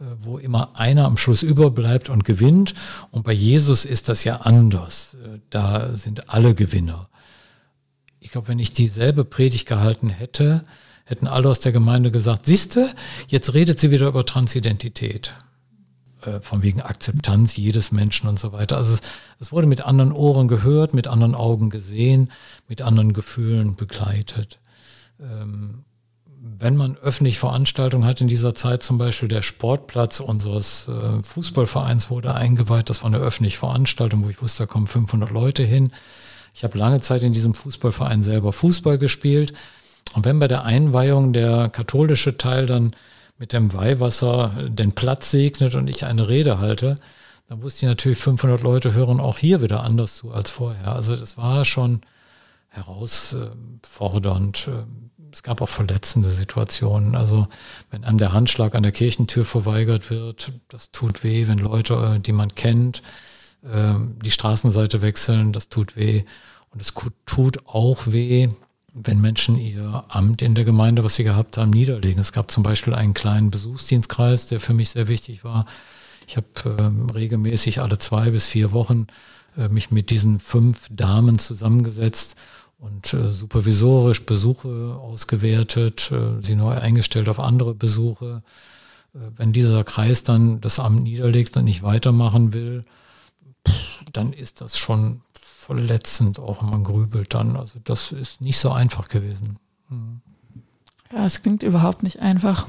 äh, 0.02 0.04
wo 0.24 0.38
immer 0.38 0.72
einer 0.76 1.06
am 1.06 1.16
Schluss 1.16 1.44
überbleibt 1.44 2.10
und 2.10 2.24
gewinnt. 2.24 2.74
Und 3.12 3.24
bei 3.24 3.34
Jesus 3.34 3.86
ist 3.86 4.10
das 4.10 4.24
ja 4.24 4.38
anders. 4.38 5.16
Äh, 5.24 5.40
da 5.50 5.96
sind 5.96 6.30
alle 6.30 6.56
Gewinner. 6.56 7.08
Ich 8.32 8.34
glaube, 8.34 8.48
wenn 8.48 8.60
ich 8.60 8.72
dieselbe 8.72 9.26
Predigt 9.26 9.68
gehalten 9.68 10.08
hätte, 10.08 10.64
hätten 11.04 11.28
alle 11.28 11.50
aus 11.50 11.60
der 11.60 11.74
Gemeinde 11.74 12.12
gesagt, 12.12 12.46
siehste, 12.46 12.88
jetzt 13.28 13.54
redet 13.54 13.78
sie 13.78 13.92
wieder 13.92 14.08
über 14.08 14.26
Transidentität. 14.26 15.36
äh, 16.22 16.40
von 16.40 16.64
wegen 16.64 16.80
Akzeptanz 16.82 17.58
jedes 17.58 17.92
Menschen 17.92 18.30
und 18.30 18.40
so 18.40 18.54
weiter. 18.54 18.78
Also 18.78 18.94
es, 18.94 19.02
es 19.42 19.52
wurde 19.52 19.68
mit 19.68 19.82
anderen 19.82 20.14
Ohren 20.14 20.48
gehört, 20.48 20.94
mit 20.94 21.08
anderen 21.08 21.36
Augen 21.36 21.70
gesehen, 21.70 22.32
mit 22.70 22.82
anderen 22.82 23.12
Gefühlen 23.12 23.76
begleitet. 23.76 24.62
Ähm, 25.20 25.84
wenn 26.42 26.78
man 26.78 26.96
öffentlich 26.96 27.38
Veranstaltungen 27.38 28.06
hat 28.06 28.22
in 28.22 28.30
dieser 28.30 28.56
Zeit, 28.56 28.82
zum 28.82 28.98
Beispiel 28.98 29.28
der 29.28 29.42
Sportplatz 29.42 30.22
unseres 30.22 30.88
äh, 30.88 31.22
Fußballvereins 31.22 32.10
wurde 32.10 32.34
eingeweiht, 32.34 32.90
das 32.90 33.04
war 33.04 33.08
eine 33.08 33.18
öffentliche 33.18 33.58
Veranstaltung, 33.58 34.24
wo 34.24 34.30
ich 34.30 34.42
wusste, 34.42 34.64
da 34.64 34.68
kommen 34.68 34.88
500 34.88 35.32
Leute 35.32 35.64
hin. 35.64 35.92
Ich 36.54 36.64
habe 36.64 36.78
lange 36.78 37.02
Zeit 37.02 37.24
in 37.24 37.34
diesem 37.34 37.54
Fußballverein 37.54 38.24
selber 38.24 38.54
Fußball 38.54 38.98
gespielt. 38.98 39.54
Und 40.14 40.26
wenn 40.26 40.40
bei 40.40 40.48
der 40.48 40.64
Einweihung 40.64 41.34
der 41.34 41.70
katholische 41.70 42.38
Teil 42.38 42.66
dann 42.66 42.96
mit 43.38 43.54
dem 43.54 43.74
Weihwasser 43.74 44.52
den 44.68 44.92
Platz 44.92 45.32
segnet 45.32 45.76
und 45.76 45.90
ich 45.90 46.06
eine 46.06 46.28
Rede 46.28 46.60
halte, 46.60 46.96
dann 47.48 47.64
wusste 47.64 47.86
ich 47.86 47.90
natürlich, 47.90 48.18
500 48.18 48.62
Leute 48.62 48.94
hören 48.94 49.20
auch 49.20 49.38
hier 49.38 49.62
wieder 49.62 49.84
anders 49.84 50.16
zu 50.16 50.32
als 50.32 50.52
vorher. 50.52 50.96
Also 50.96 51.16
das 51.16 51.38
war 51.38 51.66
schon 51.66 52.02
herausfordernd. 52.70 54.70
Es 55.32 55.44
gab 55.44 55.62
auch 55.62 55.70
verletzende 55.70 56.30
Situationen. 56.30 57.16
Also 57.16 57.48
wenn 57.90 58.04
einem 58.04 58.18
der 58.18 58.34
Handschlag 58.34 58.76
an 58.76 58.84
der 58.84 58.92
Kirchentür 58.92 59.46
verweigert 59.46 60.10
wird, 60.10 60.52
das 60.70 60.92
tut 60.92 61.24
weh, 61.24 61.48
wenn 61.48 61.58
Leute, 61.58 62.20
die 62.20 62.32
man 62.32 62.56
kennt, 62.56 63.02
die 63.64 64.32
Straßenseite 64.32 65.04
wechseln, 65.04 65.54
das 65.54 65.70
tut 65.70 65.96
weh. 65.96 66.24
Und 66.72 66.82
es 66.82 66.94
tut 67.28 67.68
auch 67.68 68.08
weh, 68.08 68.50
wenn 68.94 69.22
Menschen 69.22 69.58
ihr 69.58 70.04
Amt 70.10 70.42
in 70.42 70.56
der 70.56 70.66
Gemeinde, 70.66 71.04
was 71.04 71.16
sie 71.16 71.24
gehabt 71.24 71.58
haben, 71.58 71.70
niederlegen. 71.72 72.20
Es 72.20 72.32
gab 72.32 72.52
zum 72.52 72.64
Beispiel 72.64 72.94
einen 72.94 73.14
kleinen 73.14 73.52
Besuchsdienstkreis, 73.52 74.48
der 74.48 74.60
für 74.60 74.74
mich 74.74 74.90
sehr 74.90 75.08
wichtig 75.08 75.44
war. 75.44 75.66
Ich 76.28 76.38
habe 76.38 76.48
ähm, 76.66 77.10
regelmäßig 77.10 77.82
alle 77.82 77.98
zwei 77.98 78.32
bis 78.32 78.48
vier 78.48 78.72
Wochen 78.72 79.08
äh, 79.58 79.70
mich 79.70 79.92
mit 79.92 80.10
diesen 80.10 80.40
fünf 80.40 80.88
Damen 80.90 81.40
zusammengesetzt 81.40 82.36
und 82.80 83.14
äh, 83.14 83.32
supervisorisch 83.32 84.26
Besuche 84.26 84.98
ausgewertet, 85.00 86.12
äh, 86.12 86.42
sie 86.42 86.56
neu 86.56 86.74
eingestellt 86.74 87.30
auf 87.30 87.40
andere 87.40 87.74
Besuche. 87.74 88.44
Äh, 89.14 89.20
wenn 89.38 89.54
dieser 89.54 89.84
Kreis 89.84 90.24
dann 90.24 90.62
das 90.62 90.80
Amt 90.80 91.04
niederlegt 91.04 91.56
und 91.58 91.66
nicht 91.66 91.84
weitermachen 91.84 92.54
will, 92.54 92.84
dann 94.14 94.34
ist 94.34 94.62
das 94.62 94.78
schon 94.78 95.22
verletzend, 95.34 96.40
auch 96.40 96.62
man 96.62 96.84
grübelt 96.84 97.34
dann. 97.34 97.56
Also 97.56 97.80
das 97.84 98.12
ist 98.12 98.42
nicht 98.42 98.58
so 98.58 98.72
einfach 98.72 99.08
gewesen. 99.08 99.58
Mhm. 99.90 100.22
Ja, 101.14 101.26
es 101.26 101.42
klingt 101.42 101.64
überhaupt 101.64 102.04
nicht 102.04 102.20
einfach. 102.20 102.68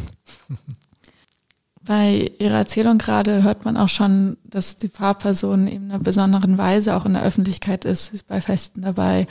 Bei 1.84 2.30
Ihrer 2.38 2.58
Erzählung 2.58 2.98
gerade 2.98 3.42
hört 3.42 3.64
man 3.64 3.76
auch 3.76 3.88
schon, 3.88 4.36
dass 4.44 4.76
die 4.76 4.88
Fahrperson 4.88 5.66
in 5.66 5.90
einer 5.90 5.98
besonderen 5.98 6.56
Weise 6.56 6.94
auch 6.94 7.06
in 7.06 7.14
der 7.14 7.24
Öffentlichkeit 7.24 7.84
ist, 7.84 8.06
sie 8.06 8.14
ist 8.14 8.28
bei 8.28 8.40
Festen 8.40 8.82
dabei. 8.82 9.26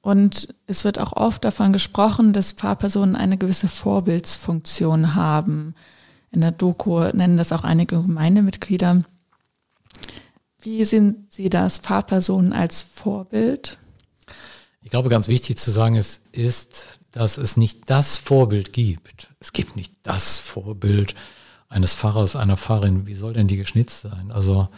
Und 0.00 0.54
es 0.66 0.84
wird 0.84 0.98
auch 0.98 1.12
oft 1.12 1.44
davon 1.44 1.72
gesprochen, 1.72 2.32
dass 2.32 2.52
Fahrpersonen 2.52 3.16
eine 3.16 3.36
gewisse 3.36 3.68
Vorbildsfunktion 3.68 5.14
haben. 5.14 5.74
In 6.30 6.40
der 6.40 6.52
Doku 6.52 7.00
nennen 7.12 7.36
das 7.36 7.52
auch 7.52 7.64
einige 7.64 8.00
Gemeindemitglieder. 8.00 9.04
Wie 10.64 10.82
sehen 10.86 11.26
Sie 11.28 11.50
das, 11.50 11.78
Fahrpersonen 11.78 12.54
als 12.54 12.80
Vorbild? 12.80 13.78
Ich 14.80 14.90
glaube, 14.90 15.10
ganz 15.10 15.28
wichtig 15.28 15.58
zu 15.58 15.70
sagen 15.70 15.94
ist, 15.94 16.22
ist, 16.32 17.00
dass 17.12 17.36
es 17.36 17.58
nicht 17.58 17.90
das 17.90 18.16
Vorbild 18.16 18.72
gibt. 18.72 19.28
Es 19.40 19.52
gibt 19.52 19.76
nicht 19.76 19.92
das 20.02 20.38
Vorbild 20.38 21.14
eines 21.68 21.92
Fahrers, 21.92 22.34
einer 22.34 22.56
Fahrerin. 22.56 23.06
Wie 23.06 23.14
soll 23.14 23.34
denn 23.34 23.46
die 23.46 23.58
geschnitzt 23.58 24.00
sein? 24.00 24.30
Also 24.30 24.68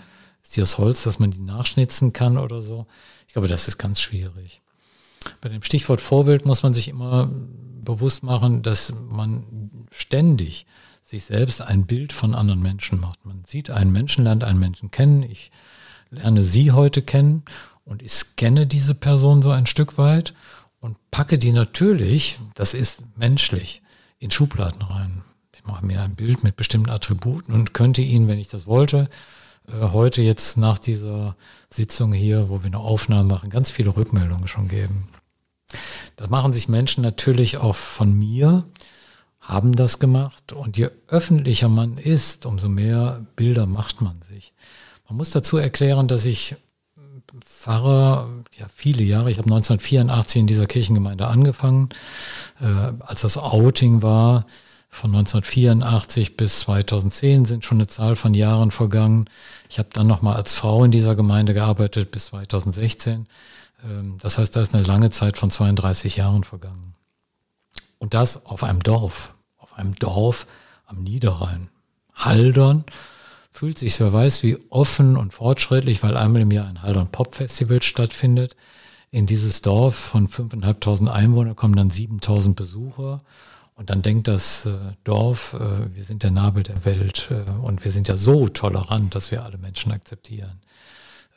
ist 0.43 0.57
die 0.57 0.63
aus 0.63 0.79
Holz, 0.79 1.05
dass 1.05 1.21
man 1.21 1.31
die 1.31 1.41
nachschnitzen 1.41 2.13
kann 2.13 2.37
oder 2.37 2.61
so? 2.61 2.87
Ich 3.29 3.33
glaube, 3.33 3.49
das 3.49 3.69
ist 3.69 3.79
ganz 3.79 4.01
schwierig. 4.01 4.63
Bei 5.41 5.49
dem 5.49 5.63
Stichwort 5.63 6.01
Vorbild 6.01 6.47
muss 6.47 6.65
man 6.65 6.75
sich 6.75 6.89
immer 6.89 7.31
bewusst 7.85 8.25
machen, 8.25 8.63
dass 8.63 8.93
man 9.09 9.87
ständig 9.93 10.67
sich 11.03 11.25
selbst 11.25 11.63
ein 11.63 11.87
Bild 11.87 12.13
von 12.13 12.35
anderen 12.35 12.61
Menschen 12.61 12.99
macht. 12.99 13.25
Man 13.25 13.45
sieht 13.45 13.71
einen 13.71 13.93
Menschen, 13.93 14.25
lernt 14.25 14.43
einen 14.43 14.59
Menschen 14.59 14.91
kennen. 14.91 15.23
Ich 15.23 15.53
lerne 16.17 16.43
sie 16.43 16.73
heute 16.73 17.03
kennen 17.03 17.45
und 17.85 18.03
ich 18.03 18.13
scanne 18.13 18.67
diese 18.67 18.95
Person 18.95 19.43
so 19.43 19.51
ein 19.51 19.67
Stück 19.67 19.99
weit 19.99 20.35
und 20.81 20.97
packe 21.11 21.39
die 21.39 21.53
natürlich, 21.53 22.39
das 22.55 22.75
ist 22.75 23.03
menschlich, 23.17 23.83
in 24.19 24.31
Schubladen 24.31 24.83
rein. 24.83 25.23
Ich 25.55 25.65
mache 25.65 25.85
mir 25.85 26.03
ein 26.03 26.17
Bild 26.17 26.43
mit 26.43 26.57
bestimmten 26.57 26.91
Attributen 26.91 27.55
und 27.55 27.75
könnte 27.75 28.03
Ihnen, 28.03 28.29
wenn 28.29 28.39
ich 28.39 28.49
das 28.49 28.67
wollte, 28.67 29.09
äh, 29.69 29.81
heute 29.93 30.23
jetzt 30.23 30.57
nach 30.57 30.79
dieser 30.79 31.37
Sitzung 31.71 32.13
hier, 32.13 32.49
wo 32.49 32.61
wir 32.63 32.67
eine 32.67 32.79
Aufnahme 32.79 33.25
machen, 33.25 33.51
ganz 33.51 33.71
viele 33.71 33.97
Rückmeldungen 33.97 34.49
schon 34.49 34.69
geben. 34.69 35.09
Das 36.17 36.31
machen 36.31 36.53
sich 36.53 36.69
Menschen 36.69 37.03
natürlich 37.03 37.59
auch 37.59 37.75
von 37.75 38.13
mir, 38.13 38.65
haben 39.41 39.75
das 39.75 39.99
gemacht. 39.99 40.53
Und 40.53 40.77
je 40.77 40.91
öffentlicher 41.09 41.69
man 41.69 41.99
ist, 41.99 42.47
umso 42.47 42.69
mehr 42.69 43.27
Bilder 43.37 43.67
macht 43.67 44.01
man 44.01 44.21
sich. 44.23 44.53
Man 45.09 45.17
muss 45.19 45.31
dazu 45.31 45.57
erklären, 45.57 46.09
dass 46.09 46.25
ich 46.25 46.57
Pfarrer, 47.41 48.29
ja 48.57 48.67
viele 48.75 49.03
Jahre, 49.03 49.31
ich 49.31 49.39
habe 49.39 49.47
1984 49.47 50.41
in 50.41 50.47
dieser 50.47 50.67
Kirchengemeinde 50.67 51.27
angefangen, 51.27 51.91
äh, 52.61 52.93
als 53.01 53.23
das 53.23 53.37
Outing 53.37 54.03
war, 54.03 54.47
von 54.89 55.11
1984 55.11 56.37
bis 56.37 56.61
2010 56.61 57.45
sind 57.45 57.65
schon 57.65 57.79
eine 57.79 57.87
Zahl 57.87 58.17
von 58.17 58.33
Jahren 58.33 58.71
vergangen. 58.71 59.29
Ich 59.69 59.79
habe 59.79 59.91
dann 59.93 60.07
nochmal 60.07 60.37
als 60.37 60.55
Frau 60.55 60.85
in 60.85 60.91
dieser 60.91 61.15
Gemeinde 61.15 61.53
gearbeitet 61.53 62.11
bis 62.11 62.27
2016. 62.27 63.27
Ähm, 63.85 64.17
das 64.21 64.39
heißt, 64.39 64.57
da 64.57 64.63
ist 64.63 64.75
eine 64.75 64.85
lange 64.85 65.11
Zeit 65.11 65.37
von 65.37 65.51
32 65.51 66.17
Jahren 66.17 66.45
vergangen. 66.45 66.95
Und 67.99 68.15
das 68.15 68.47
auf 68.47 68.65
einem 68.65 68.83
Dorf, 68.83 69.35
auf 69.59 69.77
einem 69.77 69.95
Dorf 69.97 70.47
am 70.87 71.03
Niederrhein. 71.03 71.69
Haldern 72.15 72.85
fühlt 73.57 73.79
sich, 73.79 73.99
wer 74.01 74.13
weiß, 74.13 74.43
wie 74.43 74.59
offen 74.69 75.17
und 75.17 75.33
fortschrittlich, 75.33 76.03
weil 76.03 76.17
einmal 76.17 76.43
im 76.43 76.51
Jahr 76.51 76.67
ein 76.67 76.83
Haldern 76.83 77.11
Pop 77.11 77.35
Festival 77.35 77.83
stattfindet. 77.83 78.55
In 79.11 79.25
dieses 79.25 79.63
Dorf 79.63 79.95
von 79.95 80.29
5.500 80.29 81.09
Einwohnern 81.09 81.57
kommen 81.57 81.75
dann 81.75 81.91
7.000 81.91 82.55
Besucher. 82.55 83.23
Und 83.75 83.89
dann 83.89 84.03
denkt 84.03 84.29
das 84.29 84.67
äh, 84.67 84.77
Dorf, 85.05 85.55
äh, 85.55 85.95
wir 85.95 86.05
sind 86.05 86.23
der 86.23 86.33
Nabel 86.33 86.65
der 86.65 86.85
Welt 86.85 87.31
äh, 87.31 87.51
und 87.63 87.85
wir 87.85 87.93
sind 87.93 88.09
ja 88.09 88.19
so 88.19 88.49
tolerant, 88.49 89.15
dass 89.15 89.31
wir 89.31 89.43
alle 89.43 89.59
Menschen 89.59 89.91
akzeptieren. 89.91 90.61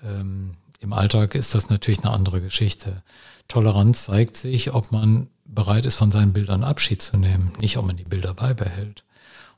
Ähm, 0.03 0.51
Im 0.81 0.91
Alltag 0.91 1.35
ist 1.35 1.55
das 1.55 1.69
natürlich 1.69 2.03
eine 2.03 2.11
andere 2.11 2.41
Geschichte. 2.41 3.01
Toleranz 3.47 4.05
zeigt 4.05 4.35
sich, 4.35 4.73
ob 4.73 4.91
man 4.91 5.27
bereit 5.45 5.85
ist, 5.85 5.95
von 5.95 6.11
seinen 6.11 6.33
Bildern 6.33 6.65
Abschied 6.65 7.01
zu 7.01 7.17
nehmen, 7.17 7.53
nicht 7.59 7.77
ob 7.77 7.85
man 7.85 7.97
die 7.97 8.03
Bilder 8.03 8.33
beibehält. 8.33 9.05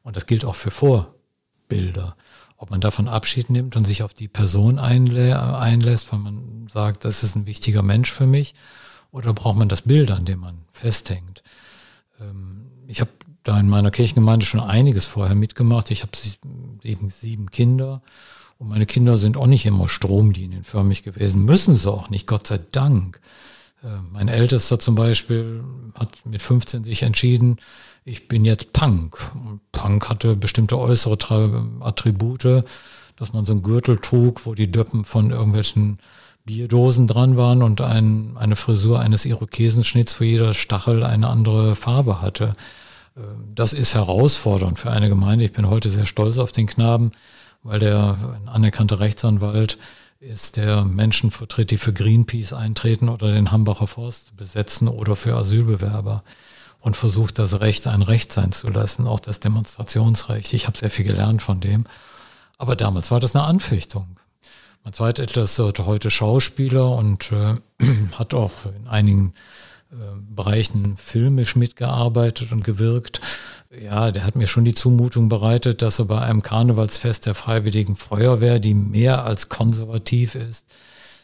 Und 0.03 0.15
das 0.15 0.27
gilt 0.27 0.45
auch 0.45 0.55
für 0.55 0.71
Vorbilder 0.71 2.15
ob 2.61 2.69
man 2.69 2.79
davon 2.79 3.07
Abschied 3.07 3.49
nimmt 3.49 3.75
und 3.75 3.85
sich 3.85 4.03
auf 4.03 4.13
die 4.13 4.27
Person 4.27 4.77
einlä 4.77 5.33
einlässt, 5.33 6.11
weil 6.11 6.19
man 6.19 6.67
sagt, 6.71 7.05
das 7.05 7.23
ist 7.23 7.35
ein 7.35 7.47
wichtiger 7.47 7.81
Mensch 7.81 8.11
für 8.11 8.27
mich, 8.27 8.53
oder 9.11 9.33
braucht 9.33 9.57
man 9.57 9.67
das 9.67 9.81
Bild, 9.81 10.11
an 10.11 10.25
dem 10.25 10.41
man 10.41 10.59
festhängt. 10.71 11.41
Ähm, 12.19 12.67
ich 12.87 13.01
habe 13.01 13.09
da 13.43 13.59
in 13.59 13.67
meiner 13.67 13.89
Kirchengemeinde 13.89 14.45
schon 14.45 14.59
einiges 14.59 15.05
vorher 15.05 15.33
mitgemacht. 15.33 15.89
Ich 15.89 16.03
habe 16.03 16.11
sieben, 16.83 17.09
sieben 17.09 17.49
Kinder 17.49 18.03
und 18.59 18.67
meine 18.67 18.85
Kinder 18.85 19.17
sind 19.17 19.37
auch 19.37 19.47
nicht 19.47 19.65
immer 19.65 19.87
stromlinienförmig 19.89 21.01
gewesen, 21.01 21.43
müssen 21.43 21.75
sie 21.75 21.91
auch 21.91 22.11
nicht, 22.11 22.27
Gott 22.27 22.45
sei 22.45 22.59
Dank. 22.71 23.19
Äh, 23.83 23.87
mein 24.11 24.27
Ältester 24.27 24.77
zum 24.77 24.93
Beispiel 24.93 25.63
hat 25.95 26.11
mit 26.27 26.43
15 26.43 26.83
sich 26.83 27.01
entschieden, 27.01 27.57
ich 28.03 28.27
bin 28.27 28.45
jetzt 28.45 28.73
Punk. 28.73 29.17
Und 29.33 29.61
Punk 29.71 30.09
hatte 30.09 30.35
bestimmte 30.35 30.77
äußere 30.79 31.17
Attribute, 31.81 32.63
dass 33.15 33.33
man 33.33 33.45
so 33.45 33.53
einen 33.53 33.63
Gürtel 33.63 33.97
trug, 33.97 34.45
wo 34.45 34.55
die 34.55 34.71
Döppen 34.71 35.05
von 35.05 35.31
irgendwelchen 35.31 35.99
Bierdosen 36.43 37.05
dran 37.05 37.37
waren 37.37 37.61
und 37.61 37.81
ein, 37.81 38.35
eine 38.35 38.55
Frisur 38.55 38.99
eines 38.99 39.25
Irokesenschnitts, 39.25 40.19
wo 40.19 40.23
jeder 40.23 40.53
Stachel 40.55 41.03
eine 41.03 41.27
andere 41.27 41.75
Farbe 41.75 42.21
hatte. 42.21 42.55
Ähm, 43.15 43.51
das 43.53 43.73
ist 43.73 43.93
herausfordernd 43.93 44.79
für 44.79 44.91
eine 44.91 45.09
Gemeinde. 45.09 45.45
Ich 45.45 45.53
bin 45.53 45.69
heute 45.69 45.89
sehr 45.89 46.05
stolz 46.05 46.39
auf 46.39 46.51
den 46.51 46.65
Knaben, 46.65 47.11
weil 47.61 47.79
der 47.79 48.17
ein 48.35 48.49
anerkannter 48.49 48.99
Rechtsanwalt 48.99 49.77
ist, 50.19 50.57
der 50.57 50.83
Menschen 50.83 51.29
vertritt, 51.29 51.69
die 51.69 51.77
für 51.77 51.93
Greenpeace 51.93 52.53
eintreten 52.53 53.09
oder 53.09 53.31
den 53.31 53.51
Hambacher 53.51 53.87
Forst 53.87 54.35
besetzen 54.35 54.87
oder 54.87 55.15
für 55.15 55.35
Asylbewerber 55.35 56.23
und 56.81 56.97
versucht, 56.97 57.39
das 57.39 57.61
Recht 57.61 57.87
ein 57.87 58.01
Recht 58.01 58.33
sein 58.33 58.51
zu 58.51 58.67
lassen, 58.67 59.07
auch 59.07 59.19
das 59.19 59.39
Demonstrationsrecht. 59.39 60.53
Ich 60.53 60.67
habe 60.67 60.77
sehr 60.77 60.89
viel 60.89 61.05
gelernt 61.05 61.41
von 61.41 61.59
dem. 61.59 61.85
Aber 62.57 62.75
damals 62.75 63.11
war 63.11 63.19
das 63.19 63.35
eine 63.35 63.45
Anfechtung. 63.45 64.19
Mein 64.83 64.93
zweiter 64.93 65.23
etwas 65.23 65.57
heute 65.59 66.09
Schauspieler 66.09 66.95
und 66.95 67.31
äh, 67.31 67.55
hat 68.13 68.33
auch 68.33 68.51
in 68.75 68.87
einigen 68.87 69.33
äh, 69.91 69.95
Bereichen 70.35 70.97
filmisch 70.97 71.55
mitgearbeitet 71.55 72.51
und 72.51 72.63
gewirkt. 72.63 73.21
Ja, 73.83 74.11
der 74.11 74.25
hat 74.25 74.35
mir 74.35 74.47
schon 74.47 74.65
die 74.65 74.73
Zumutung 74.73 75.29
bereitet, 75.29 75.81
dass 75.81 75.99
er 75.99 76.05
bei 76.05 76.19
einem 76.21 76.41
Karnevalsfest 76.41 77.27
der 77.27 77.35
Freiwilligen 77.35 77.95
Feuerwehr, 77.95 78.59
die 78.59 78.73
mehr 78.73 79.23
als 79.23 79.49
konservativ 79.49 80.33
ist, 80.33 80.65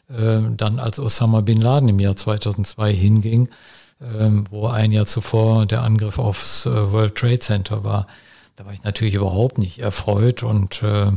äh, 0.10 0.39
dann 0.55 0.80
als 0.80 0.99
Osama 0.99 1.41
bin 1.41 1.60
Laden 1.60 1.89
im 1.89 1.99
Jahr 1.99 2.16
2002 2.16 2.93
hinging, 2.93 3.49
wo 4.00 4.68
ein 4.68 4.91
Jahr 4.91 5.08
zuvor 5.08 5.66
der 5.66 5.84
Angriff 5.84 6.20
aufs 6.20 6.66
äh, 6.66 6.91
World 6.91 7.16
Trade 7.16 7.39
Center 7.39 7.84
war. 7.84 8.08
Da 8.56 8.66
war 8.66 8.74
ich 8.74 8.84
natürlich 8.84 9.16
überhaupt 9.16 9.58
nicht 9.58 9.80
erfreut 9.80 10.43
und 10.43 10.84
äh, 10.84 11.12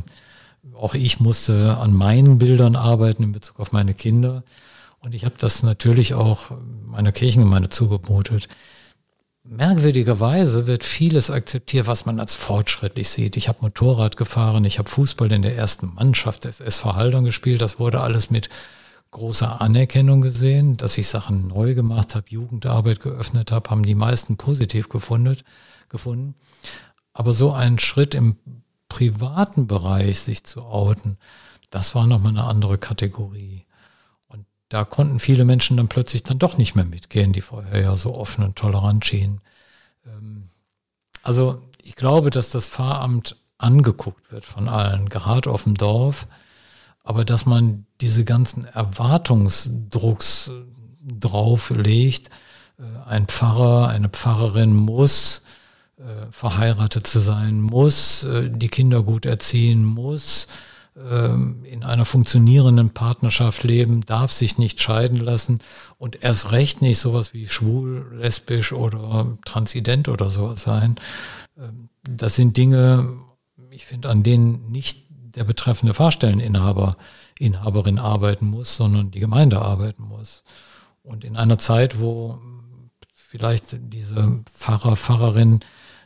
auch 0.74 0.94
ich 0.94 1.20
musste 1.20 1.76
an 1.78 1.92
meinen 1.92 2.38
Bildern 2.38 2.76
arbeiten 2.76 3.22
in 3.22 3.32
Bezug 3.32 3.60
auf 3.60 3.72
meine 3.72 3.94
Kinder. 3.94 4.44
Und 5.00 5.14
ich 5.14 5.24
habe 5.24 5.34
das 5.38 5.62
natürlich 5.62 6.14
auch 6.14 6.50
meiner 6.84 7.12
Kirchengemeinde 7.12 7.70
zugemutet. 7.70 8.48
Merkwürdigerweise 9.42 10.66
wird 10.66 10.84
vieles 10.84 11.30
akzeptiert, 11.30 11.86
was 11.86 12.04
man 12.04 12.20
als 12.20 12.34
fortschrittlich 12.34 13.08
sieht. 13.08 13.36
Ich 13.36 13.48
habe 13.48 13.62
Motorrad 13.62 14.18
gefahren, 14.18 14.64
ich 14.66 14.78
habe 14.78 14.90
Fußball 14.90 15.32
in 15.32 15.42
der 15.42 15.56
ersten 15.56 15.94
Mannschaft 15.94 16.44
des 16.44 16.60
SV 16.60 16.94
Haldern 16.94 17.24
gespielt. 17.24 17.62
Das 17.62 17.78
wurde 17.78 18.00
alles 18.00 18.30
mit 18.30 18.50
großer 19.10 19.60
Anerkennung 19.60 20.20
gesehen, 20.20 20.76
dass 20.76 20.98
ich 20.98 21.08
Sachen 21.08 21.48
neu 21.48 21.74
gemacht 21.74 22.14
habe, 22.14 22.26
Jugendarbeit 22.28 23.00
geöffnet 23.00 23.50
habe, 23.50 23.70
haben 23.70 23.82
die 23.82 23.94
meisten 23.94 24.36
positiv 24.36 24.88
gefunden. 24.88 25.36
gefunden. 25.88 26.34
Aber 27.12 27.32
so 27.32 27.52
ein 27.52 27.78
Schritt 27.78 28.14
im 28.14 28.36
privaten 28.88 29.66
Bereich 29.66 30.20
sich 30.20 30.44
zu 30.44 30.62
outen, 30.62 31.18
das 31.70 31.94
war 31.94 32.06
nochmal 32.06 32.32
eine 32.32 32.44
andere 32.44 32.78
Kategorie. 32.78 33.64
Und 34.28 34.46
da 34.68 34.84
konnten 34.84 35.20
viele 35.20 35.44
Menschen 35.44 35.76
dann 35.76 35.88
plötzlich 35.88 36.22
dann 36.22 36.38
doch 36.38 36.56
nicht 36.56 36.74
mehr 36.74 36.84
mitgehen, 36.84 37.32
die 37.32 37.40
vorher 37.40 37.80
ja 37.80 37.96
so 37.96 38.14
offen 38.16 38.44
und 38.44 38.56
tolerant 38.56 39.04
schienen. 39.04 39.40
Ähm, 40.06 40.48
also 41.22 41.62
ich 41.82 41.96
glaube, 41.96 42.30
dass 42.30 42.50
das 42.50 42.68
Pfarramt 42.68 43.36
angeguckt 43.58 44.32
wird 44.32 44.44
von 44.44 44.68
allen, 44.68 45.08
gerade 45.08 45.50
auf 45.50 45.64
dem 45.64 45.74
Dorf, 45.74 46.26
aber 47.04 47.24
dass 47.24 47.46
man 47.46 47.86
diese 48.00 48.24
ganzen 48.24 48.64
Erwartungsdrucks 48.64 50.50
drauflegt, 51.02 52.30
äh, 52.78 53.08
ein 53.08 53.26
Pfarrer, 53.26 53.88
eine 53.88 54.08
Pfarrerin 54.08 54.74
muss 54.74 55.42
äh, 56.00 56.30
verheiratet 56.30 57.06
zu 57.06 57.18
sein 57.18 57.60
muss, 57.60 58.24
äh, 58.24 58.48
die 58.50 58.68
Kinder 58.68 59.02
gut 59.02 59.26
erziehen 59.26 59.84
muss, 59.84 60.48
äh, 60.96 61.28
in 61.28 61.84
einer 61.84 62.06
funktionierenden 62.06 62.90
Partnerschaft 62.90 63.64
leben, 63.64 64.00
darf 64.00 64.32
sich 64.32 64.56
nicht 64.56 64.80
scheiden 64.80 65.18
lassen 65.18 65.58
und 65.98 66.22
erst 66.22 66.52
recht 66.52 66.80
nicht 66.80 66.98
sowas 66.98 67.34
wie 67.34 67.48
schwul, 67.48 68.16
lesbisch 68.16 68.72
oder 68.72 69.36
transident 69.44 70.08
oder 70.08 70.30
sowas 70.30 70.62
sein. 70.62 70.96
Ähm, 71.58 71.90
das 72.02 72.34
sind 72.34 72.56
Dinge, 72.56 73.18
ich 73.70 73.84
finde, 73.84 74.08
an 74.08 74.22
denen 74.22 74.70
nicht 74.70 75.09
der 75.34 75.44
betreffende 75.44 75.94
Fahrstelleninhaber, 75.94 76.96
Inhaberin 77.38 77.98
arbeiten 77.98 78.46
muss, 78.46 78.76
sondern 78.76 79.10
die 79.10 79.20
Gemeinde 79.20 79.60
arbeiten 79.60 80.02
muss. 80.04 80.42
Und 81.02 81.24
in 81.24 81.36
einer 81.36 81.58
Zeit, 81.58 81.98
wo 82.00 82.38
vielleicht 83.14 83.76
diese 83.80 84.42
Pfarrer, 84.52 84.96
Pfarrerin 84.96 85.60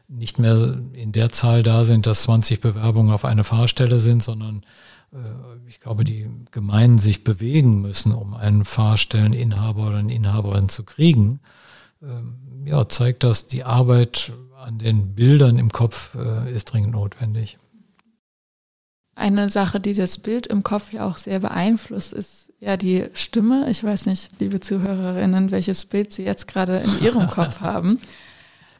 nicht 0.08 0.38
mehr 0.38 0.76
in 0.92 1.12
der 1.12 1.30
Zahl 1.30 1.62
da 1.62 1.84
sind, 1.84 2.06
dass 2.06 2.22
20 2.22 2.60
Bewerbungen 2.60 3.12
auf 3.12 3.24
eine 3.24 3.44
Fahrstelle 3.44 4.00
sind, 4.00 4.22
sondern 4.22 4.62
äh, 5.12 5.18
ich 5.66 5.80
glaube, 5.80 6.04
die 6.04 6.28
Gemeinden 6.50 6.98
sich 6.98 7.24
bewegen 7.24 7.80
müssen, 7.80 8.12
um 8.12 8.34
einen 8.34 8.64
Fahrstelleninhaber 8.64 9.88
oder 9.88 9.96
eine 9.96 10.14
Inhaberin 10.14 10.68
zu 10.68 10.84
kriegen. 10.84 11.40
Ähm, 12.02 12.34
ja, 12.66 12.88
zeigt 12.88 13.24
das, 13.24 13.46
die 13.46 13.64
Arbeit 13.64 14.32
an 14.56 14.78
den 14.78 15.14
Bildern 15.14 15.58
im 15.58 15.70
Kopf 15.70 16.14
äh, 16.14 16.52
ist 16.52 16.66
dringend 16.66 16.92
notwendig. 16.92 17.58
Eine 19.16 19.48
Sache, 19.48 19.78
die 19.78 19.94
das 19.94 20.18
Bild 20.18 20.46
im 20.48 20.62
Kopf 20.62 20.92
ja 20.92 21.06
auch 21.06 21.18
sehr 21.18 21.38
beeinflusst, 21.38 22.12
ist 22.12 22.52
ja 22.58 22.76
die 22.76 23.06
Stimme. 23.14 23.70
Ich 23.70 23.84
weiß 23.84 24.06
nicht, 24.06 24.40
liebe 24.40 24.58
Zuhörerinnen, 24.60 25.50
welches 25.50 25.84
Bild 25.84 26.12
Sie 26.12 26.24
jetzt 26.24 26.48
gerade 26.48 26.78
in 26.78 27.04
Ihrem 27.04 27.26
Kopf 27.30 27.60
haben. 27.60 28.00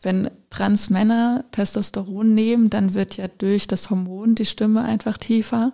Wenn 0.03 0.31
Transmänner 0.51 1.45
Testosteron 1.53 2.35
nehmen, 2.35 2.69
dann 2.69 2.95
wird 2.95 3.17
ja 3.17 3.29
durch 3.29 3.67
das 3.67 3.91
Hormon 3.91 4.35
die 4.35 4.45
Stimme 4.45 4.85
einfach 4.85 5.19
tiefer. 5.19 5.73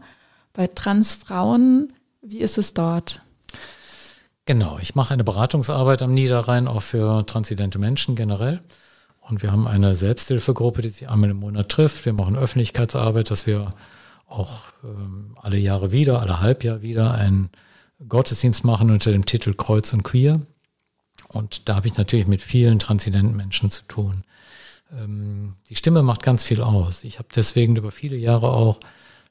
Bei 0.52 0.66
Transfrauen, 0.66 1.92
wie 2.20 2.38
ist 2.38 2.58
es 2.58 2.74
dort? 2.74 3.22
Genau, 4.44 4.78
ich 4.80 4.94
mache 4.94 5.14
eine 5.14 5.24
Beratungsarbeit 5.24 6.02
am 6.02 6.12
Niederrhein 6.12 6.68
auch 6.68 6.82
für 6.82 7.24
transidente 7.26 7.78
Menschen 7.78 8.14
generell. 8.14 8.60
Und 9.20 9.42
wir 9.42 9.52
haben 9.52 9.66
eine 9.66 9.94
Selbsthilfegruppe, 9.94 10.82
die 10.82 10.88
sich 10.90 11.08
einmal 11.08 11.30
im 11.30 11.38
Monat 11.38 11.68
trifft. 11.68 12.04
Wir 12.04 12.12
machen 12.12 12.36
Öffentlichkeitsarbeit, 12.36 13.30
dass 13.30 13.46
wir 13.46 13.70
auch 14.30 14.72
ähm, 14.84 15.34
alle 15.40 15.58
Jahre 15.58 15.92
wieder, 15.92 16.20
alle 16.20 16.40
Halbjahr 16.40 16.82
wieder 16.82 17.14
einen 17.14 17.50
Gottesdienst 18.08 18.64
machen 18.64 18.90
unter 18.90 19.12
dem 19.12 19.26
Titel 19.26 19.54
Kreuz 19.54 19.92
und 19.92 20.02
Queer. 20.02 20.40
Und 21.28 21.68
da 21.68 21.76
habe 21.76 21.86
ich 21.86 21.96
natürlich 21.96 22.26
mit 22.26 22.42
vielen 22.42 22.78
transidenten 22.78 23.36
Menschen 23.36 23.70
zu 23.70 23.82
tun. 23.84 24.24
Ähm, 24.92 25.54
die 25.68 25.76
Stimme 25.76 26.02
macht 26.02 26.22
ganz 26.22 26.42
viel 26.42 26.62
aus. 26.62 27.04
Ich 27.04 27.18
habe 27.18 27.28
deswegen 27.34 27.76
über 27.76 27.90
viele 27.90 28.16
Jahre 28.16 28.52
auch 28.52 28.80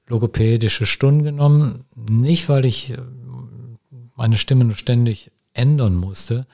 logopädische 0.08 0.86
Stunden 0.86 1.24
genommen. 1.24 1.86
Nicht, 1.95 2.50
weil 2.50 2.66
ich 2.66 2.91
äh, 2.91 2.97
meine 4.16 4.38
Stimme 4.38 4.66
nur 4.66 4.76
ständig 4.76 5.32
ändern 5.54 5.95
musste, 5.95 6.45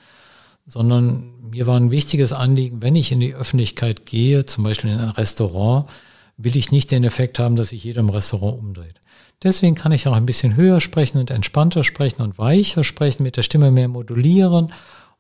sondern 0.66 1.50
mir 1.50 1.68
war 1.68 1.78
ein 1.78 1.92
wichtiges 1.92 2.34
Anliegen, 2.34 2.82
wenn 2.82 2.96
ich 2.96 3.12
in 3.12 3.20
die 3.20 3.36
Öffentlichkeit 3.36 4.06
gehe, 4.06 4.46
zum 4.46 4.64
Beispiel 4.64 4.92
in 4.92 5.00
ein 5.00 5.10
Restaurant, 5.10 5.90
will 6.38 6.58
ich 6.58 6.72
nicht 6.72 6.92
den 6.92 7.04
Effekt 7.04 7.40
haben, 7.40 7.56
dass 7.56 7.70
sich 7.70 7.84
jeder 7.84 8.02
im 8.02 8.10
Restaurant 8.10 8.60
umdreht. 8.60 9.00
Deswegen 9.44 9.76
kann 9.76 9.92
ich 9.92 10.08
auch 10.08 10.14
ein 10.14 10.26
bisschen 10.26 10.56
höher 10.56 10.82
sprechen 10.82 11.18
und 11.18 11.32
entspannter 11.32 11.84
sprechen 11.84 12.22
und 12.22 12.38
weicher 12.38 12.84
sprechen, 12.84 13.24
mit 13.24 13.38
der 13.38 13.44
Stimme 13.44 13.72
mehr 13.72 13.88
modulieren 13.88 14.72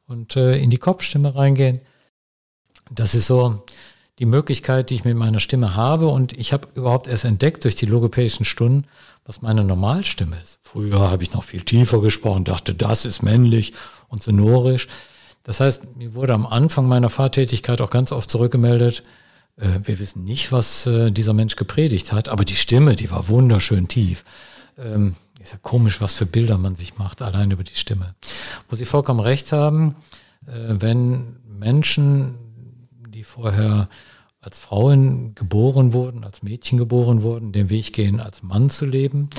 und 0.07 0.35
äh, 0.35 0.57
in 0.57 0.69
die 0.69 0.77
Kopfstimme 0.77 1.35
reingehen. 1.35 1.79
Das 2.91 3.15
ist 3.15 3.27
so 3.27 3.63
die 4.19 4.25
Möglichkeit, 4.25 4.89
die 4.89 4.95
ich 4.95 5.05
mit 5.05 5.17
meiner 5.17 5.39
Stimme 5.39 5.75
habe. 5.75 6.07
Und 6.07 6.33
ich 6.33 6.53
habe 6.53 6.67
überhaupt 6.75 7.07
erst 7.07 7.25
entdeckt 7.25 7.63
durch 7.63 7.75
die 7.75 7.85
logopädischen 7.85 8.45
Stunden, 8.45 8.85
was 9.25 9.41
meine 9.41 9.63
Normalstimme 9.63 10.37
ist. 10.41 10.59
Früher 10.61 10.99
habe 10.99 11.23
ich 11.23 11.33
noch 11.33 11.43
viel 11.43 11.61
tiefer 11.61 11.99
gesprochen, 12.01 12.43
dachte, 12.43 12.73
das 12.73 13.05
ist 13.05 13.23
männlich 13.23 13.73
und 14.07 14.23
sonorisch. 14.23 14.87
Das 15.43 15.59
heißt, 15.59 15.97
mir 15.97 16.13
wurde 16.13 16.33
am 16.33 16.45
Anfang 16.45 16.87
meiner 16.87 17.09
Fahrtätigkeit 17.09 17.81
auch 17.81 17.89
ganz 17.89 18.11
oft 18.11 18.29
zurückgemeldet, 18.29 19.03
äh, 19.57 19.79
wir 19.83 19.99
wissen 19.99 20.23
nicht, 20.23 20.51
was 20.51 20.85
äh, 20.87 21.11
dieser 21.11 21.33
Mensch 21.33 21.55
gepredigt 21.55 22.11
hat, 22.11 22.29
aber 22.29 22.45
die 22.45 22.55
Stimme, 22.55 22.95
die 22.95 23.11
war 23.11 23.27
wunderschön 23.27 23.87
tief. 23.87 24.23
Ähm, 24.77 25.15
ist 25.39 25.53
ja 25.53 25.59
komisch, 25.61 26.01
was 26.01 26.15
für 26.15 26.25
Bilder 26.25 26.57
man 26.57 26.75
sich 26.75 26.97
macht, 26.97 27.21
allein 27.21 27.51
über 27.51 27.63
die 27.63 27.75
Stimme. 27.75 28.15
Wo 28.69 28.75
Sie 28.75 28.85
vollkommen 28.85 29.19
recht 29.19 29.51
haben, 29.51 29.95
äh, 30.47 30.75
wenn 30.79 31.37
Menschen, 31.47 32.35
die 33.09 33.23
vorher 33.23 33.87
als 34.41 34.59
Frauen 34.59 35.33
geboren 35.35 35.93
wurden, 35.93 36.23
als 36.23 36.43
Mädchen 36.43 36.77
geboren 36.77 37.21
wurden, 37.21 37.51
den 37.51 37.69
Weg 37.69 37.93
gehen, 37.93 38.19
als 38.19 38.43
Mann 38.43 38.69
zu 38.69 38.85
leben, 38.85 39.29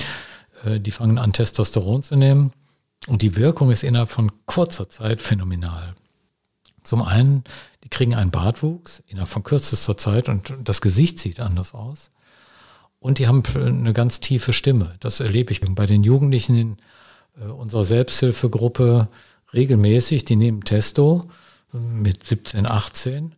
äh, 0.63 0.79
die 0.79 0.91
fangen 0.91 1.17
an, 1.17 1.33
Testosteron 1.33 2.03
zu 2.03 2.15
nehmen. 2.15 2.51
Und 3.07 3.21
die 3.21 3.35
Wirkung 3.35 3.71
ist 3.71 3.83
innerhalb 3.83 4.09
von 4.09 4.31
kurzer 4.45 4.89
Zeit 4.89 5.21
phänomenal. 5.21 5.95
Zum 6.87 7.01
einen, 7.01 7.43
die 7.83 7.89
kriegen 7.89 8.15
einen 8.15 8.31
Bartwuchs 8.31 9.03
innerhalb 9.07 9.29
von 9.29 9.43
kürzester 9.43 9.97
Zeit 9.97 10.29
und 10.29 10.53
das 10.63 10.79
Gesicht 10.79 11.19
sieht 11.19 11.41
anders 11.41 11.73
aus. 11.73 12.11
Und 13.01 13.19
die 13.19 13.27
haben 13.27 13.43
eine 13.55 13.91
ganz 13.91 14.21
tiefe 14.21 14.53
Stimme. 14.53 14.95
Das 15.01 15.19
erlebe 15.19 15.51
ich 15.51 15.59
bei 15.59 15.85
den 15.85 16.03
Jugendlichen 16.03 16.55
in 16.55 16.77
äh, 17.41 17.43
unserer 17.43 17.83
Selbsthilfegruppe 17.83 19.09
regelmäßig. 19.53 20.23
Die 20.23 20.37
nehmen 20.37 20.61
Testo 20.61 21.29
äh, 21.73 21.77
mit 21.77 22.23
17, 22.23 22.65
18 22.65 23.35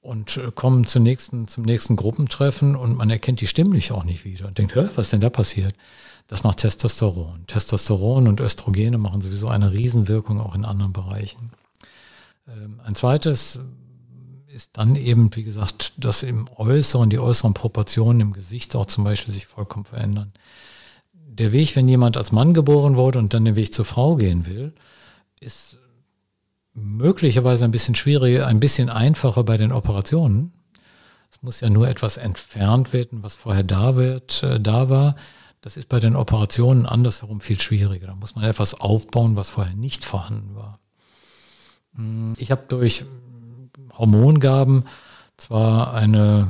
und 0.00 0.36
äh, 0.36 0.52
kommen 0.54 0.86
zum 0.86 1.02
nächsten, 1.02 1.48
zum 1.48 1.64
nächsten 1.64 1.96
Gruppentreffen 1.96 2.76
und 2.76 2.96
man 2.96 3.10
erkennt 3.10 3.40
die 3.40 3.48
stimmlich 3.48 3.90
auch 3.90 4.04
nicht 4.04 4.24
wieder 4.24 4.46
und 4.46 4.58
denkt, 4.58 4.76
Hä, 4.76 4.90
was 4.94 5.10
denn 5.10 5.20
da 5.20 5.28
passiert? 5.28 5.74
Das 6.28 6.44
macht 6.44 6.58
Testosteron. 6.58 7.48
Testosteron 7.48 8.28
und 8.28 8.40
Östrogene 8.40 8.96
machen 8.96 9.22
sowieso 9.22 9.48
eine 9.48 9.72
Riesenwirkung 9.72 10.40
auch 10.40 10.54
in 10.54 10.64
anderen 10.64 10.92
Bereichen. 10.92 11.50
Ähm, 12.48 12.80
ein 12.84 12.94
zweites 12.94 13.60
ist 14.48 14.76
dann 14.76 14.96
eben, 14.96 15.34
wie 15.36 15.44
gesagt, 15.44 15.92
dass 15.96 16.22
im 16.22 16.48
Äußeren, 16.56 17.08
die 17.08 17.18
äußeren 17.18 17.54
Proportionen 17.54 18.20
im 18.20 18.32
Gesicht 18.32 18.74
auch 18.76 18.86
zum 18.86 19.04
Beispiel 19.04 19.32
sich 19.32 19.46
vollkommen 19.46 19.84
verändern. 19.84 20.32
Der 21.12 21.52
Weg, 21.52 21.76
wenn 21.76 21.88
jemand 21.88 22.16
als 22.16 22.32
Mann 22.32 22.52
geboren 22.52 22.96
wurde 22.96 23.18
und 23.18 23.32
dann 23.32 23.44
den 23.44 23.56
Weg 23.56 23.72
zur 23.72 23.84
Frau 23.84 24.16
gehen 24.16 24.46
will, 24.46 24.74
ist 25.40 25.78
möglicherweise 26.74 27.64
ein 27.64 27.70
bisschen 27.70 27.94
schwieriger, 27.94 28.46
ein 28.46 28.60
bisschen 28.60 28.90
einfacher 28.90 29.44
bei 29.44 29.56
den 29.56 29.72
Operationen. 29.72 30.52
Es 31.30 31.42
muss 31.42 31.60
ja 31.60 31.70
nur 31.70 31.88
etwas 31.88 32.16
entfernt 32.16 32.92
werden, 32.92 33.22
was 33.22 33.36
vorher 33.36 33.62
da 33.62 33.96
wird, 33.96 34.42
äh, 34.42 34.60
da 34.60 34.90
war. 34.90 35.14
Das 35.60 35.76
ist 35.76 35.88
bei 35.88 36.00
den 36.00 36.16
Operationen 36.16 36.86
andersherum 36.86 37.40
viel 37.40 37.60
schwieriger. 37.60 38.08
Da 38.08 38.14
muss 38.14 38.34
man 38.34 38.44
etwas 38.44 38.74
aufbauen, 38.74 39.36
was 39.36 39.50
vorher 39.50 39.74
nicht 39.74 40.04
vorhanden 40.04 40.54
war. 40.54 40.79
Hm, 42.00 42.34
ich 42.38 42.50
habe 42.50 42.62
durch 42.68 43.04
Hormongaben 43.96 44.84
zwar 45.36 45.94
eine 45.94 46.48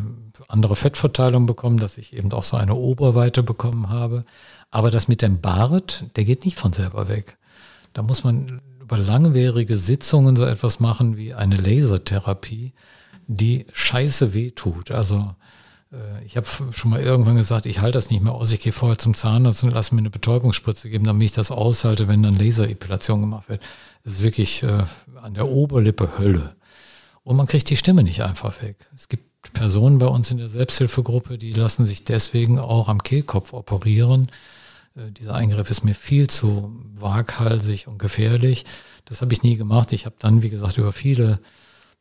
andere 0.48 0.76
Fettverteilung 0.76 1.46
bekommen, 1.46 1.78
dass 1.78 1.98
ich 1.98 2.14
eben 2.16 2.32
auch 2.32 2.42
so 2.42 2.56
eine 2.56 2.74
Oberweite 2.74 3.42
bekommen 3.42 3.88
habe, 3.88 4.24
aber 4.70 4.90
das 4.90 5.08
mit 5.08 5.22
dem 5.22 5.40
Bart, 5.40 6.04
der 6.16 6.24
geht 6.24 6.44
nicht 6.44 6.58
von 6.58 6.72
selber 6.72 7.08
weg. 7.08 7.36
Da 7.92 8.02
muss 8.02 8.24
man 8.24 8.60
über 8.80 8.98
langwierige 8.98 9.76
Sitzungen 9.78 10.36
so 10.36 10.44
etwas 10.44 10.80
machen 10.80 11.16
wie 11.16 11.34
eine 11.34 11.56
Lasertherapie, 11.56 12.72
die 13.26 13.66
scheiße 13.72 14.32
weh 14.34 14.50
tut. 14.50 14.90
Also 14.90 15.34
äh, 15.92 16.24
ich 16.24 16.36
habe 16.36 16.46
schon 16.70 16.90
mal 16.90 17.00
irgendwann 17.00 17.36
gesagt, 17.36 17.66
ich 17.66 17.80
halte 17.80 17.98
das 17.98 18.10
nicht 18.10 18.22
mehr 18.22 18.32
aus, 18.32 18.52
ich 18.52 18.60
gehe 18.60 18.72
vorher 18.72 18.98
zum 18.98 19.14
Zahnarzt 19.14 19.62
und 19.62 19.72
lasse 19.72 19.94
mir 19.94 20.00
eine 20.00 20.10
Betäubungsspritze 20.10 20.88
geben, 20.88 21.04
damit 21.04 21.26
ich 21.26 21.32
das 21.32 21.50
aushalte, 21.50 22.08
wenn 22.08 22.22
dann 22.22 22.34
Laserepilation 22.34 23.20
gemacht 23.20 23.48
wird. 23.48 23.60
Das 24.04 24.14
ist 24.14 24.22
wirklich 24.22 24.62
äh, 24.62 24.84
an 25.20 25.34
der 25.34 25.48
Oberlippe 25.48 26.18
Hölle. 26.18 26.56
Und 27.22 27.36
man 27.36 27.46
kriegt 27.46 27.68
die 27.70 27.76
Stimme 27.76 28.02
nicht 28.02 28.22
einfach 28.22 28.62
weg. 28.62 28.90
Es 28.96 29.08
gibt 29.08 29.52
Personen 29.52 29.98
bei 29.98 30.06
uns 30.06 30.30
in 30.30 30.38
der 30.38 30.48
Selbsthilfegruppe, 30.48 31.38
die 31.38 31.52
lassen 31.52 31.86
sich 31.86 32.04
deswegen 32.04 32.58
auch 32.58 32.88
am 32.88 33.02
Kehlkopf 33.02 33.52
operieren. 33.52 34.30
Äh, 34.96 35.10
dieser 35.12 35.34
Eingriff 35.34 35.70
ist 35.70 35.84
mir 35.84 35.94
viel 35.94 36.28
zu 36.28 36.74
waghalsig 36.94 37.88
und 37.88 37.98
gefährlich. 37.98 38.64
Das 39.04 39.22
habe 39.22 39.32
ich 39.32 39.42
nie 39.42 39.56
gemacht. 39.56 39.92
Ich 39.92 40.06
habe 40.06 40.16
dann, 40.18 40.42
wie 40.42 40.50
gesagt, 40.50 40.78
über 40.78 40.92
viele 40.92 41.40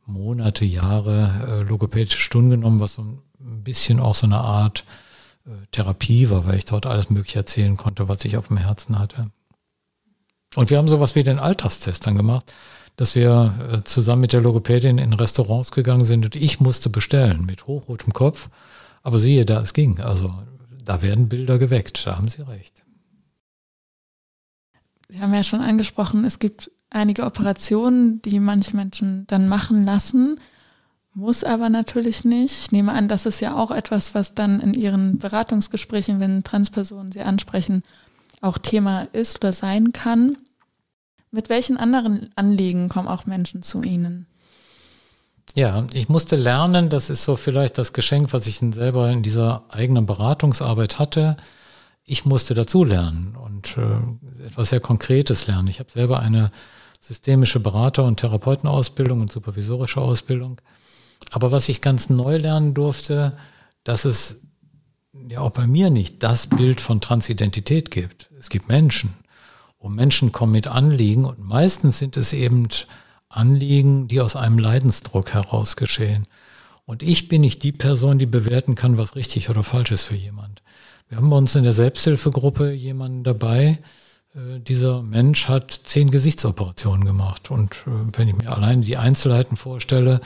Monate, 0.06 0.66
Jahre 0.66 1.32
äh, 1.48 1.70
logopädische 1.70 2.20
Stunden 2.20 2.50
genommen, 2.50 2.80
was 2.80 2.96
so 2.96 3.04
ein 3.04 3.64
bisschen 3.64 4.00
auch 4.00 4.16
so 4.16 4.26
eine 4.26 4.40
Art 4.40 4.84
äh, 5.46 5.52
Therapie 5.72 6.30
war, 6.30 6.46
weil 6.46 6.58
ich 6.58 6.66
dort 6.66 6.86
alles 6.86 7.10
Mögliche 7.10 7.40
erzählen 7.40 7.78
konnte, 7.78 8.10
was 8.10 8.26
ich 8.26 8.38
auf 8.38 8.48
dem 8.48 8.58
Herzen 8.58 8.98
hatte. 8.98 9.32
Und 10.56 10.70
wir 10.70 10.78
haben 10.78 10.88
sowas 10.88 11.16
wie 11.16 11.24
den 11.24 11.40
Alltagstest 11.40 12.08
dann 12.08 12.16
gemacht, 12.16 12.54
dass 12.96 13.16
wir 13.16 13.54
äh, 13.72 13.84
zusammen 13.84 14.22
mit 14.22 14.34
der 14.34 14.42
Logopädin 14.42 14.98
in 14.98 15.14
Restaurants 15.14 15.72
gegangen 15.72 16.06
sind 16.06 16.26
und 16.26 16.36
ich 16.36 16.60
musste 16.60 16.90
bestellen 16.90 17.46
mit 17.46 17.68
hochrotem 17.68 18.14
Kopf. 18.14 18.50
Aber 19.04 19.18
siehe 19.20 19.46
da, 19.46 19.62
es 19.62 19.74
ging. 19.74 20.00
Also 20.00 20.34
da 20.84 21.02
werden 21.02 21.30
Bilder 21.30 21.58
geweckt, 21.58 22.06
da 22.06 22.18
haben 22.18 22.28
Sie 22.28 22.42
recht. 22.42 22.84
Sie 25.08 25.20
haben 25.20 25.34
ja 25.34 25.44
schon 25.44 25.62
angesprochen, 25.62 26.26
es 26.26 26.40
gibt 26.40 26.72
einige 26.90 27.26
Operationen, 27.26 28.22
die 28.22 28.40
manche 28.40 28.76
Menschen 28.76 29.26
dann 29.28 29.48
machen 29.48 29.86
lassen, 29.86 30.40
muss 31.14 31.44
aber 31.44 31.70
natürlich 31.70 32.26
nicht. 32.26 32.60
Ich 32.60 32.72
nehme 32.72 32.94
an, 32.94 33.08
das 33.08 33.26
ist 33.26 33.40
ja 33.40 33.56
auch 33.56 33.72
etwas, 33.72 34.14
was 34.14 34.36
dann 34.36 34.60
in 34.60 34.74
Ihren 34.74 35.18
Beratungsgesprächen, 35.18 36.20
wenn 36.20 36.44
Transpersonen 36.44 37.12
Sie 37.12 37.22
ansprechen, 37.22 37.84
auch 38.42 38.58
Thema 38.58 39.08
ist 39.14 39.38
oder 39.38 39.54
sein 39.54 39.92
kann. 39.94 40.38
Mit 41.32 41.50
welchen 41.50 41.78
anderen 41.78 42.32
Anliegen 42.36 42.90
kommen 42.90 43.08
auch 43.08 43.26
Menschen 43.26 43.62
zu 43.62 43.84
Ihnen? 43.84 44.26
Ja, 45.56 45.86
ich 45.94 46.10
musste 46.10 46.36
lernen, 46.36 46.90
das 46.90 47.10
ist 47.10 47.24
so 47.24 47.36
vielleicht 47.36 47.78
das 47.78 47.94
Geschenk, 47.94 48.34
was 48.34 48.48
ich 48.48 48.60
selber 48.60 49.10
in 49.10 49.24
dieser 49.24 49.64
eigenen 49.70 50.06
Beratungsarbeit 50.06 51.00
hatte. 51.00 51.38
Ich 52.04 52.26
musste 52.26 52.54
dazu 52.54 52.84
lernen 52.84 53.36
und 53.36 53.78
äh, 53.78 54.46
etwas 54.46 54.70
sehr 54.70 54.80
Konkretes 54.80 55.48
lernen. 55.48 55.68
Ich 55.68 55.80
habe 55.80 55.92
selber 55.92 56.20
eine 56.20 56.52
systemische 57.00 57.60
Berater- 57.60 58.04
und 58.04 58.20
Therapeutenausbildung 58.20 59.22
und 59.22 59.32
supervisorische 59.32 60.02
Ausbildung. 60.02 60.60
Aber 61.32 61.52
was 61.52 61.70
ich 61.70 61.82
ganz 61.82 62.10
neu 62.10 62.38
lernen 62.38 62.74
durfte, 62.74 63.38
dass 63.84 64.06
es 64.06 64.42
ja 65.14 65.42
auch 65.42 65.52
bei 65.52 65.68
mir 65.68 65.90
nicht 65.90 66.24
das 66.24 66.48
Bild 66.48 66.82
von 66.82 67.02
Transidentität 67.02 67.92
gibt. 67.92 68.30
Es 68.40 68.50
gibt 68.50 68.68
Menschen 68.68 69.16
und 69.78 69.96
Menschen 69.96 70.32
kommen 70.32 70.52
mit 70.52 70.68
Anliegen 70.68 71.26
und 71.26 71.40
meistens 71.40 71.98
sind 71.98 72.18
es 72.18 72.34
eben 72.34 72.68
Anliegen, 73.30 74.08
die 74.08 74.22
aus 74.22 74.36
einem 74.36 74.60
Leidensdruck 74.60 75.34
heraus 75.34 75.76
geschehen. 75.76 76.28
Und 76.86 77.04
ich 77.04 77.28
bin 77.28 77.42
nicht 77.42 77.62
die 77.64 77.72
Person, 77.72 78.18
die 78.18 78.26
bewerten 78.26 78.76
kann, 78.76 78.98
was 78.98 79.16
richtig 79.16 79.50
oder 79.50 79.64
falsch 79.64 79.92
ist 79.92 80.04
für 80.04 80.16
jemand. 80.16 80.64
Wir 81.08 81.18
haben 81.18 81.30
bei 81.30 81.38
uns 81.38 81.56
in 81.56 81.64
der 81.64 81.74
Selbsthilfegruppe 81.74 82.72
jemanden 82.72 83.24
dabei, 83.24 83.80
äh, 84.36 84.60
dieser 84.60 85.02
Mensch 85.02 85.48
hat 85.48 85.72
zehn 85.84 86.12
Gesichtsoperationen 86.12 87.06
gemacht. 87.06 87.52
Und 87.52 87.86
äh, 87.88 88.18
wenn 88.18 88.28
ich 88.28 88.36
mir 88.36 88.56
allein 88.56 88.82
die 88.82 88.98
Einzelheiten 88.98 89.58
vorstelle, 89.58 90.22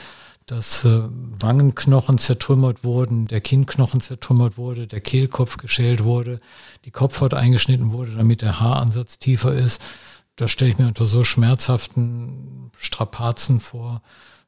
dass 0.46 0.84
äh, 0.84 1.02
Wangenknochen 1.40 2.18
zertrümmert 2.18 2.84
wurden, 2.84 3.26
der 3.26 3.40
Kinnknochen 3.40 4.00
zertrümmert 4.00 4.58
wurde, 4.58 4.86
der 4.86 5.00
Kehlkopf 5.00 5.56
geschält 5.56 6.04
wurde, 6.04 6.40
die 6.84 6.90
Kopfhaut 6.90 7.34
eingeschnitten 7.34 7.92
wurde, 7.92 8.12
damit 8.12 8.42
der 8.42 8.60
Haaransatz 8.60 9.18
tiefer 9.18 9.54
ist. 9.54 9.80
Da 10.36 10.48
stelle 10.48 10.70
ich 10.70 10.78
mir 10.78 10.86
unter 10.86 11.06
so 11.06 11.24
schmerzhaften 11.24 12.70
Strapazen 12.76 13.60
vor. 13.60 14.02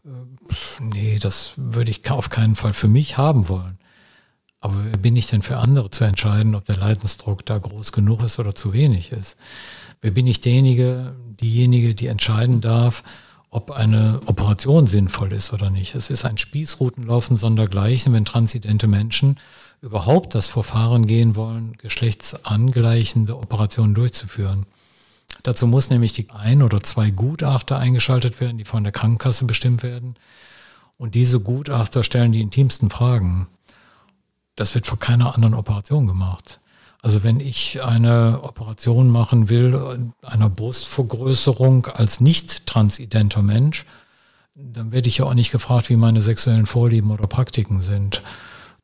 Äh, 0.04 0.08
nee, 0.80 1.18
das 1.18 1.54
würde 1.56 1.90
ich 1.90 2.10
auf 2.10 2.28
keinen 2.28 2.56
Fall 2.56 2.74
für 2.74 2.88
mich 2.88 3.16
haben 3.16 3.48
wollen. 3.48 3.78
Aber 4.60 4.74
wer 4.84 4.98
bin 4.98 5.16
ich 5.16 5.26
denn 5.28 5.42
für 5.42 5.58
andere 5.58 5.90
zu 5.90 6.04
entscheiden, 6.04 6.54
ob 6.54 6.64
der 6.64 6.76
Leidensdruck 6.76 7.46
da 7.46 7.56
groß 7.56 7.92
genug 7.92 8.22
ist 8.22 8.38
oder 8.38 8.54
zu 8.54 8.72
wenig 8.72 9.12
ist? 9.12 9.36
Wer 10.00 10.10
bin 10.10 10.26
ich 10.26 10.40
derjenige, 10.40 11.14
diejenige, 11.40 11.94
die 11.94 12.08
entscheiden 12.08 12.60
darf, 12.60 13.02
ob 13.56 13.70
eine 13.70 14.20
Operation 14.26 14.86
sinnvoll 14.86 15.32
ist 15.32 15.54
oder 15.54 15.70
nicht. 15.70 15.94
Es 15.94 16.10
ist 16.10 16.26
ein 16.26 16.36
Spießrutenlaufen 16.36 17.38
sondergleichen, 17.38 18.12
wenn 18.12 18.26
transidente 18.26 18.86
Menschen 18.86 19.38
überhaupt 19.80 20.34
das 20.34 20.46
Verfahren 20.46 21.06
gehen 21.06 21.36
wollen, 21.36 21.72
geschlechtsangleichende 21.78 23.34
Operationen 23.34 23.94
durchzuführen. 23.94 24.66
Dazu 25.42 25.66
muss 25.66 25.88
nämlich 25.88 26.12
die 26.12 26.28
ein 26.32 26.60
oder 26.60 26.82
zwei 26.82 27.08
Gutachter 27.08 27.78
eingeschaltet 27.78 28.40
werden, 28.40 28.58
die 28.58 28.66
von 28.66 28.84
der 28.84 28.92
Krankenkasse 28.92 29.46
bestimmt 29.46 29.82
werden. 29.82 30.16
Und 30.98 31.14
diese 31.14 31.40
Gutachter 31.40 32.04
stellen 32.04 32.32
die 32.32 32.42
intimsten 32.42 32.90
Fragen. 32.90 33.46
Das 34.54 34.74
wird 34.74 34.86
vor 34.86 34.98
keiner 34.98 35.34
anderen 35.34 35.54
Operation 35.54 36.06
gemacht. 36.06 36.60
Also 37.02 37.22
wenn 37.22 37.40
ich 37.40 37.82
eine 37.82 38.40
Operation 38.42 39.10
machen 39.10 39.48
will, 39.48 40.12
einer 40.22 40.50
Brustvergrößerung 40.50 41.86
als 41.86 42.20
nicht 42.20 42.66
transidenter 42.66 43.42
Mensch, 43.42 43.86
dann 44.54 44.90
werde 44.90 45.08
ich 45.08 45.18
ja 45.18 45.26
auch 45.26 45.34
nicht 45.34 45.52
gefragt, 45.52 45.90
wie 45.90 45.96
meine 45.96 46.20
sexuellen 46.20 46.66
Vorlieben 46.66 47.10
oder 47.10 47.26
Praktiken 47.26 47.80
sind. 47.80 48.22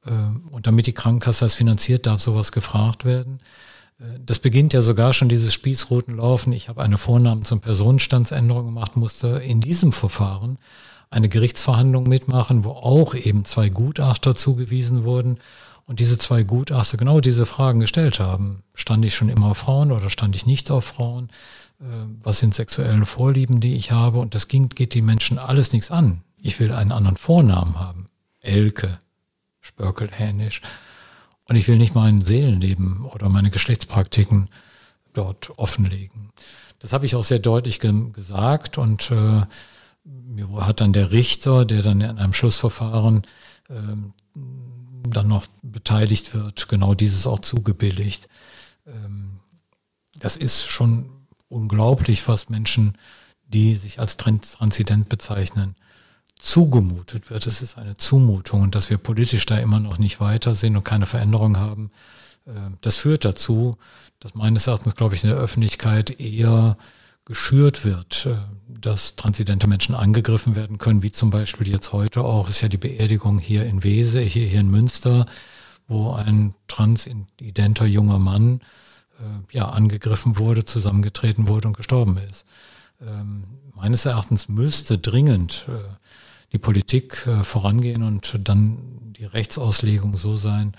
Ähm, 0.06 0.42
und 0.50 0.66
damit 0.66 0.86
die 0.86 0.92
Krankenkasse 0.92 1.46
das 1.46 1.54
finanziert, 1.54 2.06
darf 2.06 2.20
sowas 2.20 2.52
gefragt 2.52 3.04
werden. 3.04 3.40
Äh, 3.98 4.04
das 4.24 4.38
beginnt 4.38 4.72
ja 4.74 4.82
sogar 4.82 5.12
schon 5.14 5.28
dieses 5.28 5.54
Spießrutenlaufen. 5.54 6.52
Ich 6.52 6.68
habe 6.68 6.82
eine 6.82 6.98
Vornamen 6.98 7.44
zum 7.44 7.60
Personenstandsänderung 7.60 8.66
gemacht, 8.66 8.96
musste 8.96 9.28
in 9.28 9.60
diesem 9.60 9.92
Verfahren 9.92 10.58
eine 11.10 11.28
Gerichtsverhandlung 11.28 12.08
mitmachen, 12.08 12.64
wo 12.64 12.70
auch 12.70 13.14
eben 13.14 13.44
zwei 13.44 13.68
Gutachter 13.68 14.34
zugewiesen 14.34 15.04
wurden 15.04 15.38
und 15.93 16.01
diese 16.01 16.16
zwei 16.16 16.43
Gutachter 16.43 16.97
genau 16.97 17.20
diese 17.20 17.45
Fragen 17.45 17.78
gestellt 17.78 18.18
haben. 18.18 18.62
Stand 18.72 19.05
ich 19.05 19.14
schon 19.14 19.28
immer 19.28 19.49
auf 19.49 19.59
Frauen 19.59 19.93
oder 19.93 20.09
stand 20.09 20.34
ich 20.34 20.47
nicht 20.47 20.70
auf 20.70 20.86
Frauen? 20.86 21.28
Äh, 21.80 21.84
was 22.22 22.38
sind 22.38 22.55
sexuelle 22.55 23.05
Vorlieben, 23.05 23.61
die 23.61 23.76
ich 23.76 23.93
habe? 23.93 24.18
Und 24.18 24.34
das 24.34 24.49
ging, 24.49 24.70
geht 24.70 24.95
die 24.95 25.03
Menschen 25.03 25.38
alles 25.38 25.74
nichts 25.74 25.90
an. 25.90 26.22
Ich 26.40 26.59
will 26.61 26.72
einen 26.72 26.93
anderen 26.93 27.18
Vornamen 27.18 27.78
haben. 27.78 28.07
Elke, 28.40 29.01
Spörkel-Hänisch. 29.61 30.62
Und 31.51 31.57
ich 31.57 31.68
will 31.68 31.76
nicht 31.76 31.95
mein 31.95 32.22
Seelenleben 32.22 33.05
oder 33.05 33.28
meine 33.28 33.51
Geschlechtspraktiken 33.51 34.49
dort 35.12 35.59
offenlegen. 35.59 36.30
Das 36.78 36.95
habe 36.95 37.05
ich 37.05 37.14
auch 37.16 37.24
sehr 37.24 37.38
deutlich 37.38 37.80
ge 37.80 37.93
gesagt 38.14 38.78
und 38.78 39.11
äh, 39.11 39.43
mir 40.05 40.66
hat 40.66 40.80
dann 40.80 40.95
der 40.95 41.12
Richter, 41.12 41.66
der 41.66 41.82
dann 41.82 42.01
in 42.01 42.16
einem 42.16 42.32
Schlussverfahren 42.32 43.24
äh, 43.68 43.74
dann 45.11 45.28
noch 45.28 45.46
beteiligt 45.62 46.34
wird, 46.34 46.68
genau 46.68 46.94
dieses 46.94 47.26
auch 47.26 47.40
zugebilligt. 47.40 48.28
Ähm, 48.86 49.40
das 50.18 50.36
ist 50.36 50.66
schon 50.66 51.11
unglaublich, 51.48 52.26
was 52.28 52.48
Menschen, 52.48 52.96
die 53.46 53.74
sich 53.74 54.00
als 54.00 54.16
Transident 54.16 55.09
bezeichnen, 55.09 55.76
zugemutet 56.38 57.30
wird. 57.30 57.46
Es 57.46 57.62
ist 57.62 57.78
eine 57.78 57.96
Zumutung 57.96 58.62
und 58.62 58.74
dass 58.74 58.90
wir 58.90 58.98
politisch 58.98 59.46
da 59.46 59.59
immer 59.59 59.78
noch 59.78 59.98
nicht 59.98 60.20
weiter 60.20 60.55
sind 60.55 60.76
und 60.76 60.84
keine 60.84 61.07
Veränderung 61.07 61.57
haben, 61.59 61.90
äh, 62.46 62.53
das 62.80 62.96
führt 62.96 63.24
dazu, 63.24 63.76
dass 64.20 64.34
meines 64.34 64.66
Erachtens, 64.66 64.96
glaube 64.96 65.14
ich, 65.14 65.24
in 65.24 65.30
der 65.30 65.38
Öffentlichkeit 65.38 66.20
eher 66.20 66.76
geschürt 67.24 67.84
wird, 67.84 68.26
äh, 68.26 68.36
dass 68.68 69.16
transidente 69.16 69.66
Menschen 69.66 69.94
angegriffen 69.94 70.56
werden 70.56 70.78
können, 70.78 71.02
wie 71.02 71.12
zum 71.12 71.30
Beispiel 71.30 71.68
jetzt 71.68 71.92
heute 71.92 72.22
auch, 72.22 72.48
ist 72.48 72.60
ja 72.60 72.68
die 72.68 72.78
Beerdigung 72.78 73.38
hier 73.38 73.64
in 73.64 73.84
Wese, 73.84 74.20
hier, 74.20 74.46
hier 74.46 74.60
in 74.60 74.70
Münster, 74.70 75.26
wo 75.86 76.12
ein 76.12 76.54
transidenter 76.68 77.86
junger 77.86 78.18
Mann 78.18 78.60
äh, 79.18 79.54
ja 79.56 79.68
angegriffen 79.68 80.38
wurde, 80.38 80.64
zusammengetreten 80.64 81.48
wurde 81.48 81.68
und 81.68 81.76
gestorben 81.76 82.16
ist. 82.16 82.44
Ähm, 83.00 83.44
meines 83.74 84.04
Erachtens 84.04 84.48
müsste 84.48 84.98
dringend 84.98 85.66
äh, 85.68 85.72
die 86.52 86.58
Politik 86.58 87.26
äh, 87.26 87.44
vorangehen 87.44 88.02
und 88.02 88.38
dann 88.44 88.78
die 89.12 89.24
Rechtsauslegung 89.24 90.16
so 90.16 90.36
sein, 90.36 90.74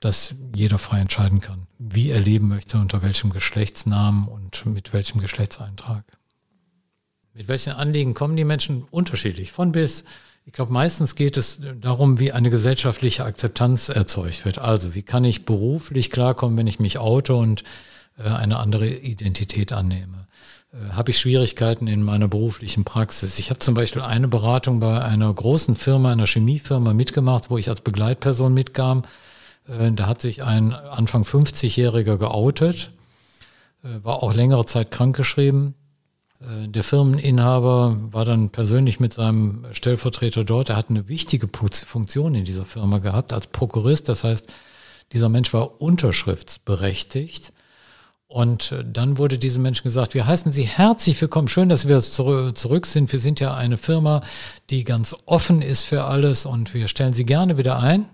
dass 0.00 0.34
jeder 0.54 0.78
frei 0.78 0.98
entscheiden 0.98 1.40
kann, 1.40 1.66
wie 1.78 2.10
er 2.10 2.20
leben 2.20 2.48
möchte, 2.48 2.78
unter 2.78 3.02
welchem 3.02 3.30
Geschlechtsnamen 3.30 4.26
und 4.26 4.66
mit 4.66 4.92
welchem 4.92 5.20
Geschlechtseintrag. 5.20 6.04
Mit 7.34 7.48
welchen 7.48 7.72
Anliegen 7.72 8.14
kommen 8.14 8.36
die 8.36 8.44
Menschen 8.44 8.82
unterschiedlich, 8.90 9.52
von 9.52 9.72
bis. 9.72 10.04
Ich 10.46 10.52
glaube, 10.52 10.72
meistens 10.72 11.14
geht 11.14 11.36
es 11.36 11.60
darum, 11.80 12.18
wie 12.18 12.32
eine 12.32 12.50
gesellschaftliche 12.50 13.24
Akzeptanz 13.24 13.88
erzeugt 13.88 14.44
wird. 14.44 14.58
Also, 14.58 14.94
wie 14.94 15.02
kann 15.02 15.24
ich 15.24 15.44
beruflich 15.44 16.10
klarkommen, 16.10 16.58
wenn 16.58 16.66
ich 16.66 16.80
mich 16.80 16.98
oute 16.98 17.34
und 17.34 17.62
äh, 18.18 18.22
eine 18.22 18.58
andere 18.58 18.88
Identität 18.88 19.72
annehme? 19.72 20.26
Äh, 20.72 20.92
habe 20.92 21.10
ich 21.10 21.18
Schwierigkeiten 21.18 21.86
in 21.86 22.02
meiner 22.02 22.26
beruflichen 22.26 22.84
Praxis? 22.84 23.38
Ich 23.38 23.50
habe 23.50 23.60
zum 23.60 23.74
Beispiel 23.74 24.02
eine 24.02 24.26
Beratung 24.26 24.80
bei 24.80 25.00
einer 25.02 25.32
großen 25.32 25.76
Firma, 25.76 26.10
einer 26.10 26.26
Chemiefirma 26.26 26.94
mitgemacht, 26.94 27.50
wo 27.50 27.58
ich 27.58 27.68
als 27.68 27.82
Begleitperson 27.82 28.52
mitkam. 28.52 29.02
Äh, 29.70 29.92
da 29.92 30.06
hat 30.06 30.20
sich 30.20 30.42
ein 30.42 30.74
Anfang 30.74 31.22
50-Jähriger 31.22 32.16
geoutet, 32.16 32.92
äh, 33.82 34.02
war 34.02 34.22
auch 34.22 34.34
längere 34.34 34.66
Zeit 34.66 34.90
krankgeschrieben 34.90 35.74
äh, 36.40 36.68
der 36.68 36.82
Firmeninhaber 36.82 37.96
war 38.10 38.24
dann 38.24 38.50
persönlich 38.50 39.00
mit 39.00 39.14
seinem 39.14 39.66
Stellvertreter 39.72 40.44
dort. 40.44 40.70
Er 40.70 40.76
hat 40.76 40.90
eine 40.90 41.08
wichtige 41.08 41.48
Funktion 41.52 42.34
in 42.34 42.44
dieser 42.44 42.64
Firma 42.64 42.98
gehabt 42.98 43.32
als 43.32 43.46
Prokurist. 43.46 44.08
Das 44.08 44.24
heißt, 44.24 44.46
dieser 45.12 45.28
Mensch 45.28 45.52
war 45.52 45.80
unterschriftsberechtigt. 45.80 47.52
Und 48.26 48.72
dann 48.86 49.18
wurde 49.18 49.38
diesem 49.38 49.64
Menschen 49.64 49.82
gesagt, 49.82 50.14
wir 50.14 50.24
heißen 50.24 50.52
Sie 50.52 50.62
herzlich 50.62 51.20
willkommen. 51.20 51.48
Schön, 51.48 51.68
dass 51.68 51.88
wir 51.88 52.00
zurück 52.00 52.86
sind. 52.86 53.12
Wir 53.12 53.18
sind 53.18 53.40
ja 53.40 53.54
eine 53.54 53.76
Firma, 53.76 54.22
die 54.70 54.84
ganz 54.84 55.16
offen 55.26 55.62
ist 55.62 55.82
für 55.82 56.04
alles 56.04 56.46
und 56.46 56.72
wir 56.72 56.86
stellen 56.86 57.12
Sie 57.12 57.26
gerne 57.26 57.58
wieder 57.58 57.80
ein, 57.80 58.08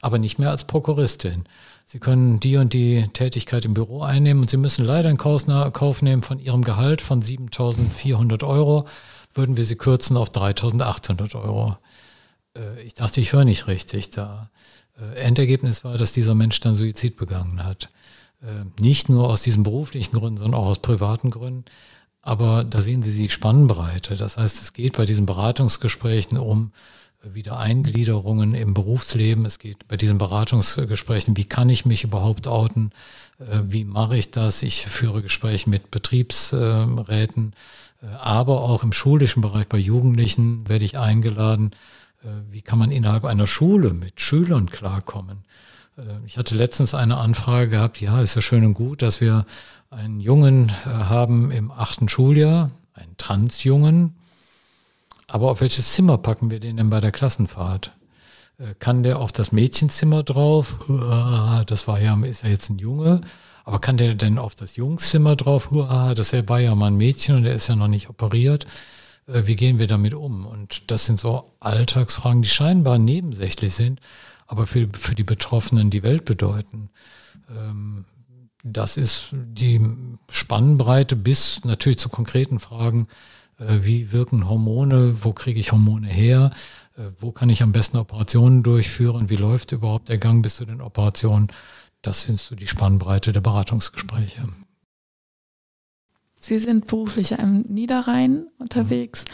aber 0.00 0.18
nicht 0.18 0.38
mehr 0.38 0.50
als 0.50 0.64
Prokuristin. 0.64 1.44
Sie 1.86 1.98
können 1.98 2.38
die 2.38 2.56
und 2.56 2.72
die 2.72 3.08
Tätigkeit 3.12 3.64
im 3.64 3.74
Büro 3.74 4.02
einnehmen 4.02 4.42
und 4.42 4.50
Sie 4.50 4.56
müssen 4.56 4.84
leider 4.84 5.10
in 5.10 5.16
Kauf 5.16 6.02
nehmen 6.02 6.22
von 6.22 6.38
Ihrem 6.38 6.62
Gehalt 6.62 7.02
von 7.02 7.22
7.400 7.22 8.46
Euro, 8.46 8.86
würden 9.34 9.56
wir 9.56 9.64
Sie 9.64 9.76
kürzen 9.76 10.16
auf 10.16 10.30
3.800 10.30 11.34
Euro. 11.34 11.76
Äh, 12.56 12.82
ich 12.82 12.94
dachte, 12.94 13.20
ich 13.20 13.32
höre 13.32 13.44
nicht 13.44 13.66
richtig 13.66 14.10
da. 14.10 14.50
Äh, 14.98 15.20
Endergebnis 15.20 15.84
war, 15.84 15.98
dass 15.98 16.12
dieser 16.12 16.34
Mensch 16.34 16.60
dann 16.60 16.76
Suizid 16.76 17.16
begangen 17.16 17.64
hat. 17.64 17.90
Äh, 18.42 18.64
nicht 18.80 19.08
nur 19.08 19.28
aus 19.28 19.42
diesen 19.42 19.62
beruflichen 19.62 20.16
Gründen, 20.16 20.38
sondern 20.38 20.60
auch 20.60 20.66
aus 20.66 20.78
privaten 20.78 21.30
Gründen. 21.30 21.64
Aber 22.22 22.64
da 22.64 22.80
sehen 22.80 23.02
Sie 23.02 23.16
die 23.16 23.30
Spannbreite. 23.30 24.16
Das 24.16 24.36
heißt, 24.36 24.60
es 24.60 24.72
geht 24.72 24.96
bei 24.96 25.06
diesen 25.06 25.26
Beratungsgesprächen 25.26 26.38
um 26.38 26.72
Wiedereingliederungen 27.22 28.54
im 28.54 28.74
Berufsleben. 28.74 29.44
Es 29.44 29.58
geht 29.58 29.86
bei 29.88 29.96
diesen 29.96 30.18
Beratungsgesprächen, 30.18 31.36
wie 31.36 31.44
kann 31.44 31.68
ich 31.68 31.84
mich 31.84 32.04
überhaupt 32.04 32.48
outen? 32.48 32.92
Äh, 33.38 33.60
wie 33.64 33.84
mache 33.84 34.16
ich 34.16 34.30
das? 34.30 34.62
Ich 34.62 34.86
führe 34.86 35.22
Gespräche 35.22 35.68
mit 35.68 35.90
Betriebsräten, 35.90 37.52
äh, 38.02 38.06
aber 38.06 38.62
auch 38.62 38.82
im 38.82 38.92
schulischen 38.92 39.42
Bereich 39.42 39.68
bei 39.68 39.78
Jugendlichen 39.78 40.68
werde 40.68 40.84
ich 40.84 40.98
eingeladen. 40.98 41.72
Äh, 42.22 42.28
wie 42.50 42.62
kann 42.62 42.78
man 42.78 42.90
innerhalb 42.90 43.24
einer 43.24 43.46
Schule 43.46 43.92
mit 43.92 44.20
Schülern 44.20 44.70
klarkommen? 44.70 45.44
Ich 46.24 46.38
hatte 46.38 46.54
letztens 46.54 46.94
eine 46.94 47.18
Anfrage 47.18 47.68
gehabt, 47.68 48.00
ja, 48.00 48.22
ist 48.22 48.34
ja 48.34 48.40
schön 48.40 48.64
und 48.64 48.72
gut, 48.72 49.02
dass 49.02 49.20
wir 49.20 49.44
einen 49.90 50.18
Jungen 50.20 50.72
haben 50.86 51.50
im 51.50 51.70
achten 51.70 52.08
Schuljahr, 52.08 52.70
einen 52.94 53.18
Transjungen, 53.18 54.14
aber 55.30 55.50
auf 55.50 55.60
welches 55.60 55.92
Zimmer 55.92 56.18
packen 56.18 56.50
wir 56.50 56.60
den 56.60 56.76
denn 56.76 56.90
bei 56.90 57.00
der 57.00 57.12
Klassenfahrt? 57.12 57.92
Äh, 58.58 58.74
kann 58.78 59.02
der 59.02 59.18
auf 59.18 59.32
das 59.32 59.52
Mädchenzimmer 59.52 60.22
drauf? 60.22 60.76
Das 61.66 61.88
war 61.88 62.00
ja, 62.00 62.18
ist 62.24 62.42
ja 62.42 62.48
jetzt 62.48 62.70
ein 62.70 62.78
Junge. 62.78 63.20
Aber 63.64 63.78
kann 63.78 63.96
der 63.96 64.14
denn 64.14 64.38
auf 64.38 64.54
das 64.54 64.76
Jungszimmer 64.76 65.36
drauf? 65.36 65.68
Das 66.16 66.32
war 66.48 66.60
ja 66.60 66.74
mal 66.74 66.88
ein 66.88 66.96
Mädchen 66.96 67.36
und 67.36 67.44
der 67.44 67.54
ist 67.54 67.68
ja 67.68 67.76
noch 67.76 67.88
nicht 67.88 68.08
operiert. 68.08 68.66
Äh, 69.26 69.46
wie 69.46 69.56
gehen 69.56 69.78
wir 69.78 69.86
damit 69.86 70.14
um? 70.14 70.46
Und 70.46 70.90
das 70.90 71.06
sind 71.06 71.20
so 71.20 71.52
Alltagsfragen, 71.60 72.42
die 72.42 72.48
scheinbar 72.48 72.98
nebensächlich 72.98 73.74
sind, 73.74 74.00
aber 74.46 74.66
für, 74.66 74.88
für 74.92 75.14
die 75.14 75.24
Betroffenen 75.24 75.90
die 75.90 76.02
Welt 76.02 76.24
bedeuten. 76.24 76.90
Ähm, 77.48 78.04
das 78.62 78.96
ist 78.96 79.28
die 79.32 79.80
Spannbreite 80.28 81.16
bis 81.16 81.64
natürlich 81.64 81.98
zu 81.98 82.10
konkreten 82.10 82.60
Fragen 82.60 83.06
wie 83.60 84.12
wirken 84.12 84.48
Hormone, 84.48 85.22
wo 85.22 85.32
kriege 85.32 85.60
ich 85.60 85.72
Hormone 85.72 86.08
her, 86.08 86.50
äh, 86.96 87.10
wo 87.20 87.30
kann 87.32 87.50
ich 87.50 87.62
am 87.62 87.72
besten 87.72 87.98
Operationen 87.98 88.62
durchführen, 88.62 89.30
wie 89.30 89.36
läuft 89.36 89.72
überhaupt 89.72 90.08
der 90.08 90.18
Gang 90.18 90.42
bis 90.42 90.56
zu 90.56 90.64
den 90.64 90.80
Operationen. 90.80 91.48
Das 92.02 92.22
sind 92.22 92.40
so 92.40 92.54
die 92.54 92.66
Spannbreite 92.66 93.32
der 93.32 93.40
Beratungsgespräche. 93.40 94.42
Sie 96.40 96.58
sind 96.58 96.86
beruflich 96.86 97.32
im 97.32 97.62
Niederrhein 97.68 98.46
unterwegs. 98.58 99.26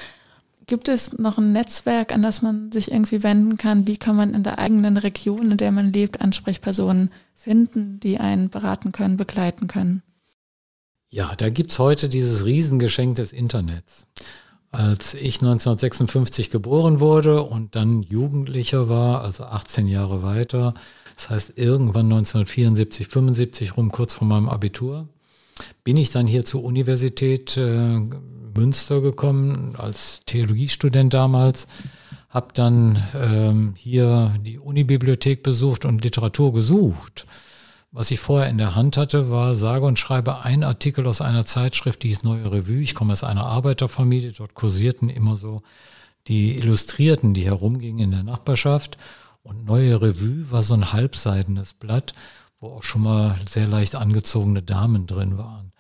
Gibt 0.66 0.88
es 0.88 1.16
noch 1.16 1.38
ein 1.38 1.52
Netzwerk, 1.52 2.12
an 2.12 2.22
das 2.22 2.42
man 2.42 2.72
sich 2.72 2.90
irgendwie 2.90 3.22
wenden 3.22 3.56
kann? 3.56 3.86
Wie 3.86 3.96
kann 3.96 4.16
man 4.16 4.34
in 4.34 4.42
der 4.42 4.58
eigenen 4.58 4.96
Region, 4.96 5.52
in 5.52 5.56
der 5.56 5.70
man 5.70 5.92
lebt, 5.92 6.20
Ansprechpersonen 6.20 7.12
finden, 7.34 8.00
die 8.00 8.18
einen 8.18 8.50
beraten 8.50 8.90
können, 8.90 9.16
begleiten 9.16 9.68
können? 9.68 10.02
Ja, 11.08 11.34
da 11.36 11.48
gibt's 11.48 11.78
heute 11.78 12.08
dieses 12.08 12.44
Riesengeschenk 12.44 13.16
des 13.16 13.32
Internets. 13.32 14.06
Als 14.72 15.14
ich 15.14 15.36
1956 15.36 16.50
geboren 16.50 17.00
wurde 17.00 17.42
und 17.42 17.76
dann 17.76 18.02
Jugendlicher 18.02 18.88
war, 18.88 19.22
also 19.22 19.44
18 19.44 19.86
Jahre 19.86 20.22
weiter, 20.22 20.74
das 21.14 21.30
heißt 21.30 21.52
irgendwann 21.56 22.06
1974, 22.06 23.06
75 23.06 23.76
rum, 23.76 23.90
kurz 23.90 24.14
vor 24.14 24.26
meinem 24.26 24.48
Abitur, 24.48 25.08
bin 25.84 25.96
ich 25.96 26.10
dann 26.10 26.26
hier 26.26 26.44
zur 26.44 26.64
Universität 26.64 27.56
äh, 27.56 28.00
Münster 28.56 29.00
gekommen, 29.00 29.76
als 29.78 30.20
Theologiestudent 30.26 31.14
damals, 31.14 31.68
habe 32.28 32.48
dann 32.52 33.02
ähm, 33.14 33.74
hier 33.76 34.34
die 34.42 34.58
Unibibliothek 34.58 35.42
besucht 35.42 35.84
und 35.84 36.02
Literatur 36.02 36.52
gesucht. 36.52 37.26
Was 37.96 38.10
ich 38.10 38.20
vorher 38.20 38.50
in 38.50 38.58
der 38.58 38.74
Hand 38.74 38.98
hatte, 38.98 39.30
war 39.30 39.54
sage 39.54 39.86
und 39.86 39.98
schreibe 39.98 40.42
ein 40.42 40.64
Artikel 40.64 41.06
aus 41.06 41.22
einer 41.22 41.46
Zeitschrift, 41.46 42.02
die 42.02 42.10
ist 42.10 42.24
Neue 42.24 42.52
Revue. 42.52 42.82
Ich 42.82 42.94
komme 42.94 43.14
aus 43.14 43.24
einer 43.24 43.46
Arbeiterfamilie, 43.46 44.32
dort 44.32 44.52
kursierten 44.52 45.08
immer 45.08 45.34
so 45.34 45.62
die 46.26 46.58
Illustrierten, 46.58 47.32
die 47.32 47.46
herumgingen 47.46 48.04
in 48.04 48.10
der 48.10 48.22
Nachbarschaft. 48.22 48.98
Und 49.42 49.64
Neue 49.64 50.02
Revue 50.02 50.50
war 50.50 50.62
so 50.62 50.74
ein 50.74 50.92
halbseidenes 50.92 51.72
Blatt, 51.72 52.12
wo 52.60 52.68
auch 52.68 52.82
schon 52.82 53.00
mal 53.00 53.38
sehr 53.48 53.66
leicht 53.66 53.94
angezogene 53.94 54.62
Damen 54.62 55.06
drin 55.06 55.38
waren. 55.38 55.72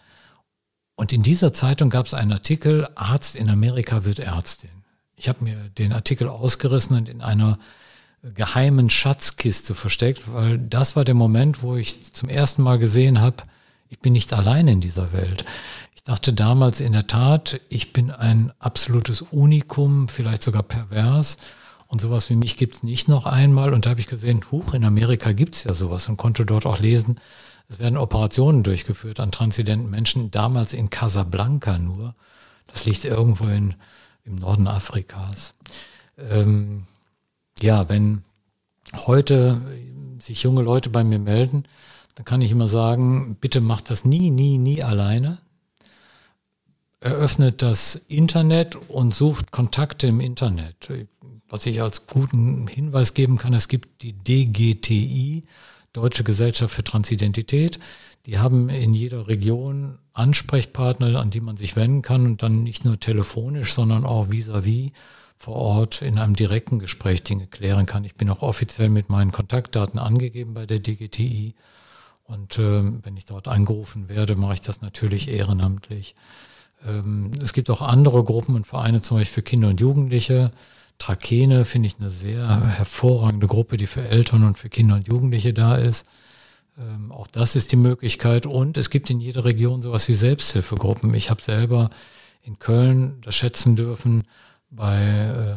Und 0.94 1.12
in 1.12 1.22
dieser 1.22 1.52
Zeitung 1.52 1.90
gab 1.90 2.06
es 2.06 2.14
einen 2.14 2.32
Artikel, 2.32 2.88
Arzt 2.94 3.36
in 3.36 3.50
Amerika 3.50 4.06
wird 4.06 4.20
Ärztin. 4.20 4.70
Ich 5.16 5.28
habe 5.28 5.44
mir 5.44 5.68
den 5.68 5.92
Artikel 5.92 6.30
ausgerissen 6.30 6.96
und 6.96 7.10
in 7.10 7.20
einer 7.20 7.58
geheimen 8.34 8.90
Schatzkiste 8.90 9.74
versteckt, 9.74 10.22
weil 10.32 10.58
das 10.58 10.96
war 10.96 11.04
der 11.04 11.14
Moment, 11.14 11.62
wo 11.62 11.76
ich 11.76 12.12
zum 12.12 12.28
ersten 12.28 12.62
Mal 12.62 12.78
gesehen 12.78 13.20
habe, 13.20 13.44
ich 13.88 14.00
bin 14.00 14.12
nicht 14.12 14.32
allein 14.32 14.68
in 14.68 14.80
dieser 14.80 15.12
Welt. 15.12 15.44
Ich 15.94 16.02
dachte 16.02 16.32
damals 16.32 16.80
in 16.80 16.92
der 16.92 17.06
Tat, 17.06 17.60
ich 17.68 17.92
bin 17.92 18.10
ein 18.10 18.52
absolutes 18.58 19.22
Unikum, 19.22 20.08
vielleicht 20.08 20.42
sogar 20.42 20.62
pervers. 20.62 21.38
Und 21.88 22.00
sowas 22.00 22.28
wie 22.30 22.36
mich 22.36 22.56
gibt 22.56 22.76
es 22.76 22.82
nicht 22.82 23.08
noch 23.08 23.26
einmal. 23.26 23.72
Und 23.72 23.86
da 23.86 23.90
habe 23.90 24.00
ich 24.00 24.08
gesehen, 24.08 24.40
huch, 24.50 24.74
in 24.74 24.84
Amerika 24.84 25.32
gibt 25.32 25.54
es 25.54 25.64
ja 25.64 25.74
sowas 25.74 26.08
und 26.08 26.16
konnte 26.16 26.44
dort 26.44 26.66
auch 26.66 26.80
lesen, 26.80 27.20
es 27.68 27.78
werden 27.78 27.96
Operationen 27.96 28.62
durchgeführt 28.62 29.18
an 29.18 29.32
transidenten 29.32 29.90
Menschen, 29.90 30.30
damals 30.30 30.72
in 30.72 30.90
Casablanca 30.90 31.78
nur. 31.78 32.14
Das 32.68 32.86
liegt 32.86 33.04
irgendwo 33.04 33.46
in, 33.46 33.74
im 34.24 34.36
Norden 34.36 34.68
Afrikas. 34.68 35.54
Ähm, 36.18 36.84
ja, 37.62 37.88
wenn 37.88 38.22
heute 38.94 39.60
sich 40.20 40.42
junge 40.42 40.62
Leute 40.62 40.90
bei 40.90 41.04
mir 41.04 41.18
melden, 41.18 41.64
dann 42.14 42.24
kann 42.24 42.40
ich 42.40 42.50
immer 42.50 42.68
sagen, 42.68 43.36
bitte 43.40 43.60
macht 43.60 43.90
das 43.90 44.04
nie, 44.04 44.30
nie, 44.30 44.58
nie 44.58 44.82
alleine. 44.82 45.38
Eröffnet 47.00 47.62
das 47.62 47.96
Internet 48.08 48.76
und 48.88 49.14
sucht 49.14 49.52
Kontakte 49.52 50.06
im 50.06 50.20
Internet. 50.20 50.90
Was 51.48 51.66
ich 51.66 51.82
als 51.82 52.06
guten 52.06 52.66
Hinweis 52.66 53.14
geben 53.14 53.36
kann, 53.36 53.54
es 53.54 53.68
gibt 53.68 54.02
die 54.02 54.12
DGTI, 54.12 55.44
Deutsche 55.92 56.24
Gesellschaft 56.24 56.74
für 56.74 56.84
Transidentität. 56.84 57.78
Die 58.24 58.38
haben 58.38 58.68
in 58.68 58.92
jeder 58.92 59.28
Region 59.28 59.98
Ansprechpartner, 60.12 61.20
an 61.20 61.30
die 61.30 61.40
man 61.40 61.56
sich 61.56 61.76
wenden 61.76 62.02
kann 62.02 62.26
und 62.26 62.42
dann 62.42 62.62
nicht 62.62 62.84
nur 62.84 62.98
telefonisch, 62.98 63.72
sondern 63.72 64.04
auch 64.04 64.28
vis-à-vis. 64.28 64.88
-vis 64.88 64.92
vor 65.38 65.56
Ort 65.56 66.02
in 66.02 66.18
einem 66.18 66.34
direkten 66.34 66.78
Gespräch 66.78 67.22
Dinge 67.22 67.46
klären 67.46 67.86
kann. 67.86 68.04
Ich 68.04 68.14
bin 68.14 68.30
auch 68.30 68.42
offiziell 68.42 68.88
mit 68.88 69.10
meinen 69.10 69.32
Kontaktdaten 69.32 69.98
angegeben 69.98 70.54
bei 70.54 70.66
der 70.66 70.80
DGTI. 70.80 71.54
Und 72.24 72.58
ähm, 72.58 73.00
wenn 73.04 73.16
ich 73.16 73.26
dort 73.26 73.46
angerufen 73.46 74.08
werde, 74.08 74.34
mache 74.34 74.54
ich 74.54 74.60
das 74.60 74.82
natürlich 74.82 75.28
ehrenamtlich. 75.28 76.14
Ähm, 76.84 77.30
es 77.40 77.52
gibt 77.52 77.70
auch 77.70 77.82
andere 77.82 78.24
Gruppen 78.24 78.56
und 78.56 78.66
Vereine, 78.66 79.02
zum 79.02 79.18
Beispiel 79.18 79.34
für 79.34 79.42
Kinder 79.42 79.68
und 79.68 79.80
Jugendliche. 79.80 80.50
Trakene 80.98 81.64
finde 81.64 81.88
ich 81.88 82.00
eine 82.00 82.10
sehr 82.10 82.66
hervorragende 82.78 83.46
Gruppe, 83.46 83.76
die 83.76 83.86
für 83.86 84.08
Eltern 84.08 84.44
und 84.44 84.58
für 84.58 84.68
Kinder 84.68 84.96
und 84.96 85.08
Jugendliche 85.08 85.52
da 85.52 85.76
ist. 85.76 86.06
Ähm, 86.78 87.12
auch 87.12 87.26
das 87.26 87.56
ist 87.56 87.72
die 87.72 87.76
Möglichkeit. 87.76 88.46
Und 88.46 88.76
es 88.76 88.90
gibt 88.90 89.10
in 89.10 89.20
jeder 89.20 89.44
Region 89.44 89.82
sowas 89.82 90.08
wie 90.08 90.14
Selbsthilfegruppen. 90.14 91.12
Ich 91.14 91.30
habe 91.30 91.42
selber 91.42 91.90
in 92.42 92.58
Köln 92.58 93.20
das 93.22 93.34
schätzen 93.34 93.76
dürfen, 93.76 94.24
bei 94.76 95.56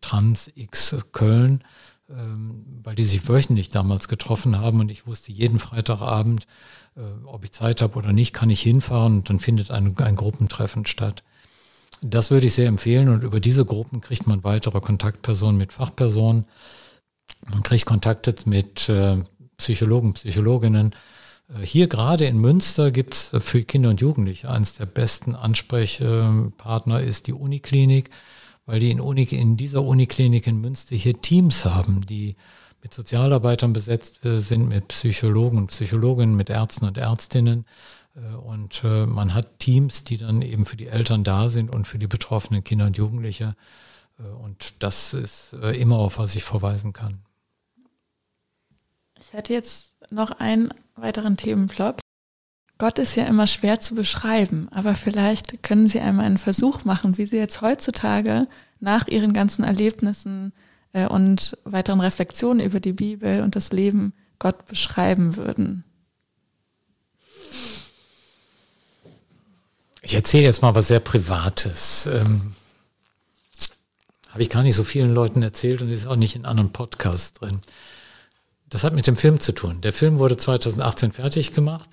Trans 0.00 0.50
X 0.54 0.96
Köln, 1.12 1.62
ähm, 2.08 2.64
weil 2.82 2.94
die 2.94 3.04
sich 3.04 3.28
wöchentlich 3.28 3.68
damals 3.68 4.08
getroffen 4.08 4.58
haben 4.58 4.80
und 4.80 4.90
ich 4.90 5.06
wusste 5.06 5.32
jeden 5.32 5.58
Freitagabend, 5.58 6.46
äh, 6.96 7.00
ob 7.26 7.44
ich 7.44 7.52
Zeit 7.52 7.80
habe 7.80 7.98
oder 7.98 8.12
nicht, 8.12 8.32
kann 8.32 8.50
ich 8.50 8.60
hinfahren 8.60 9.18
und 9.18 9.30
dann 9.30 9.40
findet 9.40 9.70
ein, 9.70 9.96
ein 9.98 10.16
Gruppentreffen 10.16 10.86
statt. 10.86 11.22
Das 12.02 12.30
würde 12.30 12.46
ich 12.46 12.54
sehr 12.54 12.68
empfehlen 12.68 13.08
und 13.08 13.24
über 13.24 13.40
diese 13.40 13.64
Gruppen 13.64 14.00
kriegt 14.00 14.26
man 14.26 14.42
weitere 14.42 14.80
Kontaktpersonen 14.80 15.58
mit 15.58 15.72
Fachpersonen. 15.72 16.46
Man 17.48 17.62
kriegt 17.62 17.86
Kontakte 17.86 18.34
mit 18.46 18.88
äh, 18.88 19.22
Psychologen, 19.58 20.14
Psychologinnen. 20.14 20.94
Äh, 21.54 21.64
hier 21.64 21.88
gerade 21.88 22.26
in 22.26 22.38
Münster 22.38 22.90
gibt 22.90 23.14
es 23.14 23.32
für 23.40 23.62
Kinder 23.62 23.90
und 23.90 24.00
Jugendliche 24.00 24.50
eines 24.50 24.74
der 24.74 24.86
besten 24.86 25.34
Ansprechpartner 25.34 27.00
ist 27.00 27.26
die 27.26 27.32
Uniklinik, 27.32 28.10
weil 28.66 28.80
die 28.80 28.90
in, 28.90 29.00
Uni, 29.00 29.24
in 29.24 29.56
dieser 29.56 29.82
Uniklinik 29.82 30.46
in 30.46 30.60
Münster 30.60 30.96
hier 30.96 31.20
Teams 31.20 31.64
haben, 31.64 32.06
die 32.06 32.36
mit 32.82 32.94
Sozialarbeitern 32.94 33.72
besetzt 33.72 34.24
äh, 34.24 34.40
sind, 34.40 34.68
mit 34.68 34.88
Psychologen 34.88 35.58
und 35.58 35.66
Psychologinnen, 35.68 36.36
mit 36.36 36.50
Ärzten 36.50 36.86
und 36.86 36.96
Ärztinnen. 36.96 37.66
Äh, 38.16 38.34
und 38.36 38.82
man 38.82 39.34
hat 39.34 39.58
Teams, 39.58 40.04
die 40.04 40.16
dann 40.16 40.42
eben 40.42 40.64
für 40.64 40.76
die 40.76 40.86
Eltern 40.86 41.24
da 41.24 41.48
sind 41.48 41.70
und 41.72 41.86
für 41.86 41.98
die 41.98 42.06
betroffenen 42.06 42.64
Kinder 42.64 42.86
und 42.86 42.96
Jugendliche. 42.96 43.54
Und 44.42 44.82
das 44.82 45.14
ist 45.14 45.54
immer, 45.54 45.96
auf 45.96 46.18
was 46.18 46.34
ich 46.34 46.44
verweisen 46.44 46.92
kann. 46.92 47.22
Ich 49.18 49.32
hätte 49.32 49.52
jetzt 49.52 49.94
noch 50.12 50.32
einen 50.32 50.72
weiteren 50.96 51.36
Themenflop. 51.36 52.00
Gott 52.78 52.98
ist 52.98 53.14
ja 53.14 53.24
immer 53.24 53.46
schwer 53.46 53.78
zu 53.80 53.94
beschreiben, 53.94 54.68
aber 54.70 54.94
vielleicht 54.94 55.62
können 55.62 55.86
Sie 55.86 56.00
einmal 56.00 56.24
einen 56.24 56.38
Versuch 56.38 56.84
machen, 56.84 57.18
wie 57.18 57.26
Sie 57.26 57.36
jetzt 57.36 57.60
heutzutage 57.60 58.48
nach 58.80 59.06
Ihren 59.06 59.34
ganzen 59.34 59.64
Erlebnissen 59.64 60.54
äh, 60.94 61.06
und 61.06 61.58
weiteren 61.64 62.00
Reflexionen 62.00 62.64
über 62.64 62.80
die 62.80 62.94
Bibel 62.94 63.42
und 63.42 63.54
das 63.54 63.70
Leben 63.70 64.14
Gott 64.38 64.64
beschreiben 64.66 65.36
würden. 65.36 65.84
Ich 70.02 70.14
erzähle 70.14 70.44
jetzt 70.44 70.62
mal 70.62 70.74
was 70.74 70.88
sehr 70.88 71.00
Privates. 71.00 72.06
Ähm, 72.06 72.54
Habe 74.30 74.42
ich 74.42 74.48
gar 74.48 74.62
nicht 74.62 74.74
so 74.74 74.84
vielen 74.84 75.12
Leuten 75.12 75.42
erzählt 75.42 75.82
und 75.82 75.90
ist 75.90 76.06
auch 76.06 76.16
nicht 76.16 76.34
in 76.34 76.46
anderen 76.46 76.72
Podcasts 76.72 77.34
drin. 77.34 77.60
Das 78.70 78.84
hat 78.84 78.94
mit 78.94 79.06
dem 79.06 79.16
Film 79.16 79.40
zu 79.40 79.52
tun. 79.52 79.80
Der 79.80 79.92
Film 79.92 80.18
wurde 80.18 80.36
2018 80.36 81.12
fertig 81.12 81.52
gemacht 81.52 81.88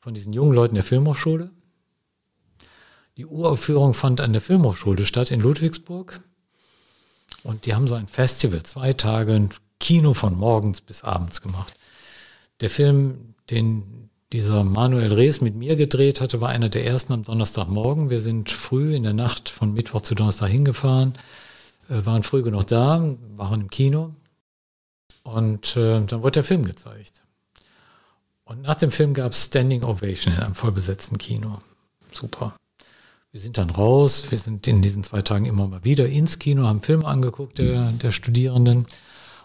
von 0.00 0.14
diesen 0.14 0.32
jungen 0.32 0.52
Leuten 0.52 0.74
der 0.74 0.84
Filmhochschule. 0.84 1.50
Die 3.16 3.24
Uraufführung 3.24 3.94
fand 3.94 4.20
an 4.20 4.32
der 4.32 4.42
Filmhochschule 4.42 5.06
statt 5.06 5.30
in 5.30 5.40
Ludwigsburg. 5.40 6.20
Und 7.44 7.66
die 7.66 7.74
haben 7.74 7.86
so 7.86 7.94
ein 7.94 8.08
Festival, 8.08 8.62
zwei 8.64 8.92
Tage, 8.92 9.34
ein 9.34 9.50
Kino 9.78 10.14
von 10.14 10.36
morgens 10.36 10.80
bis 10.80 11.04
abends 11.04 11.40
gemacht. 11.40 11.74
Der 12.60 12.70
Film, 12.70 13.34
den 13.50 14.10
dieser 14.32 14.64
Manuel 14.64 15.12
Rees 15.12 15.40
mit 15.40 15.54
mir 15.54 15.76
gedreht 15.76 16.20
hatte, 16.20 16.40
war 16.40 16.48
einer 16.48 16.68
der 16.68 16.86
ersten 16.86 17.12
am 17.12 17.22
Donnerstagmorgen. 17.22 18.10
Wir 18.10 18.20
sind 18.20 18.50
früh 18.50 18.94
in 18.94 19.02
der 19.02 19.12
Nacht 19.12 19.48
von 19.50 19.74
Mittwoch 19.74 20.00
zu 20.00 20.14
Donnerstag 20.14 20.48
hingefahren, 20.48 21.14
äh, 21.88 22.04
waren 22.06 22.22
früh 22.22 22.42
genug 22.42 22.66
da, 22.66 23.14
waren 23.36 23.62
im 23.62 23.70
Kino. 23.70 24.14
Und 25.22 25.76
äh, 25.76 26.04
dann 26.04 26.22
wurde 26.22 26.32
der 26.32 26.44
Film 26.44 26.64
gezeigt. 26.64 27.22
Und 28.44 28.62
nach 28.62 28.74
dem 28.74 28.90
Film 28.90 29.14
gab 29.14 29.32
es 29.32 29.44
Standing 29.44 29.84
Ovation 29.84 30.34
in 30.34 30.40
einem 30.40 30.54
vollbesetzten 30.54 31.18
Kino. 31.18 31.58
Super. 32.12 32.54
Wir 33.30 33.40
sind 33.40 33.56
dann 33.56 33.70
raus, 33.70 34.30
wir 34.30 34.36
sind 34.36 34.66
in 34.68 34.82
diesen 34.82 35.04
zwei 35.04 35.22
Tagen 35.22 35.46
immer 35.46 35.66
mal 35.66 35.84
wieder 35.84 36.06
ins 36.06 36.38
Kino, 36.38 36.66
haben 36.66 36.82
Filme 36.82 37.06
angeguckt 37.06 37.58
der, 37.58 37.90
der 37.92 38.10
Studierenden 38.10 38.86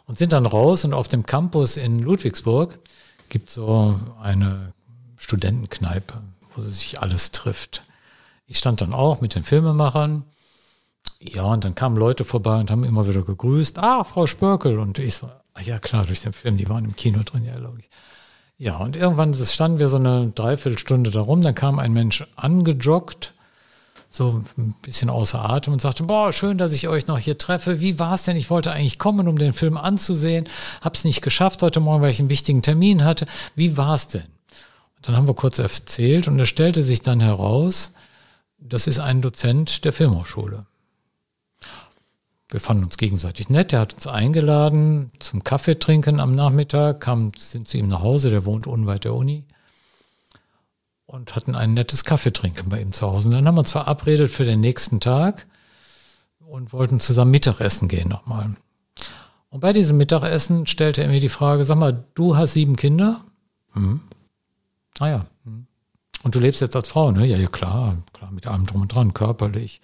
und 0.05 0.17
sind 0.17 0.34
dann 0.34 0.45
raus 0.45 0.84
und 0.84 0.93
auf 0.93 1.07
dem 1.07 1.25
Campus 1.25 1.78
in 1.78 1.99
Ludwigsburg 1.99 2.80
gibt 3.30 3.49
so 3.49 3.97
eine 4.21 4.73
Studentenkneipe, 5.15 6.21
wo 6.53 6.61
sich 6.61 6.99
alles 7.01 7.32
trifft. 7.32 7.84
Ich 8.45 8.57
stand 8.57 8.82
dann 8.82 8.93
auch 8.93 9.21
mit 9.21 9.36
den 9.36 9.43
Filmemachern. 9.43 10.23
Ja, 11.19 11.43
und 11.43 11.65
dann 11.65 11.75
kamen 11.75 11.97
Leute 11.97 12.25
vorbei 12.25 12.59
und 12.59 12.69
haben 12.69 12.84
immer 12.84 13.07
wieder 13.07 13.23
gegrüßt. 13.23 13.80
Ah, 13.80 14.03
Frau 14.03 14.28
Spörkel. 14.28 14.80
Und 14.80 14.99
ich 14.99 15.15
so, 15.15 15.30
ja, 15.62 15.80
klar, 15.80 16.05
durch 16.05 16.22
den 16.22 16.34
Film, 16.34 16.58
die 16.58 16.70
waren 16.70 16.86
im 16.86 16.95
Kino 16.95 17.24
drin, 17.24 17.45
ja, 17.45 17.55
ich. 17.80 17.89
Ja, 18.60 18.78
und 18.78 18.95
irgendwann 18.95 19.34
standen 19.36 19.80
wir 19.80 19.88
so 19.88 19.97
eine 19.97 20.32
Dreiviertelstunde 20.34 21.12
da 21.12 21.22
rum, 21.22 21.41
dann 21.41 21.53
kam 21.53 21.78
ein 21.78 21.93
Mensch 21.93 22.26
angejoggt, 22.36 23.34
so 24.10 24.43
ein 24.58 24.74
bisschen 24.82 25.10
außer 25.10 25.47
Atem 25.47 25.74
und 25.74 25.82
sagte, 25.82 26.03
boah, 26.03 26.34
schön, 26.34 26.58
dass 26.58 26.72
ich 26.72 26.88
euch 26.88 27.08
noch 27.08 27.20
hier 27.20 27.38
treffe. 27.38 27.82
Wie 27.82 27.99
war 27.99 28.14
es 28.14 28.24
denn? 28.24 28.36
Ich 28.36 28.49
wollte 28.49 28.72
eigentlich 28.72 28.97
kommen, 28.97 29.28
um 29.28 29.38
den 29.38 29.53
Film 29.53 29.78
anzusehen, 29.78 30.47
hab's 30.82 31.03
nicht 31.03 31.22
geschafft 31.22 31.62
heute 31.62 31.80
Morgen, 31.80 32.01
weil 32.01 32.12
ich 32.12 32.20
einen 32.20 32.30
wichtigen 32.30 32.62
Termin 32.62 33.03
hatte. 33.03 33.28
Wie 33.55 33.78
war 33.78 33.93
es 33.93 34.08
denn? 34.08 34.24
Und 34.95 35.08
dann 35.08 35.16
haben 35.16 35.28
wir 35.28 35.36
kurz 35.36 35.60
erzählt 35.60 36.28
und 36.28 36.39
es 36.39 36.49
stellte 36.49 36.82
sich 36.84 37.01
dann 37.01 37.20
heraus, 37.20 37.91
das 38.60 38.88
ist 38.88 38.99
ein 38.99 39.22
Dozent 39.22 39.86
der 39.86 39.93
Filmhochschule 39.93 40.66
wir 42.49 42.59
fanden 42.59 42.85
uns 42.85 42.97
gegenseitig 42.97 43.49
nett. 43.49 43.73
Er 43.73 43.81
hat 43.81 43.93
uns 43.93 44.07
eingeladen 44.07 45.11
zum 45.19 45.43
Kaffee 45.43 45.79
trinken 45.79 46.19
am 46.19 46.33
Nachmittag, 46.33 47.01
kam, 47.01 47.31
sind 47.37 47.67
zu 47.67 47.77
ihm 47.77 47.89
nach 47.89 48.01
Hause, 48.01 48.29
der 48.29 48.45
wohnt 48.45 48.67
unweit 48.67 49.03
der 49.03 49.13
Uni 49.13 49.43
und 51.07 51.35
hatten 51.35 51.55
ein 51.55 51.73
nettes 51.73 52.03
Kaffee 52.03 52.31
trinken 52.31 52.69
bei 52.69 52.81
ihm 52.81 52.93
zu 52.93 53.07
Hause. 53.07 53.29
Und 53.29 53.35
dann 53.35 53.47
haben 53.47 53.55
wir 53.55 53.61
uns 53.61 53.71
verabredet 53.71 54.31
für 54.31 54.45
den 54.45 54.59
nächsten 54.59 54.99
Tag 54.99 55.47
und 56.39 56.71
wollten 56.73 56.99
zusammen 56.99 57.31
Mittagessen 57.31 57.87
gehen 57.87 58.09
nochmal. 58.09 58.55
Und 59.49 59.61
bei 59.61 59.73
diesem 59.73 59.97
Mittagessen 59.97 60.67
stellte 60.67 61.01
er 61.01 61.09
mir 61.09 61.21
die 61.21 61.29
Frage, 61.29 61.65
sag 61.65 61.77
mal, 61.77 62.05
du 62.13 62.37
hast 62.37 62.53
sieben 62.53 62.75
Kinder? 62.75 63.21
Hm. 63.73 64.01
Ah 64.99 65.07
ja. 65.07 65.25
Hm. 65.45 65.67
Und 66.23 66.35
du 66.35 66.39
lebst 66.39 66.61
jetzt 66.61 66.75
als 66.75 66.89
Frau, 66.89 67.11
ne? 67.11 67.25
Ja, 67.25 67.37
ja, 67.37 67.47
klar, 67.47 67.97
klar, 68.11 68.31
mit 68.31 68.47
allem 68.47 68.65
drum 68.65 68.81
und 68.81 68.93
dran, 68.93 69.13
körperlich 69.13 69.81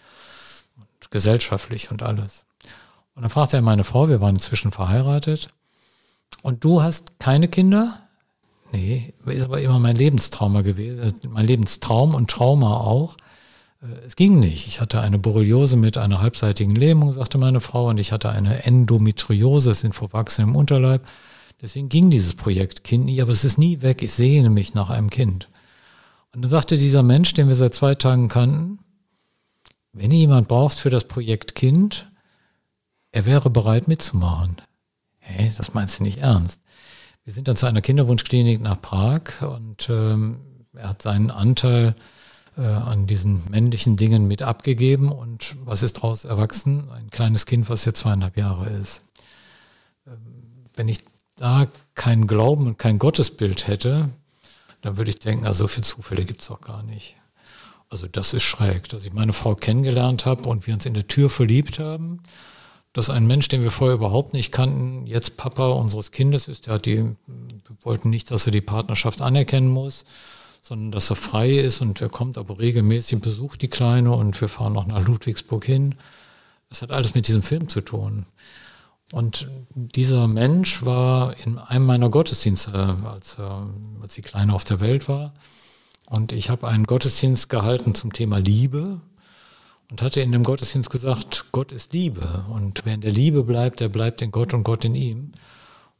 und 0.77 1.11
gesellschaftlich 1.11 1.91
und 1.91 2.03
alles. 2.03 2.45
Und 3.15 3.21
dann 3.21 3.29
fragte 3.29 3.57
er 3.57 3.61
meine 3.61 3.83
Frau, 3.83 4.09
wir 4.09 4.21
waren 4.21 4.35
inzwischen 4.35 4.71
verheiratet. 4.71 5.49
Und 6.41 6.63
du 6.63 6.81
hast 6.81 7.19
keine 7.19 7.47
Kinder? 7.47 7.99
Nee, 8.71 9.13
ist 9.27 9.43
aber 9.43 9.61
immer 9.61 9.77
mein 9.77 9.95
Lebenstrauma 9.95 10.61
gewesen, 10.61 10.99
äh, 10.99 11.27
mein 11.27 11.45
Lebenstraum 11.45 12.15
und 12.15 12.29
Trauma 12.29 12.77
auch. 12.77 13.17
Äh, 13.81 14.05
es 14.05 14.15
ging 14.15 14.39
nicht. 14.39 14.67
Ich 14.67 14.81
hatte 14.81 14.99
eine 14.99 15.19
Borreliose 15.19 15.77
mit 15.77 15.97
einer 15.97 16.21
halbseitigen 16.21 16.75
Lähmung, 16.75 17.11
sagte 17.13 17.37
meine 17.37 17.61
Frau, 17.61 17.89
und 17.89 17.99
ich 17.99 18.11
hatte 18.11 18.29
eine 18.29 18.65
Endometriose, 18.65 19.69
das 19.69 19.81
sind 19.81 19.93
Verwachsene 19.93 20.47
im 20.47 20.55
Unterleib. 20.55 21.03
Deswegen 21.61 21.87
ging 21.87 22.09
dieses 22.09 22.33
Projekt 22.33 22.83
Kind 22.83 23.05
nie, 23.05 23.21
aber 23.21 23.31
es 23.31 23.45
ist 23.45 23.57
nie 23.57 23.81
weg. 23.81 24.01
Ich 24.01 24.11
sehne 24.11 24.49
mich 24.49 24.73
nach 24.73 24.89
einem 24.89 25.09
Kind. 25.09 25.49
Und 26.33 26.41
dann 26.41 26.51
sagte 26.51 26.77
dieser 26.77 27.03
Mensch, 27.03 27.33
den 27.33 27.47
wir 27.47 27.55
seit 27.55 27.75
zwei 27.75 27.93
Tagen 27.93 28.27
kannten, 28.27 28.79
wenn 29.93 30.09
ihr 30.09 30.17
jemand 30.17 30.47
braucht 30.47 30.79
für 30.79 30.89
das 30.89 31.05
Projekt 31.05 31.53
Kind, 31.53 32.07
er 33.13 33.25
wäre 33.25 33.49
bereit 33.49 33.87
mitzumachen. 33.87 34.57
Hey, 35.19 35.51
das 35.55 35.73
meinst 35.73 35.99
du 35.99 36.03
nicht 36.03 36.17
ernst? 36.17 36.59
Wir 37.23 37.31
sind 37.31 37.47
dann 37.47 37.55
zu 37.55 37.67
einer 37.67 37.79
Kinderwunschklinik 37.79 38.59
nach 38.59 38.81
Prag 38.81 39.41
und 39.41 39.87
ähm, 39.89 40.41
er 40.73 40.89
hat 40.89 41.03
seinen 41.03 41.31
Anteil 41.31 41.95
äh, 42.57 42.61
an 42.61 43.07
diesen 43.07 43.49
männlichen 43.49 43.95
Dingen 43.95 44.27
mit 44.27 44.41
abgegeben 44.41 45.11
und 45.11 45.55
was 45.63 45.83
ist 45.83 45.97
daraus 45.97 46.25
erwachsen? 46.25 46.89
Ein 46.91 47.11
kleines 47.11 47.45
Kind, 47.45 47.69
was 47.69 47.85
jetzt 47.85 47.99
zweieinhalb 47.99 48.35
Jahre 48.35 48.67
ist. 48.67 49.03
Ähm, 50.07 50.65
wenn 50.73 50.89
ich 50.89 50.99
da 51.35 51.67
keinen 51.93 52.25
Glauben 52.25 52.65
und 52.65 52.79
kein 52.79 52.97
Gottesbild 52.99 53.67
hätte, 53.67 54.09
dann 54.81 54.97
würde 54.97 55.11
ich 55.11 55.19
denken, 55.19 55.45
also 55.45 55.65
so 55.65 55.67
viele 55.67 55.85
Zufälle 55.85 56.25
gibt 56.25 56.41
es 56.41 56.49
auch 56.49 56.61
gar 56.61 56.81
nicht. 56.81 57.15
Also 57.89 58.07
das 58.07 58.33
ist 58.33 58.43
schräg, 58.43 58.89
dass 58.89 59.05
ich 59.05 59.13
meine 59.13 59.33
Frau 59.33 59.53
kennengelernt 59.53 60.25
habe 60.25 60.49
und 60.49 60.65
wir 60.65 60.73
uns 60.73 60.87
in 60.87 60.95
der 60.95 61.07
Tür 61.07 61.29
verliebt 61.29 61.77
haben 61.77 62.21
dass 62.93 63.09
ein 63.09 63.25
Mensch, 63.25 63.47
den 63.47 63.63
wir 63.63 63.71
vorher 63.71 63.95
überhaupt 63.95 64.33
nicht 64.33 64.51
kannten, 64.51 65.07
jetzt 65.07 65.35
Papa 65.35 65.69
unseres 65.69 66.11
Kindes 66.11 66.47
ist. 66.47 66.67
Der 66.67 66.75
hat 66.75 66.85
die, 66.85 66.97
wir 66.97 67.15
wollten 67.81 68.11
nicht, 68.11 68.29
dass 68.29 68.45
er 68.45 68.51
die 68.51 68.61
Partnerschaft 68.61 69.21
anerkennen 69.21 69.69
muss, 69.69 70.05
sondern 70.61 70.91
dass 70.91 71.09
er 71.09 71.15
frei 71.15 71.57
ist 71.57 71.81
und 71.81 71.99
er 72.01 72.09
kommt 72.09 72.37
aber 72.37 72.59
regelmäßig, 72.59 73.19
besucht 73.19 73.63
die 73.63 73.67
Kleine 73.67 74.11
und 74.11 74.39
wir 74.39 74.47
fahren 74.47 74.73
noch 74.73 74.85
nach 74.85 75.05
Ludwigsburg 75.05 75.65
hin. 75.65 75.95
Das 76.69 76.83
hat 76.83 76.91
alles 76.91 77.15
mit 77.15 77.27
diesem 77.27 77.41
Film 77.41 77.67
zu 77.67 77.81
tun. 77.81 78.27
Und 79.11 79.47
dieser 79.75 80.27
Mensch 80.27 80.85
war 80.85 81.35
in 81.45 81.57
einem 81.57 81.85
meiner 81.85 82.09
Gottesdienste, 82.09 82.97
als, 83.05 83.37
als 83.39 84.13
die 84.13 84.21
Kleine 84.21 84.53
auf 84.53 84.63
der 84.63 84.79
Welt 84.79 85.07
war. 85.07 85.33
Und 86.05 86.31
ich 86.31 86.49
habe 86.49 86.67
einen 86.67 86.85
Gottesdienst 86.85 87.49
gehalten 87.49 87.95
zum 87.95 88.13
Thema 88.13 88.37
Liebe 88.37 89.01
und 89.93 90.01
hatte 90.01 90.21
in 90.21 90.31
dem 90.31 90.41
Gottesdienst 90.41 90.89
gesagt, 90.89 91.45
Gott 91.51 91.71
ist 91.71 91.93
Liebe. 91.93 92.45
Und 92.49 92.81
wer 92.83 92.95
in 92.95 93.01
der 93.01 93.11
Liebe 93.11 93.43
bleibt, 93.43 93.79
der 93.79 93.89
bleibt 93.89 94.23
in 94.23 94.31
Gott 94.31 94.55
und 94.55 94.63
Gott 94.63 94.83
in 94.85 94.95
ihm. 94.95 95.33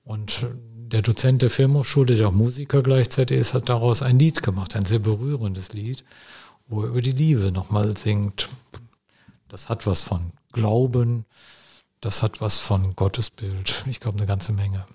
Und 0.03 0.47
der 0.87 1.03
Dozent 1.03 1.43
der 1.43 1.51
Filmhochschule, 1.51 2.15
der 2.15 2.29
auch 2.29 2.31
Musiker 2.31 2.81
gleichzeitig 2.81 3.37
ist, 3.37 3.53
hat 3.53 3.69
daraus 3.69 4.01
ein 4.01 4.17
Lied 4.17 4.41
gemacht, 4.41 4.75
ein 4.75 4.85
sehr 4.85 4.97
berührendes 4.97 5.73
Lied, 5.73 6.03
wo 6.67 6.81
er 6.81 6.87
über 6.87 7.03
die 7.03 7.11
Liebe 7.11 7.51
nochmal 7.51 7.95
singt. 7.95 8.49
Das 9.47 9.69
hat 9.69 9.85
was 9.85 10.01
von 10.01 10.31
Glauben, 10.53 11.25
das 12.01 12.23
hat 12.23 12.41
was 12.41 12.57
von 12.57 12.95
Gottesbild. 12.95 13.85
Ich 13.87 13.99
glaube, 13.99 14.17
eine 14.17 14.25
ganze 14.25 14.53
Menge. 14.53 14.87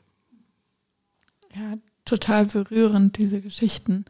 Ja, 1.54 1.74
total 2.04 2.46
berührend, 2.46 3.16
diese 3.16 3.40
Geschichten. 3.42 4.06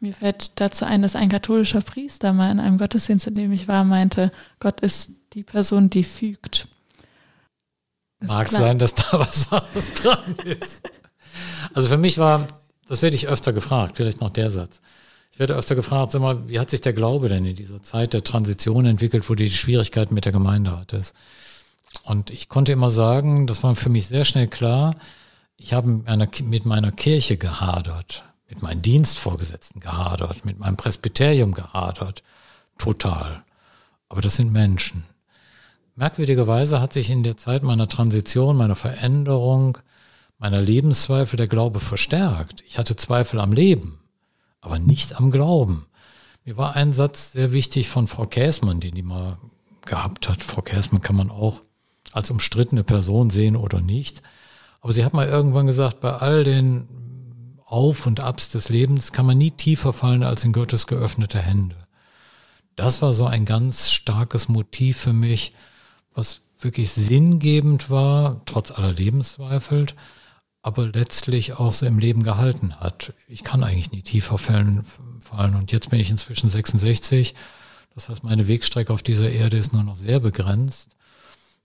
Mir 0.00 0.14
fällt 0.14 0.60
dazu 0.60 0.84
ein, 0.84 1.02
dass 1.02 1.16
ein 1.16 1.28
katholischer 1.28 1.80
Priester 1.80 2.32
mal 2.32 2.50
in 2.50 2.60
einem 2.60 2.78
Gottesdienst, 2.78 3.26
in 3.26 3.34
dem 3.34 3.52
ich 3.52 3.66
war, 3.66 3.84
meinte, 3.84 4.30
Gott 4.60 4.80
ist 4.80 5.10
die 5.32 5.42
Person, 5.42 5.90
die 5.90 6.04
fügt. 6.04 6.68
Ist 8.20 8.28
Mag 8.28 8.48
klar. 8.48 8.62
sein, 8.62 8.78
dass 8.78 8.94
da 8.94 9.18
was 9.18 9.50
Wahres 9.50 9.92
dran 9.94 10.36
ist. 10.44 10.88
Also 11.74 11.88
für 11.88 11.96
mich 11.96 12.18
war, 12.18 12.46
das 12.86 13.02
werde 13.02 13.16
ich 13.16 13.28
öfter 13.28 13.52
gefragt, 13.52 13.96
vielleicht 13.96 14.20
noch 14.20 14.30
der 14.30 14.50
Satz. 14.50 14.80
Ich 15.32 15.38
werde 15.38 15.54
öfter 15.54 15.74
gefragt, 15.74 16.12
sag 16.12 16.20
mal, 16.22 16.48
wie 16.48 16.58
hat 16.58 16.70
sich 16.70 16.80
der 16.80 16.92
Glaube 16.92 17.28
denn 17.28 17.44
in 17.44 17.54
dieser 17.54 17.82
Zeit 17.82 18.12
der 18.12 18.24
Transition 18.24 18.86
entwickelt, 18.86 19.28
wo 19.28 19.34
du 19.34 19.44
die 19.44 19.50
Schwierigkeiten 19.50 20.14
mit 20.14 20.24
der 20.24 20.32
Gemeinde 20.32 20.76
hattest? 20.76 21.14
Und 22.02 22.30
ich 22.30 22.48
konnte 22.48 22.72
immer 22.72 22.90
sagen, 22.90 23.46
das 23.46 23.62
war 23.62 23.76
für 23.76 23.88
mich 23.88 24.06
sehr 24.06 24.24
schnell 24.24 24.48
klar, 24.48 24.96
ich 25.56 25.72
habe 25.72 25.88
mit 25.88 26.66
meiner 26.66 26.92
Kirche 26.92 27.36
gehadert, 27.36 28.24
mit 28.48 28.62
meinen 28.62 28.82
Dienstvorgesetzten 28.82 29.80
gehadert, 29.80 30.44
mit 30.44 30.58
meinem 30.58 30.76
Presbyterium 30.76 31.52
gehadert. 31.52 32.22
Total. 32.78 33.44
Aber 34.08 34.20
das 34.20 34.36
sind 34.36 34.52
Menschen. 34.52 35.04
Merkwürdigerweise 35.94 36.80
hat 36.80 36.92
sich 36.92 37.10
in 37.10 37.22
der 37.22 37.36
Zeit 37.36 37.62
meiner 37.62 37.88
Transition, 37.88 38.56
meiner 38.56 38.76
Veränderung, 38.76 39.78
meiner 40.38 40.60
Lebenszweifel 40.60 41.36
der 41.36 41.48
Glaube 41.48 41.80
verstärkt. 41.80 42.62
Ich 42.66 42.78
hatte 42.78 42.96
Zweifel 42.96 43.40
am 43.40 43.52
Leben, 43.52 43.98
aber 44.60 44.78
nicht 44.78 45.16
am 45.16 45.30
Glauben. 45.30 45.86
Mir 46.44 46.56
war 46.56 46.76
ein 46.76 46.92
Satz 46.92 47.32
sehr 47.32 47.52
wichtig 47.52 47.88
von 47.88 48.06
Frau 48.06 48.26
Käßmann, 48.26 48.80
den 48.80 48.94
die 48.94 49.02
mal 49.02 49.38
gehabt 49.84 50.28
hat. 50.28 50.42
Frau 50.42 50.62
Käßmann 50.62 51.02
kann 51.02 51.16
man 51.16 51.30
auch 51.30 51.60
als 52.12 52.30
umstrittene 52.30 52.84
Person 52.84 53.30
sehen 53.30 53.56
oder 53.56 53.80
nicht. 53.80 54.22
Aber 54.80 54.92
sie 54.92 55.04
hat 55.04 55.12
mal 55.12 55.28
irgendwann 55.28 55.66
gesagt, 55.66 56.00
bei 56.00 56.12
all 56.12 56.44
den 56.44 56.86
Auf 57.68 58.06
und 58.06 58.20
Abs 58.20 58.48
des 58.48 58.70
Lebens 58.70 59.12
kann 59.12 59.26
man 59.26 59.36
nie 59.36 59.50
tiefer 59.50 59.92
fallen 59.92 60.22
als 60.22 60.42
in 60.42 60.52
Gottes 60.52 60.86
geöffnete 60.86 61.38
Hände. 61.38 61.76
Das 62.76 63.02
war 63.02 63.12
so 63.12 63.26
ein 63.26 63.44
ganz 63.44 63.90
starkes 63.90 64.48
Motiv 64.48 64.96
für 64.96 65.12
mich, 65.12 65.52
was 66.14 66.40
wirklich 66.58 66.90
sinngebend 66.92 67.90
war, 67.90 68.40
trotz 68.46 68.70
aller 68.70 68.92
Lebenszweifel, 68.92 69.86
aber 70.62 70.86
letztlich 70.86 71.54
auch 71.54 71.72
so 71.74 71.84
im 71.84 71.98
Leben 71.98 72.22
gehalten 72.22 72.80
hat. 72.80 73.12
Ich 73.28 73.44
kann 73.44 73.62
eigentlich 73.62 73.92
nie 73.92 74.02
tiefer 74.02 74.38
fallen. 74.38 74.84
Und 75.30 75.70
jetzt 75.70 75.90
bin 75.90 76.00
ich 76.00 76.08
inzwischen 76.08 76.48
66. 76.48 77.34
Das 77.94 78.08
heißt, 78.08 78.24
meine 78.24 78.48
Wegstrecke 78.48 78.94
auf 78.94 79.02
dieser 79.02 79.30
Erde 79.30 79.58
ist 79.58 79.74
nur 79.74 79.82
noch 79.82 79.96
sehr 79.96 80.20
begrenzt. 80.20 80.96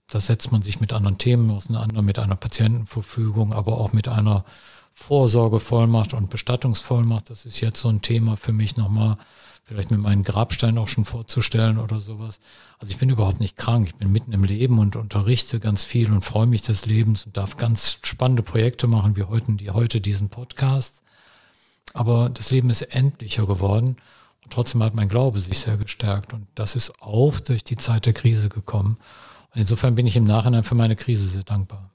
Da 0.08 0.20
setzt 0.20 0.52
man 0.52 0.60
sich 0.60 0.80
mit 0.80 0.92
anderen 0.92 1.16
Themen 1.16 1.50
auseinander, 1.50 2.02
mit 2.02 2.18
einer 2.18 2.36
Patientenverfügung, 2.36 3.54
aber 3.54 3.78
auch 3.78 3.94
mit 3.94 4.06
einer 4.06 4.44
Vorsorgevollmacht 4.94 6.14
und 6.14 6.30
Bestattungsvollmacht. 6.30 7.28
Das 7.28 7.44
ist 7.44 7.60
jetzt 7.60 7.80
so 7.80 7.88
ein 7.88 8.00
Thema 8.00 8.36
für 8.36 8.52
mich 8.52 8.76
nochmal, 8.76 9.18
vielleicht 9.64 9.90
mit 9.90 10.00
meinen 10.00 10.22
Grabsteinen 10.22 10.78
auch 10.78 10.88
schon 10.88 11.04
vorzustellen 11.04 11.78
oder 11.78 11.98
sowas. 11.98 12.38
Also 12.78 12.92
ich 12.92 12.98
bin 12.98 13.10
überhaupt 13.10 13.40
nicht 13.40 13.56
krank. 13.56 13.88
Ich 13.88 13.96
bin 13.96 14.12
mitten 14.12 14.32
im 14.32 14.44
Leben 14.44 14.78
und 14.78 14.96
unterrichte 14.96 15.58
ganz 15.58 15.82
viel 15.82 16.12
und 16.12 16.24
freue 16.24 16.46
mich 16.46 16.62
des 16.62 16.86
Lebens 16.86 17.26
und 17.26 17.36
darf 17.36 17.56
ganz 17.56 17.98
spannende 18.02 18.42
Projekte 18.42 18.86
machen, 18.86 19.16
wie 19.16 19.24
heute, 19.24 19.52
die 19.52 19.70
heute 19.70 20.00
diesen 20.00 20.28
Podcast. 20.28 21.02
Aber 21.92 22.30
das 22.30 22.50
Leben 22.50 22.70
ist 22.70 22.82
endlicher 22.82 23.46
geworden 23.46 23.96
und 24.44 24.52
trotzdem 24.52 24.82
hat 24.82 24.94
mein 24.94 25.08
Glaube 25.08 25.40
sich 25.40 25.58
sehr 25.58 25.76
gestärkt 25.76 26.32
und 26.32 26.46
das 26.54 26.76
ist 26.76 27.02
auch 27.02 27.40
durch 27.40 27.64
die 27.64 27.76
Zeit 27.76 28.06
der 28.06 28.12
Krise 28.12 28.48
gekommen. 28.48 28.96
Und 29.54 29.60
insofern 29.60 29.94
bin 29.96 30.06
ich 30.06 30.16
im 30.16 30.24
Nachhinein 30.24 30.64
für 30.64 30.74
meine 30.74 30.96
Krise 30.96 31.26
sehr 31.26 31.44
dankbar. 31.44 31.90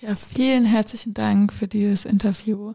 Ja, 0.00 0.14
vielen 0.14 0.66
herzlichen 0.66 1.14
Dank 1.14 1.52
für 1.54 1.68
dieses 1.68 2.04
Interview. 2.04 2.74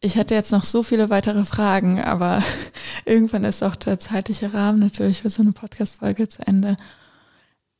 Ich 0.00 0.16
hätte 0.16 0.34
jetzt 0.34 0.50
noch 0.50 0.64
so 0.64 0.82
viele 0.82 1.10
weitere 1.10 1.44
Fragen, 1.44 2.00
aber 2.00 2.42
irgendwann 3.04 3.44
ist 3.44 3.62
auch 3.62 3.76
der 3.76 3.98
zeitliche 3.98 4.54
Rahmen 4.54 4.78
natürlich 4.78 5.22
für 5.22 5.30
so 5.30 5.42
eine 5.42 5.52
Podcast-Folge 5.52 6.28
zu 6.28 6.46
Ende. 6.46 6.78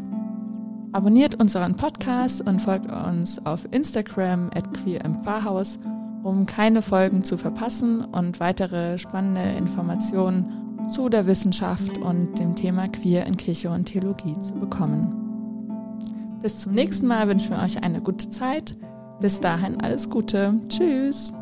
Abonniert 0.92 1.40
unseren 1.40 1.76
Podcast 1.76 2.42
und 2.42 2.60
folgt 2.60 2.90
uns 2.90 3.38
auf 3.46 3.66
Instagram 3.70 4.50
at 4.54 4.74
queerimpfarrhaus, 4.74 5.78
um 6.26 6.44
keine 6.44 6.82
Folgen 6.82 7.22
zu 7.22 7.38
verpassen 7.38 8.04
und 8.04 8.40
weitere 8.40 8.98
spannende 8.98 9.42
Informationen 9.56 10.88
zu 10.90 11.08
der 11.08 11.26
Wissenschaft 11.26 11.98
und 11.98 12.38
dem 12.38 12.54
Thema 12.54 12.88
Queer 12.88 13.26
in 13.26 13.36
Kirche 13.36 13.70
und 13.70 13.86
Theologie 13.86 14.38
zu 14.40 14.54
bekommen. 14.54 16.38
Bis 16.42 16.58
zum 16.58 16.72
nächsten 16.72 17.06
Mal 17.06 17.28
wünschen 17.28 17.50
wir 17.50 17.62
euch 17.62 17.82
eine 17.82 18.00
gute 18.00 18.28
Zeit. 18.30 18.76
Bis 19.20 19.40
dahin 19.40 19.80
alles 19.80 20.10
Gute. 20.10 20.54
Tschüss. 20.68 21.32